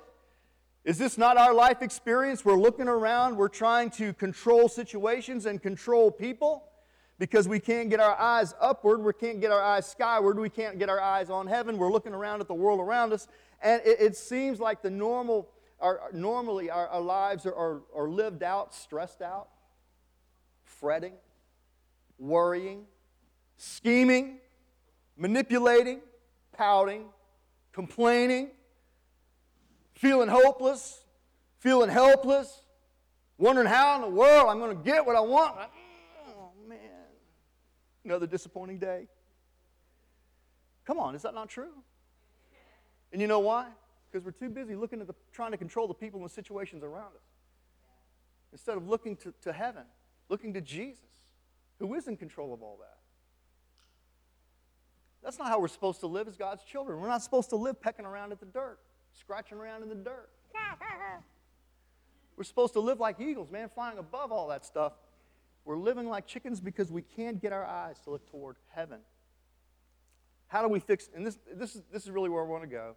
is 0.85 0.99
this 0.99 1.17
not 1.17 1.37
our 1.37 1.55
life 1.55 1.81
experience? 1.83 2.45
We're 2.45 2.59
looking 2.59 2.89
around, 2.89 3.37
we're 3.37 3.49
trying 3.49 3.91
to 3.93 4.12
control 4.12 4.69
situations 4.69 5.47
and 5.47 5.62
control 5.62 6.11
people 6.11 6.64
because 7.19 7.49
we 7.49 7.59
can't 7.59 7.89
get 7.89 8.01
our 8.01 8.14
eyes 8.21 8.55
upward, 8.61 9.03
we 9.03 9.12
can't 9.14 9.41
get 9.41 9.51
our 9.51 9.62
eyes 9.62 9.87
skyward, 9.87 10.39
we 10.39 10.51
can't 10.51 10.79
get 10.79 10.91
our 10.91 11.01
eyes 11.01 11.31
on 11.31 11.47
heaven. 11.47 11.79
We're 11.79 11.91
looking 11.91 12.12
around 12.12 12.43
at 12.43 12.49
the 12.49 12.55
world 12.55 12.81
around 12.81 13.14
us, 13.14 13.27
and 13.62 13.81
it, 13.87 13.97
it 13.99 14.17
seems 14.17 14.61
like 14.61 14.83
the 14.83 14.91
normal, 14.91 15.49
our, 15.81 16.03
normally 16.12 16.69
our, 16.69 16.87
our 16.89 17.01
lives 17.01 17.47
are, 17.47 17.55
are, 17.55 17.83
are 17.95 18.09
lived 18.09 18.43
out, 18.43 18.75
stressed 18.75 19.23
out, 19.23 19.49
fretting, 20.64 21.14
worrying 22.19 22.85
scheming, 23.57 24.39
manipulating, 25.17 26.01
pouting, 26.53 27.05
complaining, 27.73 28.51
feeling 29.95 30.29
hopeless, 30.29 31.05
feeling 31.59 31.91
helpless, 31.91 32.63
wondering 33.39 33.67
how 33.67 33.97
in 33.97 34.03
the 34.03 34.09
world 34.09 34.49
I'm 34.49 34.59
going 34.59 34.77
to 34.77 34.83
get 34.83 35.05
what 35.05 35.17
I 35.17 35.21
want. 35.21 35.57
Oh, 36.29 36.51
man. 36.69 36.79
Another 38.05 38.27
disappointing 38.27 38.79
day. 38.79 39.09
Come 40.85 40.99
on, 40.99 41.15
is 41.15 41.23
that 41.23 41.35
not 41.35 41.49
true? 41.49 41.73
And 43.13 43.21
you 43.21 43.27
know 43.27 43.41
why? 43.41 43.67
Because 44.11 44.25
we're 44.25 44.33
too 44.33 44.49
busy 44.49 44.77
looking 44.77 45.01
at 45.01 45.07
the, 45.07 45.15
trying 45.33 45.51
to 45.51 45.57
control 45.57 45.89
the 45.89 45.95
people 45.95 46.21
and 46.21 46.29
the 46.29 46.33
situations 46.33 46.85
around 46.85 47.15
us. 47.15 47.25
Instead 48.53 48.77
of 48.77 48.89
looking 48.89 49.17
to, 49.17 49.35
to 49.43 49.53
heaven, 49.53 49.83
looking 50.29 50.55
to 50.55 50.61
Jesus, 50.61 51.01
who 51.79 51.93
is 51.95 52.07
in 52.09 52.17
control 52.17 52.55
of 52.55 52.63
all 52.63 52.79
that. 52.81 52.96
That's 55.27 55.41
not 55.41 55.49
how 55.49 55.59
we're 55.59 55.66
supposed 55.66 55.99
to 56.01 56.07
live 56.07 56.29
as 56.29 56.37
God's 56.37 56.62
children. 56.62 57.01
We're 57.01 57.09
not 57.09 57.20
supposed 57.20 57.51
to 57.51 57.57
live 57.57 57.81
pecking 57.81 58.07
around 58.07 58.31
at 58.31 58.39
the 58.39 58.47
dirt, 58.47 58.79
scratching 59.12 59.59
around 59.59 59.83
in 59.83 59.89
the 59.89 59.97
dirt. 59.97 60.31
we're 62.37 62.45
supposed 62.45 62.74
to 62.74 62.81
live 62.81 63.01
like 63.01 63.20
eagles, 63.20 63.51
man, 63.51 63.68
flying 63.68 63.99
above 63.99 64.31
all 64.31 64.47
that 64.49 64.64
stuff. 64.64 64.93
We're 65.64 65.79
living 65.79 66.09
like 66.09 66.29
chickens 66.29 66.61
because 66.61 66.93
we 66.93 67.03
can't 67.03 67.43
get 67.43 67.53
our 67.53 67.66
eyes 67.66 67.99
to 68.03 68.11
look 68.11 68.31
toward 68.31 68.55
heaven. 68.68 69.01
How 70.47 70.62
do 70.62 70.68
we 70.68 70.79
fix, 70.79 71.11
and 71.12 71.27
this, 71.27 71.39
this, 71.53 71.74
is, 71.74 71.83
this 71.93 72.05
is 72.05 72.11
really 72.11 72.29
where 72.29 72.45
I 72.45 72.47
want 72.47 72.62
to 72.62 72.68
go. 72.68 72.95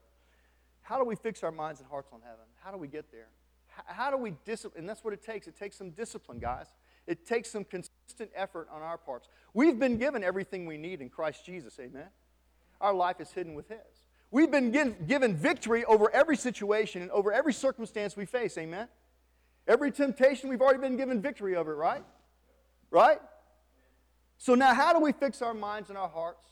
How 0.81 0.99
do 0.99 1.05
we 1.05 1.15
fix 1.15 1.41
our 1.41 1.51
minds 1.51 1.79
and 1.79 1.89
hearts 1.89 2.09
on 2.13 2.21
heaven? 2.21 2.45
How 2.63 2.69
do 2.69 2.77
we 2.77 2.87
get 2.87 3.11
there? 3.11 3.29
How, 3.69 3.83
how 3.87 4.11
do 4.11 4.17
we 4.17 4.35
discipline? 4.45 4.81
And 4.81 4.87
that's 4.87 5.03
what 5.03 5.15
it 5.15 5.23
takes. 5.23 5.47
It 5.47 5.57
takes 5.57 5.75
some 5.75 5.89
discipline, 5.89 6.37
guys. 6.37 6.67
It 7.07 7.25
takes 7.25 7.49
some 7.49 7.63
consistent 7.63 8.29
effort 8.35 8.67
on 8.71 8.83
our 8.83 8.99
parts. 8.99 9.29
We've 9.55 9.79
been 9.79 9.97
given 9.97 10.23
everything 10.23 10.67
we 10.67 10.77
need 10.77 11.01
in 11.01 11.09
Christ 11.09 11.43
Jesus, 11.43 11.79
amen? 11.79 12.09
Our 12.81 12.93
life 12.93 13.19
is 13.19 13.31
hidden 13.31 13.53
with 13.53 13.69
His. 13.69 13.79
We've 14.31 14.51
been 14.51 14.71
given 14.71 15.35
victory 15.35 15.85
over 15.85 16.09
every 16.11 16.37
situation 16.37 17.01
and 17.01 17.11
over 17.11 17.33
every 17.33 17.53
circumstance 17.53 18.15
we 18.15 18.25
face, 18.25 18.57
amen? 18.57 18.87
Every 19.67 19.91
temptation, 19.91 20.49
we've 20.49 20.61
already 20.61 20.79
been 20.79 20.97
given 20.97 21.21
victory 21.21 21.55
over 21.55 21.73
it, 21.73 21.77
right? 21.77 22.03
Right? 22.91 23.19
So 24.37 24.55
now, 24.55 24.73
how 24.73 24.93
do 24.93 24.99
we 24.99 25.11
fix 25.11 25.41
our 25.41 25.53
minds 25.53 25.89
and 25.89 25.97
our 25.97 26.07
hearts 26.07 26.47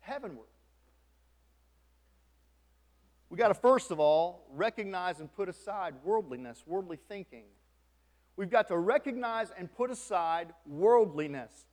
heavenward? 0.00 0.46
We 3.30 3.38
got 3.38 3.48
to 3.48 3.54
first 3.54 3.90
of 3.90 3.98
all 3.98 4.46
recognize 4.52 5.18
and 5.20 5.34
put 5.34 5.48
aside 5.48 5.94
worldliness, 6.04 6.62
worldly 6.66 6.98
thinking. 7.08 7.44
We've 8.36 8.50
got 8.50 8.68
to 8.68 8.78
recognize 8.78 9.50
and 9.56 9.74
put 9.74 9.90
aside 9.90 10.52
worldliness. 10.66 11.66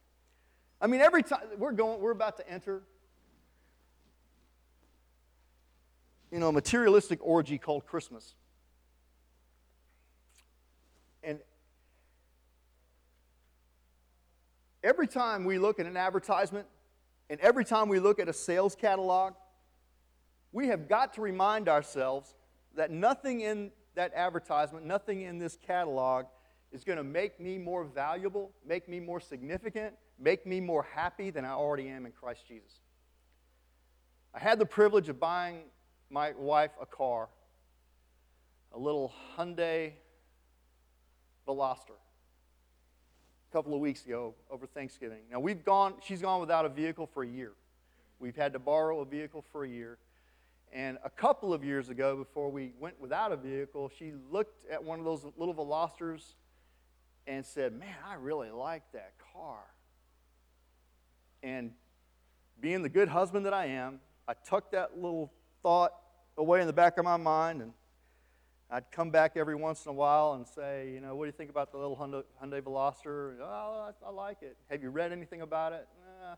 I 0.79 0.87
mean, 0.87 1.01
every 1.01 1.21
time 1.21 1.41
we're 1.57 1.71
going, 1.71 2.01
we're 2.01 2.11
about 2.11 2.37
to 2.37 2.49
enter, 2.49 2.81
you 6.31 6.39
know, 6.39 6.51
materialistic 6.51 7.19
orgy 7.21 7.57
called 7.57 7.85
Christmas. 7.85 8.35
And 11.23 11.39
every 14.83 15.07
time 15.07 15.43
we 15.43 15.59
look 15.59 15.79
at 15.79 15.85
an 15.85 15.97
advertisement 15.97 16.67
and 17.29 17.39
every 17.41 17.65
time 17.65 17.89
we 17.89 17.99
look 17.99 18.19
at 18.19 18.29
a 18.29 18.33
sales 18.33 18.75
catalog, 18.75 19.33
we 20.51 20.67
have 20.67 20.87
got 20.87 21.13
to 21.15 21.21
remind 21.21 21.69
ourselves 21.69 22.35
that 22.75 22.91
nothing 22.91 23.41
in 23.41 23.71
that 23.95 24.13
advertisement, 24.15 24.85
nothing 24.85 25.21
in 25.21 25.37
this 25.37 25.57
catalog 25.57 26.25
is 26.71 26.83
going 26.85 26.97
to 26.97 27.03
make 27.03 27.39
me 27.39 27.57
more 27.57 27.83
valuable, 27.83 28.51
make 28.65 28.87
me 28.87 28.99
more 28.99 29.19
significant, 29.19 29.93
make 30.17 30.45
me 30.45 30.61
more 30.61 30.87
happy 30.93 31.29
than 31.29 31.43
I 31.43 31.51
already 31.51 31.89
am 31.89 32.05
in 32.05 32.13
Christ 32.13 32.47
Jesus. 32.47 32.79
I 34.33 34.39
had 34.39 34.59
the 34.59 34.65
privilege 34.65 35.09
of 35.09 35.19
buying 35.19 35.63
my 36.11 36.33
wife 36.37 36.71
a 36.81 36.85
car, 36.85 37.29
a 38.73 38.77
little 38.77 39.13
Hyundai 39.37 39.93
Veloster, 41.47 41.97
a 43.49 43.53
couple 43.53 43.73
of 43.73 43.79
weeks 43.79 44.05
ago 44.05 44.35
over 44.49 44.67
Thanksgiving. 44.67 45.19
Now 45.31 45.39
we've 45.39 45.63
gone, 45.63 45.95
she's 46.03 46.21
gone 46.21 46.41
without 46.41 46.65
a 46.65 46.69
vehicle 46.69 47.07
for 47.07 47.23
a 47.23 47.27
year. 47.27 47.53
We've 48.19 48.35
had 48.35 48.53
to 48.53 48.59
borrow 48.59 48.99
a 48.99 49.05
vehicle 49.05 49.43
for 49.51 49.63
a 49.63 49.69
year. 49.69 49.97
And 50.73 50.97
a 51.03 51.09
couple 51.09 51.53
of 51.53 51.65
years 51.65 51.89
ago, 51.89 52.15
before 52.15 52.49
we 52.49 52.71
went 52.79 52.99
without 53.01 53.31
a 53.31 53.35
vehicle, 53.35 53.91
she 53.97 54.13
looked 54.31 54.69
at 54.71 54.81
one 54.81 54.99
of 54.99 55.05
those 55.05 55.25
little 55.37 55.53
Velosters 55.53 56.35
and 57.27 57.45
said, 57.45 57.77
Man, 57.77 57.95
I 58.07 58.13
really 58.15 58.51
like 58.51 58.83
that 58.93 59.13
car. 59.33 59.59
And 61.43 61.71
being 62.61 62.83
the 62.83 62.89
good 62.89 63.09
husband 63.09 63.45
that 63.47 63.53
I 63.53 63.65
am, 63.65 63.99
I 64.27 64.33
tucked 64.45 64.71
that 64.73 64.97
little 64.97 65.31
thought 65.61 65.93
away 66.41 66.59
in 66.59 66.67
the 66.67 66.73
back 66.73 66.97
of 66.97 67.05
my 67.05 67.17
mind, 67.17 67.61
and 67.61 67.71
I'd 68.69 68.91
come 68.91 69.11
back 69.11 69.33
every 69.35 69.53
once 69.53 69.85
in 69.85 69.91
a 69.91 69.93
while 69.93 70.33
and 70.33 70.47
say, 70.47 70.91
you 70.91 70.99
know, 70.99 71.15
what 71.15 71.25
do 71.25 71.27
you 71.27 71.33
think 71.33 71.51
about 71.51 71.71
the 71.71 71.77
little 71.77 71.95
Hyundai, 71.95 72.23
Hyundai 72.43 72.61
Veloster? 72.61 73.35
Oh, 73.39 73.91
I, 74.03 74.07
I, 74.07 74.09
like 74.09 74.41
it. 74.41 74.57
Have 74.71 74.81
you 74.81 74.89
read 74.89 75.11
anything 75.11 75.41
about 75.41 75.71
it? 75.73 75.87
Eh. 76.25 76.35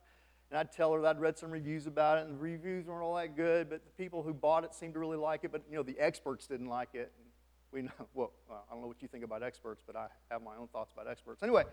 And 0.50 0.60
I'd 0.60 0.74
tell 0.74 0.92
her 0.94 1.02
that 1.02 1.16
I'd 1.16 1.22
read 1.22 1.38
some 1.38 1.52
reviews 1.52 1.88
about 1.88 2.18
it, 2.18 2.26
and 2.26 2.36
the 2.36 2.42
reviews 2.42 2.86
weren't 2.86 3.02
all 3.02 3.16
that 3.16 3.38
good, 3.38 3.70
but 3.70 3.86
the 3.86 4.04
people 4.04 4.24
who 4.24 4.34
bought 4.34 4.66
it 4.66 4.74
seemed 4.74 4.94
to 4.96 5.00
really 5.00 5.18
like 5.18 5.46
it, 5.46 5.54
but, 5.54 5.64
you 5.70 5.78
know, 5.78 5.84
the 5.84 5.98
experts 5.98 6.48
didn't 6.48 6.68
like 6.68 6.90
it. 6.94 7.14
And 7.18 7.28
we 7.72 7.82
know, 7.84 8.08
well, 8.14 8.32
I 8.52 8.74
don't 8.74 8.82
know 8.82 8.88
what 8.88 9.02
you 9.02 9.08
think 9.08 9.24
about 9.24 9.42
experts, 9.42 9.82
but 9.88 9.96
I 9.96 10.08
have 10.30 10.42
my 10.42 10.56
own 10.60 10.68
thoughts 10.68 10.92
about 10.92 11.08
experts. 11.08 11.44
Anyway, 11.44 11.64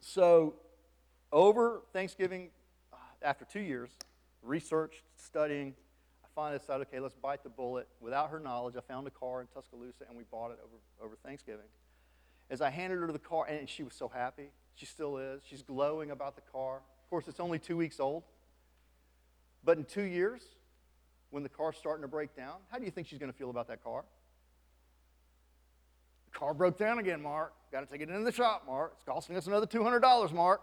so 0.00 0.54
over 1.30 1.82
Thanksgiving, 1.92 2.48
uh, 2.92 2.96
after 3.22 3.44
two 3.44 3.60
years, 3.60 3.90
research, 4.42 5.04
studying, 5.16 5.74
finally 6.38 6.58
decided, 6.60 6.86
okay, 6.86 7.00
let's 7.00 7.16
bite 7.16 7.42
the 7.42 7.48
bullet. 7.48 7.88
Without 8.00 8.30
her 8.30 8.38
knowledge, 8.38 8.76
I 8.76 8.80
found 8.80 9.08
a 9.08 9.10
car 9.10 9.40
in 9.40 9.48
Tuscaloosa 9.48 10.04
and 10.08 10.16
we 10.16 10.22
bought 10.30 10.52
it 10.52 10.60
over, 10.62 11.06
over 11.06 11.16
Thanksgiving. 11.16 11.66
As 12.48 12.60
I 12.60 12.70
handed 12.70 13.00
her 13.00 13.10
the 13.10 13.18
car, 13.18 13.44
and 13.48 13.68
she 13.68 13.82
was 13.82 13.92
so 13.92 14.06
happy. 14.06 14.50
She 14.76 14.86
still 14.86 15.18
is. 15.18 15.42
She's 15.44 15.62
glowing 15.62 16.12
about 16.12 16.36
the 16.36 16.42
car. 16.52 16.76
Of 16.76 17.10
course, 17.10 17.26
it's 17.26 17.40
only 17.40 17.58
two 17.58 17.76
weeks 17.76 17.98
old. 17.98 18.22
But 19.64 19.78
in 19.78 19.84
two 19.84 20.04
years, 20.04 20.42
when 21.30 21.42
the 21.42 21.48
car's 21.48 21.76
starting 21.76 22.02
to 22.02 22.08
break 22.08 22.36
down, 22.36 22.58
how 22.70 22.78
do 22.78 22.84
you 22.84 22.92
think 22.92 23.08
she's 23.08 23.18
going 23.18 23.32
to 23.32 23.36
feel 23.36 23.50
about 23.50 23.66
that 23.66 23.82
car? 23.82 24.04
The 26.32 26.38
car 26.38 26.54
broke 26.54 26.78
down 26.78 27.00
again, 27.00 27.20
Mark. 27.20 27.52
Got 27.72 27.80
to 27.80 27.86
take 27.86 28.00
it 28.00 28.10
into 28.10 28.22
the 28.22 28.30
shop, 28.30 28.62
Mark. 28.64 28.92
It's 28.94 29.02
costing 29.02 29.36
us 29.36 29.48
another 29.48 29.66
$200, 29.66 30.32
Mark. 30.32 30.60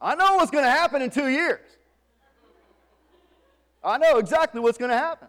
I 0.00 0.14
know 0.14 0.36
what's 0.36 0.52
going 0.52 0.64
to 0.64 0.70
happen 0.70 1.02
in 1.02 1.10
two 1.10 1.26
years. 1.26 1.58
I 3.84 3.98
know 3.98 4.18
exactly 4.18 4.60
what's 4.60 4.78
going 4.78 4.90
to 4.90 4.96
happen. 4.96 5.28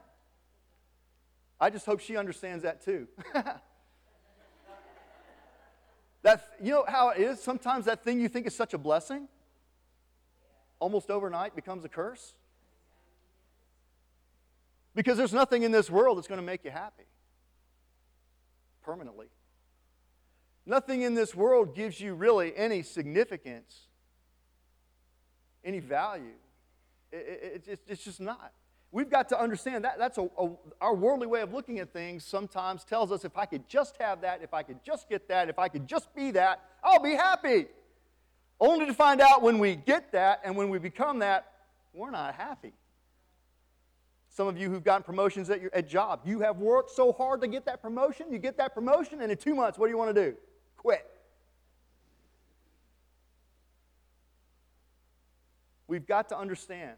I 1.59 1.69
just 1.69 1.85
hope 1.85 1.99
she 1.99 2.17
understands 2.17 2.63
that 2.63 2.83
too. 2.83 3.07
that, 6.23 6.49
you 6.61 6.71
know 6.71 6.85
how 6.87 7.09
it 7.09 7.19
is? 7.21 7.41
Sometimes 7.41 7.85
that 7.85 8.03
thing 8.03 8.19
you 8.19 8.27
think 8.29 8.45
is 8.47 8.55
such 8.55 8.73
a 8.73 8.77
blessing, 8.77 9.27
almost 10.79 11.09
overnight 11.09 11.55
becomes 11.55 11.85
a 11.85 11.89
curse. 11.89 12.33
Because 14.95 15.17
there's 15.17 15.33
nothing 15.33 15.63
in 15.63 15.71
this 15.71 15.89
world 15.89 16.17
that's 16.17 16.27
going 16.27 16.39
to 16.39 16.45
make 16.45 16.63
you 16.63 16.71
happy 16.71 17.05
permanently. 18.83 19.27
Nothing 20.65 21.01
in 21.01 21.13
this 21.13 21.33
world 21.33 21.75
gives 21.75 21.99
you 21.99 22.13
really 22.13 22.55
any 22.55 22.83
significance, 22.83 23.87
any 25.63 25.79
value. 25.79 26.35
It, 27.13 27.63
it, 27.67 27.79
it's 27.87 28.03
just 28.03 28.19
not. 28.19 28.51
We've 28.91 29.09
got 29.09 29.29
to 29.29 29.39
understand 29.39 29.85
that 29.85 29.97
that's 29.97 30.17
a, 30.17 30.27
a, 30.37 30.49
our 30.81 30.93
worldly 30.95 31.27
way 31.27 31.41
of 31.41 31.53
looking 31.53 31.79
at 31.79 31.93
things 31.93 32.23
sometimes 32.23 32.83
tells 32.83 33.11
us 33.11 33.23
if 33.25 33.37
I 33.37 33.45
could 33.45 33.67
just 33.67 33.97
have 33.99 34.21
that, 34.21 34.41
if 34.43 34.53
I 34.53 34.63
could 34.63 34.83
just 34.83 35.09
get 35.09 35.27
that, 35.29 35.49
if 35.49 35.57
I 35.57 35.67
could 35.67 35.87
just 35.87 36.13
be 36.15 36.31
that, 36.31 36.61
I'll 36.83 37.01
be 37.01 37.13
happy. 37.13 37.67
Only 38.59 38.85
to 38.85 38.93
find 38.93 39.21
out 39.21 39.41
when 39.41 39.59
we 39.59 39.75
get 39.75 40.11
that 40.11 40.41
and 40.43 40.55
when 40.55 40.69
we 40.69 40.79
become 40.79 41.19
that, 41.19 41.51
we're 41.93 42.11
not 42.11 42.35
happy. 42.35 42.73
Some 44.29 44.47
of 44.47 44.57
you 44.57 44.69
who've 44.69 44.83
gotten 44.83 45.03
promotions 45.03 45.49
at 45.51 45.61
your 45.61 45.73
at 45.75 45.87
job, 45.87 46.21
you 46.25 46.39
have 46.39 46.57
worked 46.57 46.89
so 46.89 47.11
hard 47.11 47.41
to 47.41 47.47
get 47.47 47.65
that 47.65 47.81
promotion, 47.81 48.31
you 48.31 48.39
get 48.39 48.57
that 48.57 48.73
promotion, 48.73 49.21
and 49.21 49.31
in 49.31 49.37
two 49.37 49.53
months, 49.53 49.77
what 49.77 49.87
do 49.87 49.91
you 49.91 49.97
want 49.97 50.15
to 50.15 50.31
do? 50.31 50.35
Quit. 50.77 51.07
We've 55.93 56.07
got 56.07 56.27
to 56.29 56.39
understand. 56.39 56.93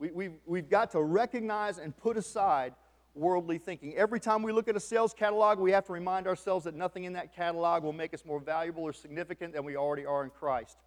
We, 0.00 0.10
we've, 0.10 0.32
we've 0.44 0.68
got 0.68 0.90
to 0.90 1.00
recognize 1.00 1.78
and 1.78 1.96
put 1.96 2.16
aside 2.16 2.74
worldly 3.14 3.58
thinking. 3.58 3.94
Every 3.94 4.18
time 4.18 4.42
we 4.42 4.50
look 4.50 4.66
at 4.66 4.74
a 4.74 4.80
sales 4.80 5.14
catalog, 5.14 5.60
we 5.60 5.70
have 5.70 5.86
to 5.86 5.92
remind 5.92 6.26
ourselves 6.26 6.64
that 6.64 6.74
nothing 6.74 7.04
in 7.04 7.12
that 7.12 7.32
catalog 7.32 7.84
will 7.84 7.92
make 7.92 8.12
us 8.12 8.24
more 8.24 8.40
valuable 8.40 8.82
or 8.82 8.92
significant 8.92 9.54
than 9.54 9.64
we 9.64 9.76
already 9.76 10.04
are 10.04 10.24
in 10.24 10.30
Christ. 10.30 10.78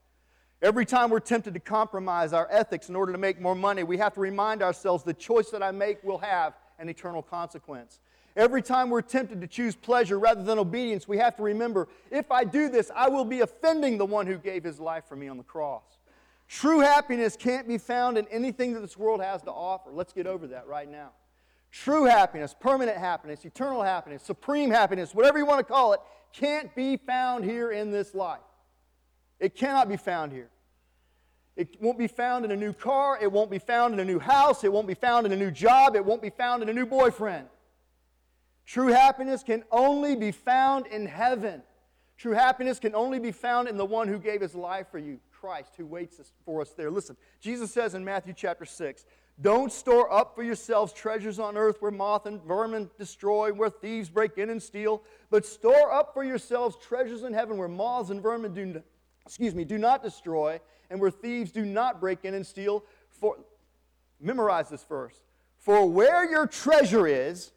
Every 0.61 0.85
time 0.85 1.09
we're 1.09 1.21
tempted 1.21 1.53
to 1.53 1.61
compromise 1.61 2.33
our 2.33 2.49
ethics 2.51 2.89
in 2.89 2.97
order 2.97 3.13
to 3.13 3.17
make 3.17 3.39
more 3.39 3.55
money, 3.55 3.83
we 3.83 3.97
have 3.97 4.13
to 4.15 4.19
remind 4.19 4.61
ourselves 4.61 5.05
the 5.05 5.13
choice 5.13 5.49
that 5.51 5.63
I 5.63 5.71
make 5.71 6.03
will 6.03 6.17
have 6.17 6.55
an 6.79 6.89
eternal 6.89 7.21
consequence. 7.21 8.01
Every 8.35 8.61
time 8.61 8.89
we're 8.89 9.01
tempted 9.01 9.39
to 9.39 9.47
choose 9.47 9.73
pleasure 9.73 10.19
rather 10.19 10.43
than 10.43 10.59
obedience, 10.59 11.07
we 11.07 11.17
have 11.19 11.37
to 11.37 11.43
remember 11.43 11.87
if 12.11 12.29
I 12.29 12.43
do 12.43 12.67
this, 12.67 12.91
I 12.93 13.07
will 13.07 13.23
be 13.23 13.39
offending 13.39 13.97
the 13.97 14.05
one 14.05 14.27
who 14.27 14.37
gave 14.37 14.65
his 14.65 14.81
life 14.81 15.05
for 15.07 15.15
me 15.15 15.29
on 15.29 15.37
the 15.37 15.43
cross. 15.43 15.99
True 16.47 16.79
happiness 16.79 17.35
can't 17.35 17.67
be 17.67 17.77
found 17.77 18.17
in 18.17 18.27
anything 18.27 18.73
that 18.73 18.81
this 18.81 18.97
world 18.97 19.21
has 19.21 19.41
to 19.43 19.51
offer. 19.51 19.91
Let's 19.91 20.13
get 20.13 20.27
over 20.27 20.47
that 20.47 20.67
right 20.67 20.89
now. 20.89 21.11
True 21.71 22.05
happiness, 22.05 22.55
permanent 22.59 22.97
happiness, 22.97 23.43
eternal 23.45 23.81
happiness, 23.81 24.21
supreme 24.21 24.69
happiness, 24.69 25.15
whatever 25.15 25.39
you 25.39 25.45
want 25.45 25.65
to 25.65 25.73
call 25.73 25.93
it, 25.93 25.99
can't 26.31 26.73
be 26.75 26.97
found 26.97 27.43
here 27.43 27.71
in 27.71 27.91
this 27.91 28.13
life. 28.13 28.41
It 29.39 29.55
cannot 29.55 29.89
be 29.89 29.97
found 29.97 30.31
here. 30.31 30.49
It 31.55 31.81
won't 31.81 31.97
be 31.97 32.07
found 32.07 32.45
in 32.45 32.51
a 32.51 32.55
new 32.55 32.73
car. 32.73 33.17
It 33.21 33.31
won't 33.31 33.51
be 33.51 33.59
found 33.59 33.93
in 33.93 33.99
a 33.99 34.05
new 34.05 34.19
house. 34.19 34.63
It 34.63 34.71
won't 34.71 34.87
be 34.87 34.93
found 34.93 35.25
in 35.25 35.31
a 35.31 35.35
new 35.35 35.51
job. 35.51 35.95
It 35.95 36.03
won't 36.03 36.21
be 36.21 36.31
found 36.31 36.63
in 36.63 36.69
a 36.69 36.73
new 36.73 36.85
boyfriend. 36.85 37.47
True 38.65 38.87
happiness 38.87 39.43
can 39.43 39.63
only 39.71 40.15
be 40.15 40.31
found 40.31 40.87
in 40.87 41.05
heaven. 41.05 41.61
True 42.17 42.33
happiness 42.33 42.79
can 42.79 42.95
only 42.95 43.19
be 43.19 43.31
found 43.31 43.67
in 43.67 43.77
the 43.77 43.85
one 43.85 44.07
who 44.07 44.17
gave 44.17 44.41
his 44.41 44.55
life 44.55 44.87
for 44.89 44.99
you. 44.99 45.19
Christ 45.43 45.73
who 45.75 45.85
waits 45.85 46.21
for 46.45 46.61
us 46.61 46.69
there. 46.69 46.89
Listen, 46.89 47.17
Jesus 47.41 47.69
says 47.69 47.95
in 47.95 48.05
Matthew 48.05 48.33
chapter 48.33 48.63
6, 48.63 49.05
don't 49.41 49.73
store 49.73 50.09
up 50.09 50.35
for 50.35 50.41
yourselves 50.41 50.93
treasures 50.93 51.37
on 51.37 51.57
earth 51.57 51.81
where 51.81 51.91
moth 51.91 52.27
and 52.27 52.41
vermin 52.43 52.89
destroy, 52.97 53.51
where 53.51 53.69
thieves 53.69 54.07
break 54.07 54.37
in 54.37 54.49
and 54.49 54.63
steal, 54.63 55.03
but 55.29 55.45
store 55.45 55.91
up 55.91 56.13
for 56.13 56.23
yourselves 56.23 56.77
treasures 56.81 57.23
in 57.23 57.33
heaven 57.33 57.57
where 57.57 57.67
moths 57.67 58.09
and 58.09 58.21
vermin 58.21 58.53
do, 58.53 58.81
excuse 59.25 59.53
me, 59.53 59.65
do 59.65 59.77
not 59.77 60.01
destroy, 60.01 60.61
and 60.89 61.01
where 61.01 61.11
thieves 61.11 61.51
do 61.51 61.65
not 61.65 61.99
break 61.99 62.23
in 62.23 62.35
and 62.35 62.47
steal. 62.47 62.85
For 63.09 63.35
memorize 64.21 64.69
this 64.69 64.85
verse. 64.85 65.23
For 65.57 65.85
where 65.85 66.23
your 66.23 66.47
treasure 66.47 67.05
is, 67.05 67.51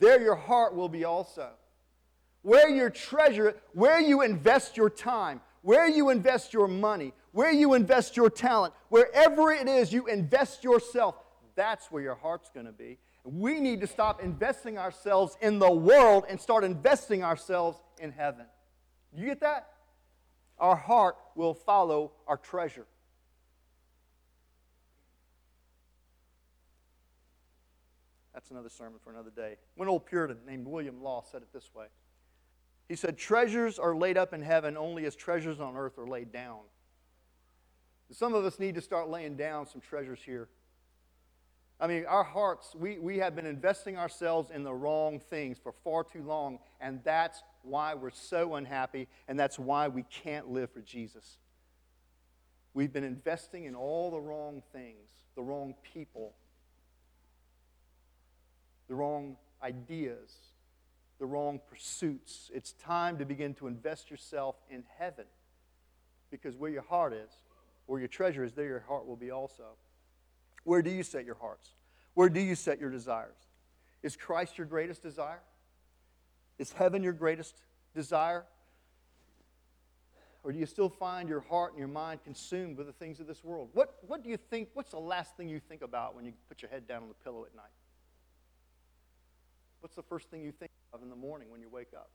there 0.00 0.20
your 0.20 0.34
heart 0.34 0.74
will 0.74 0.88
be 0.88 1.04
also. 1.04 1.50
Where 2.42 2.68
your 2.68 2.90
treasure, 2.90 3.54
where 3.74 4.00
you 4.00 4.22
invest 4.22 4.76
your 4.76 4.90
time, 4.90 5.40
where 5.66 5.88
you 5.88 6.10
invest 6.10 6.52
your 6.52 6.68
money, 6.68 7.12
where 7.32 7.50
you 7.50 7.74
invest 7.74 8.16
your 8.16 8.30
talent, 8.30 8.72
wherever 8.88 9.50
it 9.50 9.66
is 9.66 9.92
you 9.92 10.06
invest 10.06 10.62
yourself, 10.62 11.16
that's 11.56 11.90
where 11.90 12.00
your 12.00 12.14
heart's 12.14 12.48
going 12.50 12.66
to 12.66 12.72
be. 12.72 12.98
We 13.24 13.58
need 13.58 13.80
to 13.80 13.88
stop 13.88 14.22
investing 14.22 14.78
ourselves 14.78 15.36
in 15.40 15.58
the 15.58 15.68
world 15.68 16.24
and 16.28 16.40
start 16.40 16.62
investing 16.62 17.24
ourselves 17.24 17.80
in 17.98 18.12
heaven. 18.12 18.46
You 19.12 19.26
get 19.26 19.40
that? 19.40 19.70
Our 20.60 20.76
heart 20.76 21.16
will 21.34 21.54
follow 21.54 22.12
our 22.28 22.36
treasure. 22.36 22.86
That's 28.32 28.52
another 28.52 28.68
sermon 28.68 29.00
for 29.02 29.10
another 29.10 29.32
day. 29.34 29.56
One 29.74 29.88
old 29.88 30.06
Puritan 30.06 30.38
named 30.46 30.68
William 30.68 31.02
Law 31.02 31.24
said 31.28 31.42
it 31.42 31.48
this 31.52 31.74
way 31.74 31.86
he 32.88 32.96
said, 32.96 33.18
Treasures 33.18 33.78
are 33.78 33.94
laid 33.94 34.16
up 34.16 34.32
in 34.32 34.42
heaven 34.42 34.76
only 34.76 35.04
as 35.06 35.16
treasures 35.16 35.60
on 35.60 35.76
earth 35.76 35.98
are 35.98 36.06
laid 36.06 36.32
down. 36.32 36.60
Some 38.12 38.34
of 38.34 38.44
us 38.44 38.60
need 38.60 38.76
to 38.76 38.80
start 38.80 39.08
laying 39.08 39.36
down 39.36 39.66
some 39.66 39.80
treasures 39.80 40.20
here. 40.24 40.48
I 41.78 41.86
mean, 41.88 42.06
our 42.06 42.24
hearts, 42.24 42.74
we, 42.74 42.98
we 42.98 43.18
have 43.18 43.36
been 43.36 43.44
investing 43.44 43.98
ourselves 43.98 44.50
in 44.50 44.62
the 44.62 44.72
wrong 44.72 45.20
things 45.20 45.58
for 45.58 45.72
far 45.72 46.04
too 46.04 46.22
long, 46.22 46.58
and 46.80 47.00
that's 47.04 47.42
why 47.62 47.94
we're 47.94 48.10
so 48.10 48.54
unhappy, 48.54 49.08
and 49.28 49.38
that's 49.38 49.58
why 49.58 49.88
we 49.88 50.04
can't 50.04 50.48
live 50.48 50.70
for 50.70 50.80
Jesus. 50.80 51.38
We've 52.72 52.92
been 52.92 53.04
investing 53.04 53.64
in 53.64 53.74
all 53.74 54.10
the 54.10 54.20
wrong 54.20 54.62
things, 54.72 55.10
the 55.34 55.42
wrong 55.42 55.74
people, 55.82 56.34
the 58.88 58.94
wrong 58.94 59.36
ideas, 59.62 60.34
the 61.18 61.26
wrong 61.26 61.60
pursuits. 61.68 62.50
It's 62.54 62.72
time 62.72 63.18
to 63.18 63.24
begin 63.24 63.54
to 63.54 63.66
invest 63.66 64.10
yourself 64.10 64.56
in 64.70 64.84
heaven 64.98 65.24
because 66.30 66.56
where 66.56 66.70
your 66.70 66.82
heart 66.82 67.12
is, 67.12 67.30
where 67.86 68.00
your 68.00 68.08
treasure 68.08 68.44
is, 68.44 68.52
there 68.52 68.66
your 68.66 68.84
heart 68.86 69.06
will 69.06 69.16
be 69.16 69.30
also. 69.30 69.76
Where 70.64 70.82
do 70.82 70.90
you 70.90 71.02
set 71.02 71.24
your 71.24 71.36
hearts? 71.36 71.70
Where 72.14 72.28
do 72.28 72.40
you 72.40 72.54
set 72.54 72.80
your 72.80 72.90
desires? 72.90 73.36
Is 74.02 74.16
Christ 74.16 74.58
your 74.58 74.66
greatest 74.66 75.02
desire? 75.02 75.40
Is 76.58 76.72
heaven 76.72 77.02
your 77.02 77.12
greatest 77.12 77.62
desire? 77.94 78.44
Or 80.42 80.52
do 80.52 80.58
you 80.58 80.66
still 80.66 80.88
find 80.88 81.28
your 81.28 81.40
heart 81.40 81.72
and 81.72 81.78
your 81.78 81.88
mind 81.88 82.22
consumed 82.22 82.76
with 82.76 82.86
the 82.86 82.92
things 82.92 83.20
of 83.20 83.26
this 83.26 83.42
world? 83.42 83.68
What, 83.72 83.96
what 84.06 84.22
do 84.22 84.30
you 84.30 84.36
think? 84.36 84.68
What's 84.74 84.92
the 84.92 84.98
last 84.98 85.36
thing 85.36 85.48
you 85.48 85.60
think 85.60 85.82
about 85.82 86.14
when 86.14 86.24
you 86.24 86.32
put 86.48 86.62
your 86.62 86.70
head 86.70 86.86
down 86.86 87.02
on 87.02 87.08
the 87.08 87.14
pillow 87.14 87.44
at 87.44 87.54
night? 87.54 87.64
What's 89.80 89.96
the 89.96 90.02
first 90.02 90.30
thing 90.30 90.42
you 90.42 90.52
think 90.52 90.70
in 91.02 91.08
the 91.08 91.16
morning 91.16 91.50
when 91.50 91.60
you 91.60 91.68
wake 91.68 91.92
up? 91.96 92.10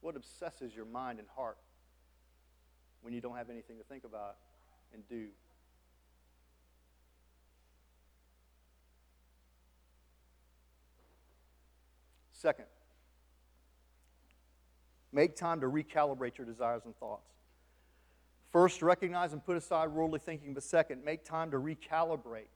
What 0.00 0.16
obsesses 0.16 0.74
your 0.74 0.84
mind 0.84 1.20
and 1.20 1.28
heart 1.36 1.58
when 3.02 3.14
you 3.14 3.20
don't 3.20 3.36
have 3.36 3.50
anything 3.50 3.78
to 3.78 3.84
think 3.84 4.04
about 4.04 4.36
and 4.92 5.06
do? 5.08 5.28
Second, 12.32 12.64
make 15.12 15.36
time 15.36 15.60
to 15.60 15.68
recalibrate 15.68 16.36
your 16.36 16.46
desires 16.48 16.82
and 16.84 16.96
thoughts. 16.96 17.28
First, 18.50 18.82
recognize 18.82 19.32
and 19.32 19.44
put 19.44 19.56
aside 19.56 19.90
worldly 19.90 20.18
thinking, 20.18 20.52
but 20.52 20.64
second, 20.64 21.04
make 21.04 21.24
time 21.24 21.52
to 21.52 21.58
recalibrate 21.58 22.48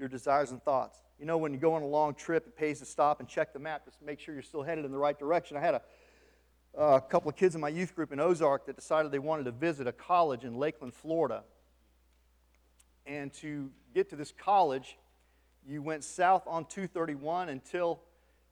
your 0.00 0.08
desires 0.08 0.50
and 0.50 0.62
thoughts. 0.64 0.98
You 1.20 1.26
know, 1.26 1.36
when 1.36 1.52
you 1.52 1.60
go 1.60 1.74
on 1.74 1.82
a 1.82 1.86
long 1.86 2.14
trip, 2.14 2.46
it 2.46 2.56
pays 2.56 2.80
to 2.80 2.86
stop 2.86 3.20
and 3.20 3.28
check 3.28 3.52
the 3.52 3.58
map 3.58 3.84
to 3.84 3.92
make 4.04 4.18
sure 4.18 4.34
you're 4.34 4.42
still 4.42 4.62
headed 4.62 4.86
in 4.86 4.90
the 4.90 4.98
right 4.98 5.16
direction. 5.16 5.56
I 5.56 5.60
had 5.60 5.80
a, 6.74 7.00
couple 7.02 7.28
of 7.28 7.36
kids 7.36 7.54
in 7.54 7.60
my 7.60 7.68
youth 7.68 7.94
group 7.94 8.10
in 8.10 8.18
Ozark 8.18 8.66
that 8.66 8.76
decided 8.76 9.12
they 9.12 9.18
wanted 9.18 9.44
to 9.44 9.52
visit 9.52 9.86
a 9.86 9.92
college 9.92 10.44
in 10.44 10.56
Lakeland, 10.56 10.94
Florida. 10.94 11.42
And 13.06 13.32
to 13.34 13.70
get 13.94 14.08
to 14.10 14.16
this 14.16 14.32
college, 14.32 14.96
you 15.68 15.82
went 15.82 16.04
south 16.04 16.44
on 16.46 16.64
231 16.64 17.50
until 17.50 18.00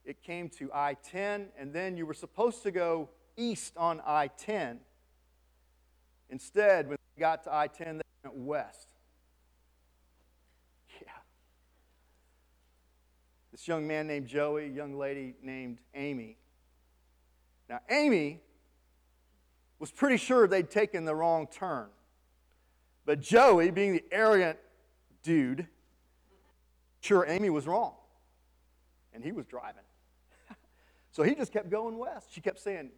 it 0.05 0.23
came 0.23 0.49
to 0.51 0.71
I 0.75 0.95
10, 0.95 1.47
and 1.59 1.73
then 1.73 1.97
you 1.97 2.05
were 2.05 2.15
supposed 2.15 2.63
to 2.65 2.71
go 2.71 3.09
east 3.37 3.75
on 3.77 4.03
I 4.07 4.29
10. 4.29 4.81
Instead, 6.29 6.89
when 6.89 6.99
they 7.17 7.21
got 7.21 7.45
to 7.45 7.55
I 7.55 7.69
10, 7.69 7.99
they 7.99 8.03
went 8.25 8.37
west. 8.37 8.89
This 13.59 13.67
young 13.67 13.89
man 13.89 14.07
named 14.07 14.29
Joey, 14.29 14.69
young 14.69 14.97
lady 14.97 15.35
named 15.43 15.79
Amy. 15.93 16.37
Now, 17.69 17.81
Amy 17.91 18.41
was 19.81 19.91
pretty 19.91 20.17
sure 20.17 20.47
they'd 20.47 20.71
taken 20.71 21.05
the 21.05 21.15
wrong 21.15 21.49
turn. 21.49 21.89
But 23.05 23.21
Joey, 23.21 23.73
being 23.73 23.95
the 23.95 24.05
arrogant 24.13 24.61
dude, 25.25 25.67
sure 27.01 27.27
Amy 27.27 27.51
was 27.51 27.67
wrong. 27.67 27.95
And 29.13 29.25
he 29.25 29.33
was 29.33 29.45
driving. 29.45 29.83
so 31.11 31.25
he 31.25 31.35
just 31.35 31.53
kept 31.53 31.69
going 31.69 31.99
west. 31.99 32.29
She 32.31 32.41
kept 32.41 32.61
saying, 32.61 32.91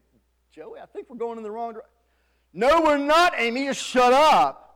Joey, 0.53 0.79
I 0.79 0.85
think 0.85 1.09
we're 1.09 1.17
going 1.17 1.39
in 1.39 1.43
the 1.43 1.51
wrong 1.51 1.73
direction. 1.73 1.91
No, 2.53 2.83
we're 2.83 2.99
not, 2.99 3.33
Amy. 3.39 3.65
Just 3.65 3.83
shut 3.83 4.13
up. 4.13 4.67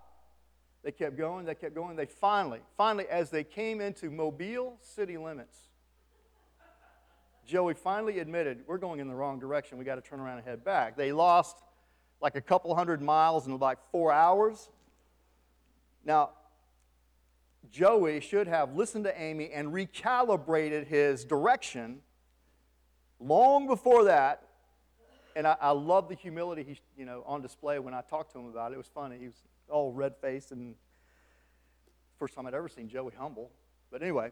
They 0.83 0.93
kept 0.93 1.19
going, 1.19 1.45
they 1.45 1.55
kept 1.55 1.75
going. 1.75 1.95
They 1.97 2.07
finally, 2.07 2.61
finally, 2.75 3.07
as 3.09 3.29
they 3.29 3.45
came 3.45 3.83
into 3.83 4.11
Mobile 4.11 4.77
city 4.81 5.17
limits, 5.17 5.69
Joey 7.47 7.75
finally 7.75 8.19
admitted, 8.19 8.65
we're 8.67 8.79
going 8.79 9.01
in 9.01 9.09
the 9.09 9.15
wrong 9.15 9.39
direction. 9.39 9.79
We 9.79 9.85
got 9.85 9.97
to 9.97 10.01
turn 10.01 10.21
around 10.21 10.39
and 10.39 10.47
head 10.47 10.65
back. 10.65 10.97
They 10.97 11.13
lost 11.13 11.63
like 12.21 12.37
a 12.37 12.41
couple 12.41 12.75
hundred 12.75 13.03
miles 13.03 13.47
in 13.47 13.59
like 13.59 13.79
four 13.91 14.13
hours. 14.13 14.71
Now, 16.05 16.31
Joey 17.71 18.21
should 18.21 18.47
have 18.47 18.75
listened 18.75 19.05
to 19.05 19.21
Amy 19.21 19.51
and 19.51 19.69
recalibrated 19.69 20.87
his 20.87 21.25
direction 21.25 22.01
long 23.21 23.67
before 23.67 24.05
that. 24.05 24.43
And 25.37 25.47
I, 25.47 25.57
I 25.61 25.71
love 25.71 26.09
the 26.09 26.15
humility 26.15 26.63
he's 26.63 26.81
you 26.97 27.05
know, 27.05 27.25
on 27.27 27.43
display 27.43 27.79
when 27.79 27.93
I 27.93 28.03
talked 28.03 28.33
to 28.33 28.39
him 28.39 28.47
about 28.47 28.71
it. 28.71 28.75
It 28.75 28.79
was 28.79 28.91
funny. 28.95 29.19
He 29.19 29.27
was 29.27 29.43
all 29.69 29.93
red 29.93 30.15
faced 30.21 30.53
and 30.53 30.75
first 32.19 32.35
time 32.35 32.47
I'd 32.47 32.55
ever 32.55 32.69
seen 32.69 32.89
Joey 32.89 33.13
humble. 33.19 33.51
But 33.91 34.03
anyway, 34.03 34.31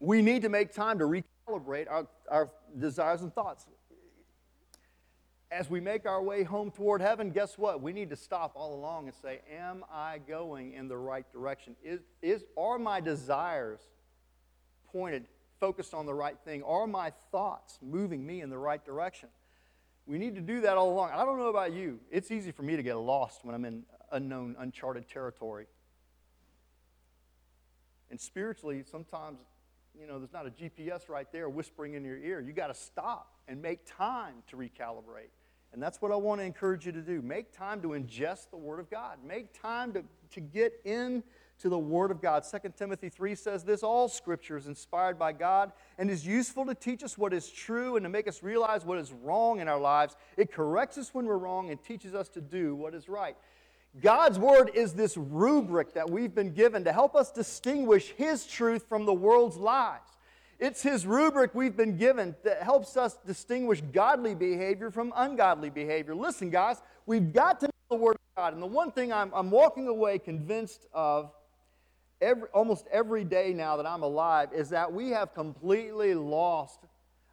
we 0.00 0.22
need 0.22 0.42
to 0.42 0.48
make 0.48 0.72
time 0.72 0.98
to 0.98 1.04
recalibrate 1.04 1.90
our, 1.90 2.06
our 2.30 2.50
desires 2.78 3.22
and 3.22 3.34
thoughts. 3.34 3.66
As 5.50 5.70
we 5.70 5.80
make 5.80 6.06
our 6.06 6.22
way 6.22 6.42
home 6.42 6.70
toward 6.70 7.00
heaven, 7.00 7.30
guess 7.30 7.56
what? 7.56 7.80
We 7.80 7.92
need 7.92 8.10
to 8.10 8.16
stop 8.16 8.52
all 8.56 8.74
along 8.74 9.06
and 9.06 9.14
say, 9.14 9.40
Am 9.50 9.84
I 9.92 10.18
going 10.18 10.74
in 10.74 10.88
the 10.88 10.96
right 10.96 11.30
direction? 11.32 11.76
Is, 11.84 12.00
is, 12.20 12.44
are 12.56 12.78
my 12.78 13.00
desires 13.00 13.80
pointed, 14.90 15.26
focused 15.60 15.94
on 15.94 16.04
the 16.04 16.14
right 16.14 16.36
thing? 16.44 16.64
Are 16.64 16.86
my 16.86 17.12
thoughts 17.30 17.78
moving 17.80 18.26
me 18.26 18.40
in 18.40 18.50
the 18.50 18.58
right 18.58 18.84
direction? 18.84 19.28
We 20.04 20.18
need 20.18 20.34
to 20.34 20.40
do 20.40 20.60
that 20.62 20.76
all 20.76 20.92
along. 20.92 21.10
I 21.12 21.24
don't 21.24 21.38
know 21.38 21.48
about 21.48 21.72
you. 21.72 22.00
It's 22.10 22.30
easy 22.30 22.50
for 22.50 22.62
me 22.62 22.76
to 22.76 22.82
get 22.82 22.94
lost 22.94 23.44
when 23.44 23.54
I'm 23.54 23.64
in 23.64 23.84
unknown, 24.12 24.56
uncharted 24.58 25.08
territory. 25.08 25.66
And 28.10 28.20
spiritually, 28.20 28.84
sometimes 28.88 29.38
you 30.00 30.06
know, 30.06 30.18
there's 30.18 30.32
not 30.32 30.46
a 30.46 30.50
GPS 30.50 31.08
right 31.08 31.30
there 31.32 31.48
whispering 31.48 31.94
in 31.94 32.04
your 32.04 32.18
ear. 32.18 32.40
You 32.40 32.52
got 32.52 32.68
to 32.68 32.74
stop 32.74 33.32
and 33.48 33.60
make 33.60 33.80
time 33.86 34.34
to 34.50 34.56
recalibrate. 34.56 35.30
And 35.72 35.82
that's 35.82 36.00
what 36.00 36.12
I 36.12 36.16
want 36.16 36.40
to 36.40 36.44
encourage 36.44 36.86
you 36.86 36.92
to 36.92 37.02
do. 37.02 37.20
Make 37.20 37.52
time 37.52 37.82
to 37.82 37.88
ingest 37.88 38.50
the 38.50 38.56
Word 38.56 38.80
of 38.80 38.90
God. 38.90 39.18
Make 39.26 39.52
time 39.60 39.92
to, 39.92 40.04
to 40.32 40.40
get 40.40 40.80
into 40.84 41.22
the 41.64 41.78
Word 41.78 42.10
of 42.10 42.22
God. 42.22 42.44
2 42.50 42.72
Timothy 42.76 43.08
3 43.08 43.34
says 43.34 43.64
this 43.64 43.82
All 43.82 44.08
Scripture 44.08 44.56
is 44.56 44.68
inspired 44.68 45.18
by 45.18 45.32
God 45.32 45.72
and 45.98 46.10
is 46.10 46.26
useful 46.26 46.64
to 46.66 46.74
teach 46.74 47.02
us 47.02 47.18
what 47.18 47.34
is 47.34 47.50
true 47.50 47.96
and 47.96 48.04
to 48.04 48.08
make 48.08 48.28
us 48.28 48.42
realize 48.42 48.84
what 48.84 48.98
is 48.98 49.12
wrong 49.12 49.60
in 49.60 49.68
our 49.68 49.80
lives. 49.80 50.16
It 50.36 50.52
corrects 50.52 50.98
us 50.98 51.12
when 51.12 51.26
we're 51.26 51.38
wrong 51.38 51.70
and 51.70 51.82
teaches 51.82 52.14
us 52.14 52.28
to 52.30 52.40
do 52.40 52.74
what 52.74 52.94
is 52.94 53.08
right. 53.08 53.36
God's 54.00 54.38
Word 54.38 54.70
is 54.74 54.92
this 54.92 55.16
rubric 55.16 55.94
that 55.94 56.10
we've 56.10 56.34
been 56.34 56.52
given 56.52 56.84
to 56.84 56.92
help 56.92 57.14
us 57.14 57.30
distinguish 57.30 58.10
His 58.16 58.46
truth 58.46 58.86
from 58.88 59.06
the 59.06 59.14
world's 59.14 59.56
lies. 59.56 60.00
It's 60.58 60.82
His 60.82 61.06
rubric 61.06 61.54
we've 61.54 61.76
been 61.76 61.96
given 61.96 62.34
that 62.44 62.62
helps 62.62 62.96
us 62.96 63.16
distinguish 63.26 63.80
godly 63.92 64.34
behavior 64.34 64.90
from 64.90 65.12
ungodly 65.16 65.70
behavior. 65.70 66.14
Listen, 66.14 66.50
guys, 66.50 66.82
we've 67.06 67.32
got 67.32 67.60
to 67.60 67.66
know 67.66 67.72
the 67.90 67.96
Word 67.96 68.16
of 68.16 68.36
God. 68.36 68.52
And 68.52 68.62
the 68.62 68.66
one 68.66 68.90
thing 68.90 69.12
I'm, 69.12 69.32
I'm 69.34 69.50
walking 69.50 69.88
away 69.88 70.18
convinced 70.18 70.86
of 70.92 71.32
every, 72.20 72.48
almost 72.50 72.86
every 72.92 73.24
day 73.24 73.54
now 73.54 73.76
that 73.78 73.86
I'm 73.86 74.02
alive 74.02 74.50
is 74.52 74.70
that 74.70 74.92
we 74.92 75.10
have 75.10 75.32
completely 75.32 76.14
lost 76.14 76.80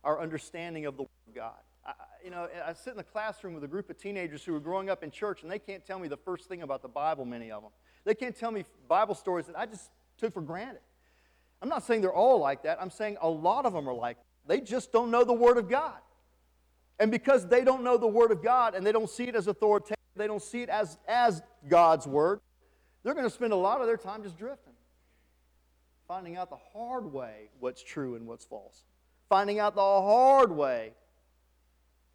our 0.04 0.22
understanding 0.22 0.86
of 0.86 0.96
the 0.96 1.04
Word 1.04 1.10
of 1.28 1.36
God 1.36 1.60
you 2.24 2.30
know, 2.30 2.48
I 2.66 2.74
sit 2.74 2.92
in 2.92 2.98
the 2.98 3.04
classroom 3.04 3.54
with 3.54 3.64
a 3.64 3.68
group 3.68 3.90
of 3.90 3.98
teenagers 3.98 4.44
who 4.44 4.56
are 4.56 4.60
growing 4.60 4.90
up 4.90 5.04
in 5.04 5.12
church, 5.12 5.44
and 5.44 5.52
they 5.52 5.60
can't 5.60 5.86
tell 5.86 6.00
me 6.00 6.08
the 6.08 6.18
first 6.18 6.48
thing 6.48 6.62
about 6.62 6.82
the 6.82 6.88
Bible, 6.88 7.26
many 7.26 7.52
of 7.52 7.62
them. 7.62 7.72
They 8.06 8.16
can't 8.16 8.36
tell 8.36 8.52
me 8.52 8.64
Bible 8.88 9.16
stories 9.16 9.48
that 9.48 9.58
I 9.58 9.66
just 9.66 9.90
took 10.18 10.34
for 10.34 10.42
granted. 10.42 10.82
I'm 11.62 11.70
not 11.70 11.84
saying 11.84 12.02
they're 12.02 12.14
all 12.14 12.40
like 12.40 12.64
that. 12.64 12.82
I'm 12.82 12.90
saying 12.90 13.18
a 13.22 13.30
lot 13.30 13.66
of 13.66 13.74
them 13.74 13.88
are 13.88 13.94
like 13.94 14.18
that. 14.18 14.26
They 14.48 14.62
just 14.62 14.92
don't 14.92 15.12
know 15.12 15.24
the 15.24 15.34
Word 15.34 15.58
of 15.58 15.70
God. 15.70 15.98
And 17.00 17.12
because 17.12 17.48
they 17.48 17.64
don't 17.64 17.84
know 17.84 17.98
the 17.98 18.08
Word 18.08 18.32
of 18.32 18.44
God 18.44 18.76
and 18.76 18.86
they 18.86 18.92
don't 18.92 19.10
see 19.10 19.26
it 19.26 19.36
as 19.36 19.48
authoritative, 19.48 19.98
they 20.16 20.28
don't 20.28 20.42
see 20.42 20.62
it 20.62 20.70
as, 20.70 20.98
as 21.08 21.42
God's 21.68 22.08
Word, 22.08 22.40
they're 23.04 23.14
going 23.14 23.26
to 23.26 23.34
spend 23.34 23.54
a 23.54 23.58
lot 23.58 23.82
of 23.82 23.88
their 23.88 23.98
time 23.98 24.24
just 24.24 24.38
drifting, 24.38 24.74
finding 26.08 26.38
out 26.38 26.50
the 26.50 26.58
hard 26.74 27.12
way 27.12 27.50
what's 27.60 27.84
true 27.84 28.16
and 28.16 28.28
what's 28.28 28.46
false, 28.46 28.84
finding 29.30 29.60
out 29.60 29.76
the 29.76 29.82
hard 29.82 30.52
way 30.52 30.94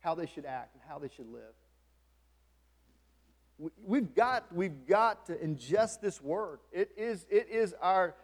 how 0.00 0.14
they 0.14 0.26
should 0.26 0.44
act 0.44 0.74
and 0.74 0.82
how 0.88 0.98
they 0.98 1.08
should 1.08 1.30
live. 1.30 1.54
We've 3.84 4.14
got, 4.14 4.54
we've 4.54 4.86
got 4.86 5.26
to 5.26 5.34
ingest 5.34 6.00
this 6.00 6.22
word. 6.22 6.60
It 6.72 6.90
is, 6.96 7.26
it 7.28 7.48
is 7.50 7.74
our, 7.82 8.14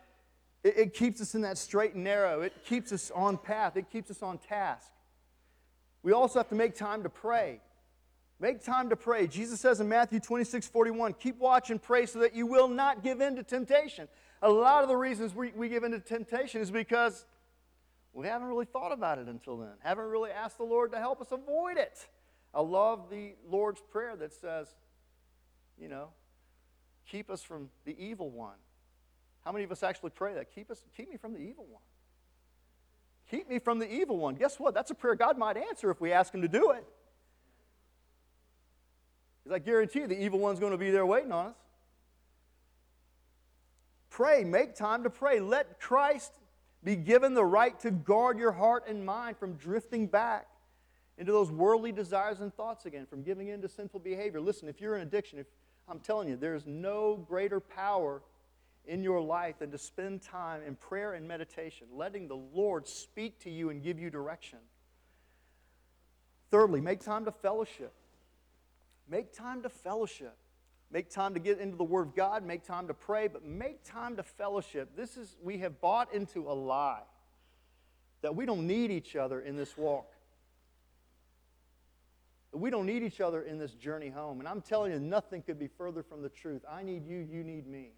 it, 0.63 0.79
it 0.79 0.95
keeps 0.95 1.21
us 1.21 1.35
in 1.35 1.41
that 1.41 1.59
straight 1.59 1.95
and 1.95 2.05
narrow. 2.05 2.41
It 2.41 2.65
keeps 2.65 2.93
us 2.93 3.11
on 3.13 3.37
path. 3.39 3.77
It 3.77 3.91
keeps 3.91 4.11
us 4.13 4.23
on 4.23 4.39
task. 4.39 4.93
We 6.05 6.13
also 6.13 6.39
have 6.39 6.49
to 6.51 6.55
make 6.55 6.77
time 6.77 7.03
to 7.03 7.09
pray. 7.09 7.61
Make 8.39 8.63
time 8.63 8.91
to 8.91 8.97
pray. 8.97 9.27
Jesus 9.27 9.61
says 9.61 9.81
in 9.81 9.89
Matthew 9.89 10.21
26, 10.21 10.69
41, 10.69 11.15
keep 11.15 11.39
watch 11.39 11.71
and 11.71 11.83
pray 11.83 12.07
so 12.07 12.21
that 12.21 12.35
you 12.35 12.47
will 12.47 12.69
not 12.69 13.03
give 13.03 13.21
in 13.21 13.35
to 13.37 13.43
temptation. 13.43 14.07
A 14.43 14.51
lot 14.51 14.83
of 14.83 14.89
the 14.89 14.97
reasons 14.97 15.35
we, 15.35 15.51
we 15.57 15.69
give 15.69 15.83
in 15.83 15.93
to 15.93 16.01
temptation 16.01 16.61
is 16.61 16.71
because 16.71 17.25
we 18.15 18.29
haven't 18.29 18.47
really 18.47 18.65
thought 18.65 18.93
about 18.93 19.19
it 19.19 19.27
until 19.27 19.59
then, 19.59 19.73
haven't 19.81 20.07
really 20.07 20.31
asked 20.31 20.57
the 20.57 20.65
Lord 20.65 20.93
to 20.93 20.99
help 20.99 21.21
us 21.21 21.33
avoid 21.33 21.77
it. 21.77 22.07
I 22.55 22.61
love 22.61 23.11
the 23.11 23.35
Lord's 23.49 23.83
Prayer 23.91 24.15
that 24.17 24.33
says, 24.33 24.69
you 25.77 25.89
know, 25.89 26.09
keep 27.11 27.29
us 27.29 27.43
from 27.43 27.69
the 27.85 27.97
evil 27.99 28.31
one. 28.31 28.55
How 29.45 29.51
many 29.53 29.65
of 29.65 29.73
us 29.73 29.83
actually 29.83 30.11
pray 30.11 30.35
that? 30.35 30.55
Keep, 30.55 30.71
us, 30.71 30.83
keep 30.97 31.11
me 31.11 31.17
from 31.17 31.33
the 31.33 31.41
evil 31.41 31.67
one. 31.69 31.83
Keep 33.31 33.49
me 33.49 33.59
from 33.59 33.81
the 33.81 33.91
evil 33.91 34.17
one. 34.17 34.37
Guess 34.37 34.61
what? 34.61 34.75
That's 34.75 34.91
a 34.91 34.95
prayer 34.95 35.17
God 35.17 35.37
might 35.37 35.57
answer 35.57 35.91
if 35.91 36.01
we 36.01 36.13
ask 36.13 36.33
Him 36.33 36.43
to 36.43 36.49
do 36.49 36.71
it. 36.71 36.87
Because 39.43 39.57
I 39.57 39.59
guarantee 39.59 40.01
you 40.01 40.07
the 40.07 40.23
evil 40.23 40.39
one's 40.39 40.61
going 40.61 40.73
to 40.73 40.79
be 40.79 40.91
there 40.91 41.05
waiting 41.05 41.33
on 41.33 41.47
us. 41.47 41.57
Pray. 44.09 44.45
Make 44.45 44.77
time 44.77 45.03
to 45.03 45.11
pray. 45.11 45.41
Let 45.41 45.81
Christ 45.81 46.33
be 46.85 46.97
given 46.97 47.35
the 47.35 47.45
right 47.45 47.79
to 47.81 47.91
guard 47.91 48.39
your 48.39 48.53
heart 48.53 48.85
and 48.87 49.05
mind 49.05 49.39
from 49.39 49.55
drifting 49.55 50.07
back 50.07 50.47
into 51.17 51.33
those 51.33 51.51
worldly 51.51 51.93
desires 51.93 52.41
and 52.41 52.53
thoughts 52.55 52.87
again, 52.87 53.07
from 53.07 53.23
giving 53.23 53.49
in 53.49 53.63
to 53.63 53.69
sinful 53.69 54.01
behavior. 54.01 54.41
Listen, 54.41 54.69
if 54.69 54.81
you're 54.81 54.97
in 54.97 55.03
addiction, 55.03 55.39
if, 55.39 55.47
I'm 55.89 56.01
telling 56.01 56.29
you, 56.29 56.37
there's 56.37 56.67
no 56.67 57.17
greater 57.17 57.61
power 57.61 58.21
in 58.87 59.03
your 59.03 59.21
life 59.21 59.59
than 59.61 59.71
to 59.71 59.79
spend 59.79 60.23
time 60.23 60.61
in 60.63 60.77
prayer 60.77 61.15
and 61.15 61.27
meditation, 61.27 61.87
letting 61.93 62.29
the 62.29 62.37
Lord 62.37 62.87
speak 62.87 63.39
to 63.41 63.51
you 63.51 63.71
and 63.71 63.83
give 63.83 63.99
you 63.99 64.11
direction. 64.11 64.59
thirdly, 66.51 66.81
make 66.81 67.01
time 67.01 67.25
to 67.25 67.33
fellowship. 67.33 67.93
Make 69.09 69.33
time 69.33 69.63
to 69.63 69.69
fellowship. 69.69 70.37
Make 70.95 71.11
time 71.11 71.35
to 71.35 71.41
get 71.41 71.59
into 71.59 71.77
the 71.77 71.83
Word 71.83 72.03
of 72.03 72.15
God, 72.15 72.45
make 72.45 72.63
time 72.63 72.87
to 72.87 72.95
pray, 72.95 73.27
but 73.27 73.45
make 73.45 73.83
time 73.83 74.15
to 74.15 74.23
fellowship. 74.23 74.91
This 74.97 75.17
is, 75.17 75.37
we 75.43 75.59
have 75.59 75.81
bought 75.81 76.15
into 76.15 76.49
a 76.49 76.55
lie 76.55 77.03
that 78.23 78.37
we 78.37 78.47
don't 78.47 78.65
need 78.65 78.93
each 78.93 79.17
other 79.17 79.41
in 79.41 79.57
this 79.57 79.77
walk. 79.77 80.13
That 82.53 82.59
we 82.59 82.71
don't 82.71 82.87
need 82.87 83.03
each 83.03 83.21
other 83.21 83.43
in 83.43 83.59
this 83.59 83.73
journey 83.73 84.09
home. 84.09 84.39
And 84.39 84.49
I'm 84.49 84.61
telling 84.61 84.93
you, 84.93 85.01
nothing 85.01 85.43
could 85.43 85.59
be 85.59 85.67
further 85.67 86.05
from 86.05 86.23
the 86.23 86.29
truth. 86.29 86.63
I 86.71 86.85
need 86.85 87.05
you, 87.09 87.27
you 87.29 87.43
need 87.43 87.67
me. 87.67 87.91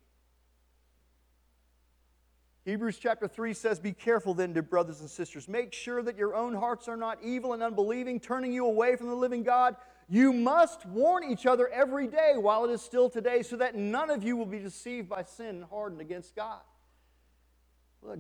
Hebrews 2.65 2.99
chapter 2.99 3.29
3 3.29 3.53
says, 3.53 3.79
Be 3.79 3.93
careful 3.93 4.33
then, 4.33 4.55
dear 4.55 4.63
brothers 4.63 5.03
and 5.03 5.11
sisters. 5.11 5.49
Make 5.49 5.75
sure 5.75 6.03
that 6.03 6.17
your 6.17 6.35
own 6.35 6.55
hearts 6.55 6.89
are 6.89 6.97
not 6.97 7.19
evil 7.23 7.53
and 7.53 7.63
unbelieving, 7.63 8.21
turning 8.21 8.55
you 8.55 8.65
away 8.65 8.97
from 8.97 9.09
the 9.09 9.15
living 9.15 9.43
God. 9.43 9.77
You 10.09 10.33
must 10.33 10.87
warn 10.87 11.25
each 11.25 11.47
other 11.47 11.69
every 11.69 12.07
day 12.07 12.35
while 12.37 12.65
it 12.65 12.71
is 12.71 12.81
still 12.81 13.11
today, 13.11 13.43
so 13.43 13.57
that 13.57 13.75
none 13.75 14.11
of 14.11 14.23
you 14.23 14.37
will 14.37 14.47
be 14.47 14.61
deceived 14.61 15.09
by 15.09 15.25
sin 15.25 15.57
and 15.57 15.65
hardened 15.65 16.01
against 16.01 16.37
God. 16.37 16.61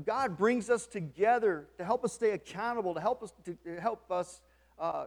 God 0.05 0.37
brings 0.37 0.68
us 0.68 0.87
together 0.87 1.68
to 1.78 1.84
help 1.84 2.05
us 2.05 2.12
stay 2.12 2.30
accountable, 2.30 2.95
to 2.95 3.01
help 3.01 3.22
us 3.22 3.32
to 3.45 3.80
help 3.80 4.11
us 4.11 4.41
uh, 4.80 5.05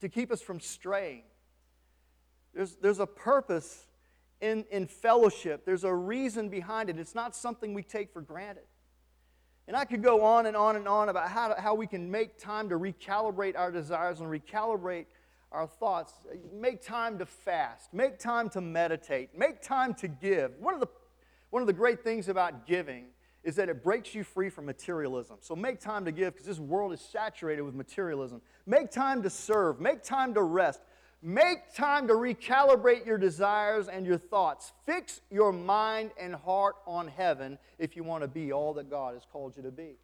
to 0.00 0.08
keep 0.08 0.32
us 0.32 0.40
from 0.40 0.60
straying. 0.60 1.22
There's, 2.54 2.76
there's 2.76 3.00
a 3.00 3.06
purpose 3.06 3.86
in, 4.40 4.64
in 4.70 4.86
fellowship. 4.86 5.64
There's 5.64 5.84
a 5.84 5.94
reason 5.94 6.48
behind 6.48 6.88
it. 6.88 6.98
It's 6.98 7.14
not 7.14 7.34
something 7.34 7.74
we 7.74 7.82
take 7.82 8.12
for 8.12 8.20
granted. 8.20 8.64
And 9.66 9.76
I 9.76 9.84
could 9.84 10.02
go 10.02 10.22
on 10.22 10.46
and 10.46 10.56
on 10.56 10.76
and 10.76 10.86
on 10.86 11.08
about 11.08 11.30
how, 11.30 11.48
to, 11.48 11.60
how 11.60 11.74
we 11.74 11.86
can 11.86 12.10
make 12.10 12.38
time 12.38 12.68
to 12.68 12.78
recalibrate 12.78 13.56
our 13.56 13.70
desires 13.70 14.20
and 14.20 14.28
recalibrate 14.28 15.06
our 15.54 15.66
thoughts. 15.66 16.12
Uh, 16.30 16.36
make 16.52 16.82
time 16.82 17.18
to 17.18 17.26
fast. 17.26 17.94
Make 17.94 18.18
time 18.18 18.50
to 18.50 18.60
meditate. 18.60 19.36
Make 19.36 19.62
time 19.62 19.94
to 19.94 20.08
give. 20.08 20.52
One 20.58 20.74
of 20.74 20.80
the, 20.80 20.88
one 21.50 21.62
of 21.62 21.66
the 21.66 21.72
great 21.72 22.02
things 22.02 22.28
about 22.28 22.66
giving 22.66 23.06
is 23.44 23.56
that 23.56 23.68
it 23.68 23.82
breaks 23.82 24.14
you 24.14 24.24
free 24.24 24.50
from 24.50 24.66
materialism. 24.66 25.36
So 25.40 25.54
make 25.54 25.78
time 25.78 26.04
to 26.06 26.12
give 26.12 26.32
because 26.32 26.46
this 26.46 26.58
world 26.58 26.92
is 26.92 27.00
saturated 27.00 27.62
with 27.62 27.74
materialism. 27.74 28.40
Make 28.66 28.90
time 28.90 29.22
to 29.22 29.30
serve. 29.30 29.80
Make 29.80 30.02
time 30.02 30.34
to 30.34 30.42
rest. 30.42 30.80
Make 31.22 31.74
time 31.74 32.08
to 32.08 32.14
recalibrate 32.14 33.06
your 33.06 33.16
desires 33.16 33.88
and 33.88 34.04
your 34.04 34.18
thoughts. 34.18 34.72
Fix 34.84 35.20
your 35.30 35.52
mind 35.52 36.10
and 36.20 36.34
heart 36.34 36.76
on 36.86 37.08
heaven 37.08 37.58
if 37.78 37.96
you 37.96 38.04
want 38.04 38.22
to 38.22 38.28
be 38.28 38.52
all 38.52 38.74
that 38.74 38.90
God 38.90 39.14
has 39.14 39.22
called 39.30 39.56
you 39.56 39.62
to 39.62 39.70
be. 39.70 39.96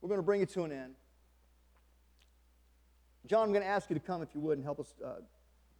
We're 0.00 0.08
going 0.08 0.18
to 0.18 0.24
bring 0.24 0.42
it 0.42 0.50
to 0.50 0.64
an 0.64 0.72
end. 0.72 0.94
John, 3.28 3.42
I'm 3.42 3.52
going 3.52 3.62
to 3.62 3.68
ask 3.68 3.90
you 3.90 3.94
to 3.94 4.00
come 4.00 4.22
if 4.22 4.30
you 4.34 4.40
would 4.40 4.56
and 4.56 4.64
help 4.64 4.80
us 4.80 4.94
uh, 5.04 5.16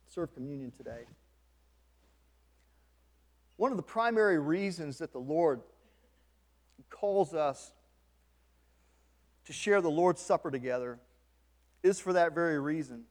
serve 0.06 0.34
communion 0.34 0.70
today. 0.70 1.04
One 3.56 3.70
of 3.70 3.78
the 3.78 3.82
primary 3.82 4.38
reasons 4.38 4.98
that 4.98 5.12
the 5.12 5.18
Lord 5.18 5.62
calls 6.90 7.32
us 7.32 7.72
to 9.46 9.54
share 9.54 9.80
the 9.80 9.90
Lord's 9.90 10.20
Supper 10.20 10.50
together 10.50 10.98
is 11.82 11.98
for 11.98 12.12
that 12.12 12.34
very 12.34 12.60
reason 12.60 13.04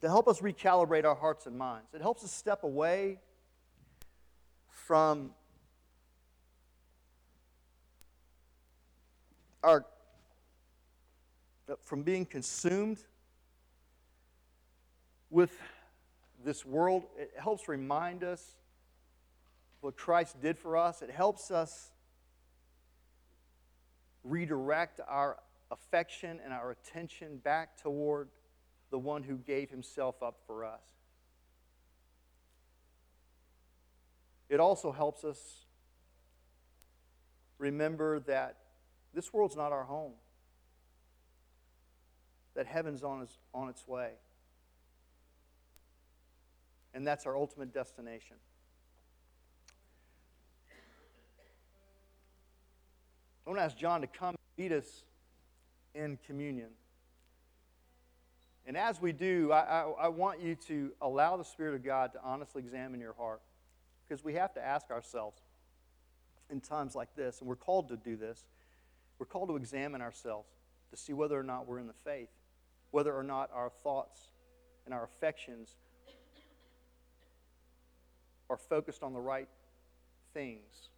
to 0.00 0.08
help 0.08 0.28
us 0.28 0.38
recalibrate 0.38 1.04
our 1.04 1.16
hearts 1.16 1.46
and 1.46 1.58
minds. 1.58 1.92
It 1.92 2.02
helps 2.02 2.22
us 2.22 2.30
step 2.30 2.62
away 2.62 3.18
from 4.68 5.32
our 9.64 9.84
from 11.82 12.02
being 12.02 12.26
consumed 12.26 12.98
with 15.30 15.52
this 16.44 16.64
world. 16.64 17.04
It 17.18 17.32
helps 17.38 17.68
remind 17.68 18.22
us 18.22 18.56
what 19.80 19.96
Christ 19.96 20.40
did 20.40 20.58
for 20.58 20.76
us. 20.76 21.02
It 21.02 21.10
helps 21.10 21.50
us 21.50 21.90
redirect 24.22 25.00
our 25.06 25.38
affection 25.70 26.40
and 26.42 26.52
our 26.52 26.70
attention 26.70 27.38
back 27.38 27.76
toward 27.80 28.28
the 28.90 28.98
one 28.98 29.22
who 29.22 29.36
gave 29.36 29.70
himself 29.70 30.22
up 30.22 30.38
for 30.46 30.64
us. 30.64 30.82
It 34.48 34.60
also 34.60 34.92
helps 34.92 35.24
us 35.24 35.66
remember 37.58 38.20
that 38.20 38.56
this 39.12 39.32
world's 39.32 39.56
not 39.56 39.72
our 39.72 39.84
home, 39.84 40.12
that 42.54 42.66
heaven's 42.66 43.02
on 43.02 43.22
its, 43.22 43.38
on 43.52 43.68
its 43.68 43.86
way. 43.86 44.10
And 46.92 47.06
that's 47.06 47.26
our 47.26 47.36
ultimate 47.36 47.72
destination. 47.72 48.36
I 53.46 53.50
want 53.50 53.58
to 53.58 53.64
ask 53.64 53.76
John 53.76 54.00
to 54.00 54.06
come 54.06 54.36
lead 54.56 54.72
us 54.72 55.02
in 55.94 56.18
communion. 56.26 56.68
And 58.66 58.76
as 58.76 59.00
we 59.00 59.12
do, 59.12 59.52
I, 59.52 59.60
I, 59.60 59.80
I, 60.04 60.08
want 60.08 60.40
you 60.40 60.54
to 60.68 60.92
allow 61.02 61.36
the 61.36 61.44
Spirit 61.44 61.74
of 61.74 61.84
God 61.84 62.12
to 62.14 62.20
honestly 62.24 62.62
examine 62.62 63.00
your 63.00 63.12
heart. 63.12 63.42
Because 64.06 64.24
we 64.24 64.34
have 64.34 64.54
to 64.54 64.64
ask 64.64 64.90
ourselves 64.90 65.42
in 66.50 66.60
times 66.60 66.94
like 66.94 67.14
this, 67.16 67.40
and 67.40 67.48
we're 67.48 67.56
called 67.56 67.88
to 67.88 67.96
do 67.96 68.16
this, 68.16 68.46
we're 69.18 69.26
called 69.26 69.48
to 69.48 69.56
examine 69.56 70.00
ourselves 70.00 70.48
to 70.90 70.96
see 70.96 71.12
whether 71.12 71.38
or 71.38 71.42
not 71.42 71.66
we're 71.66 71.78
in 71.78 71.86
the 71.86 71.94
faith, 72.04 72.28
whether 72.94 73.12
or 73.12 73.24
not 73.24 73.50
our 73.52 73.70
thoughts 73.70 74.28
and 74.84 74.94
our 74.94 75.02
affections 75.02 75.74
are 78.48 78.56
focused 78.56 79.02
on 79.02 79.12
the 79.12 79.18
right 79.18 79.48
things 80.32 80.90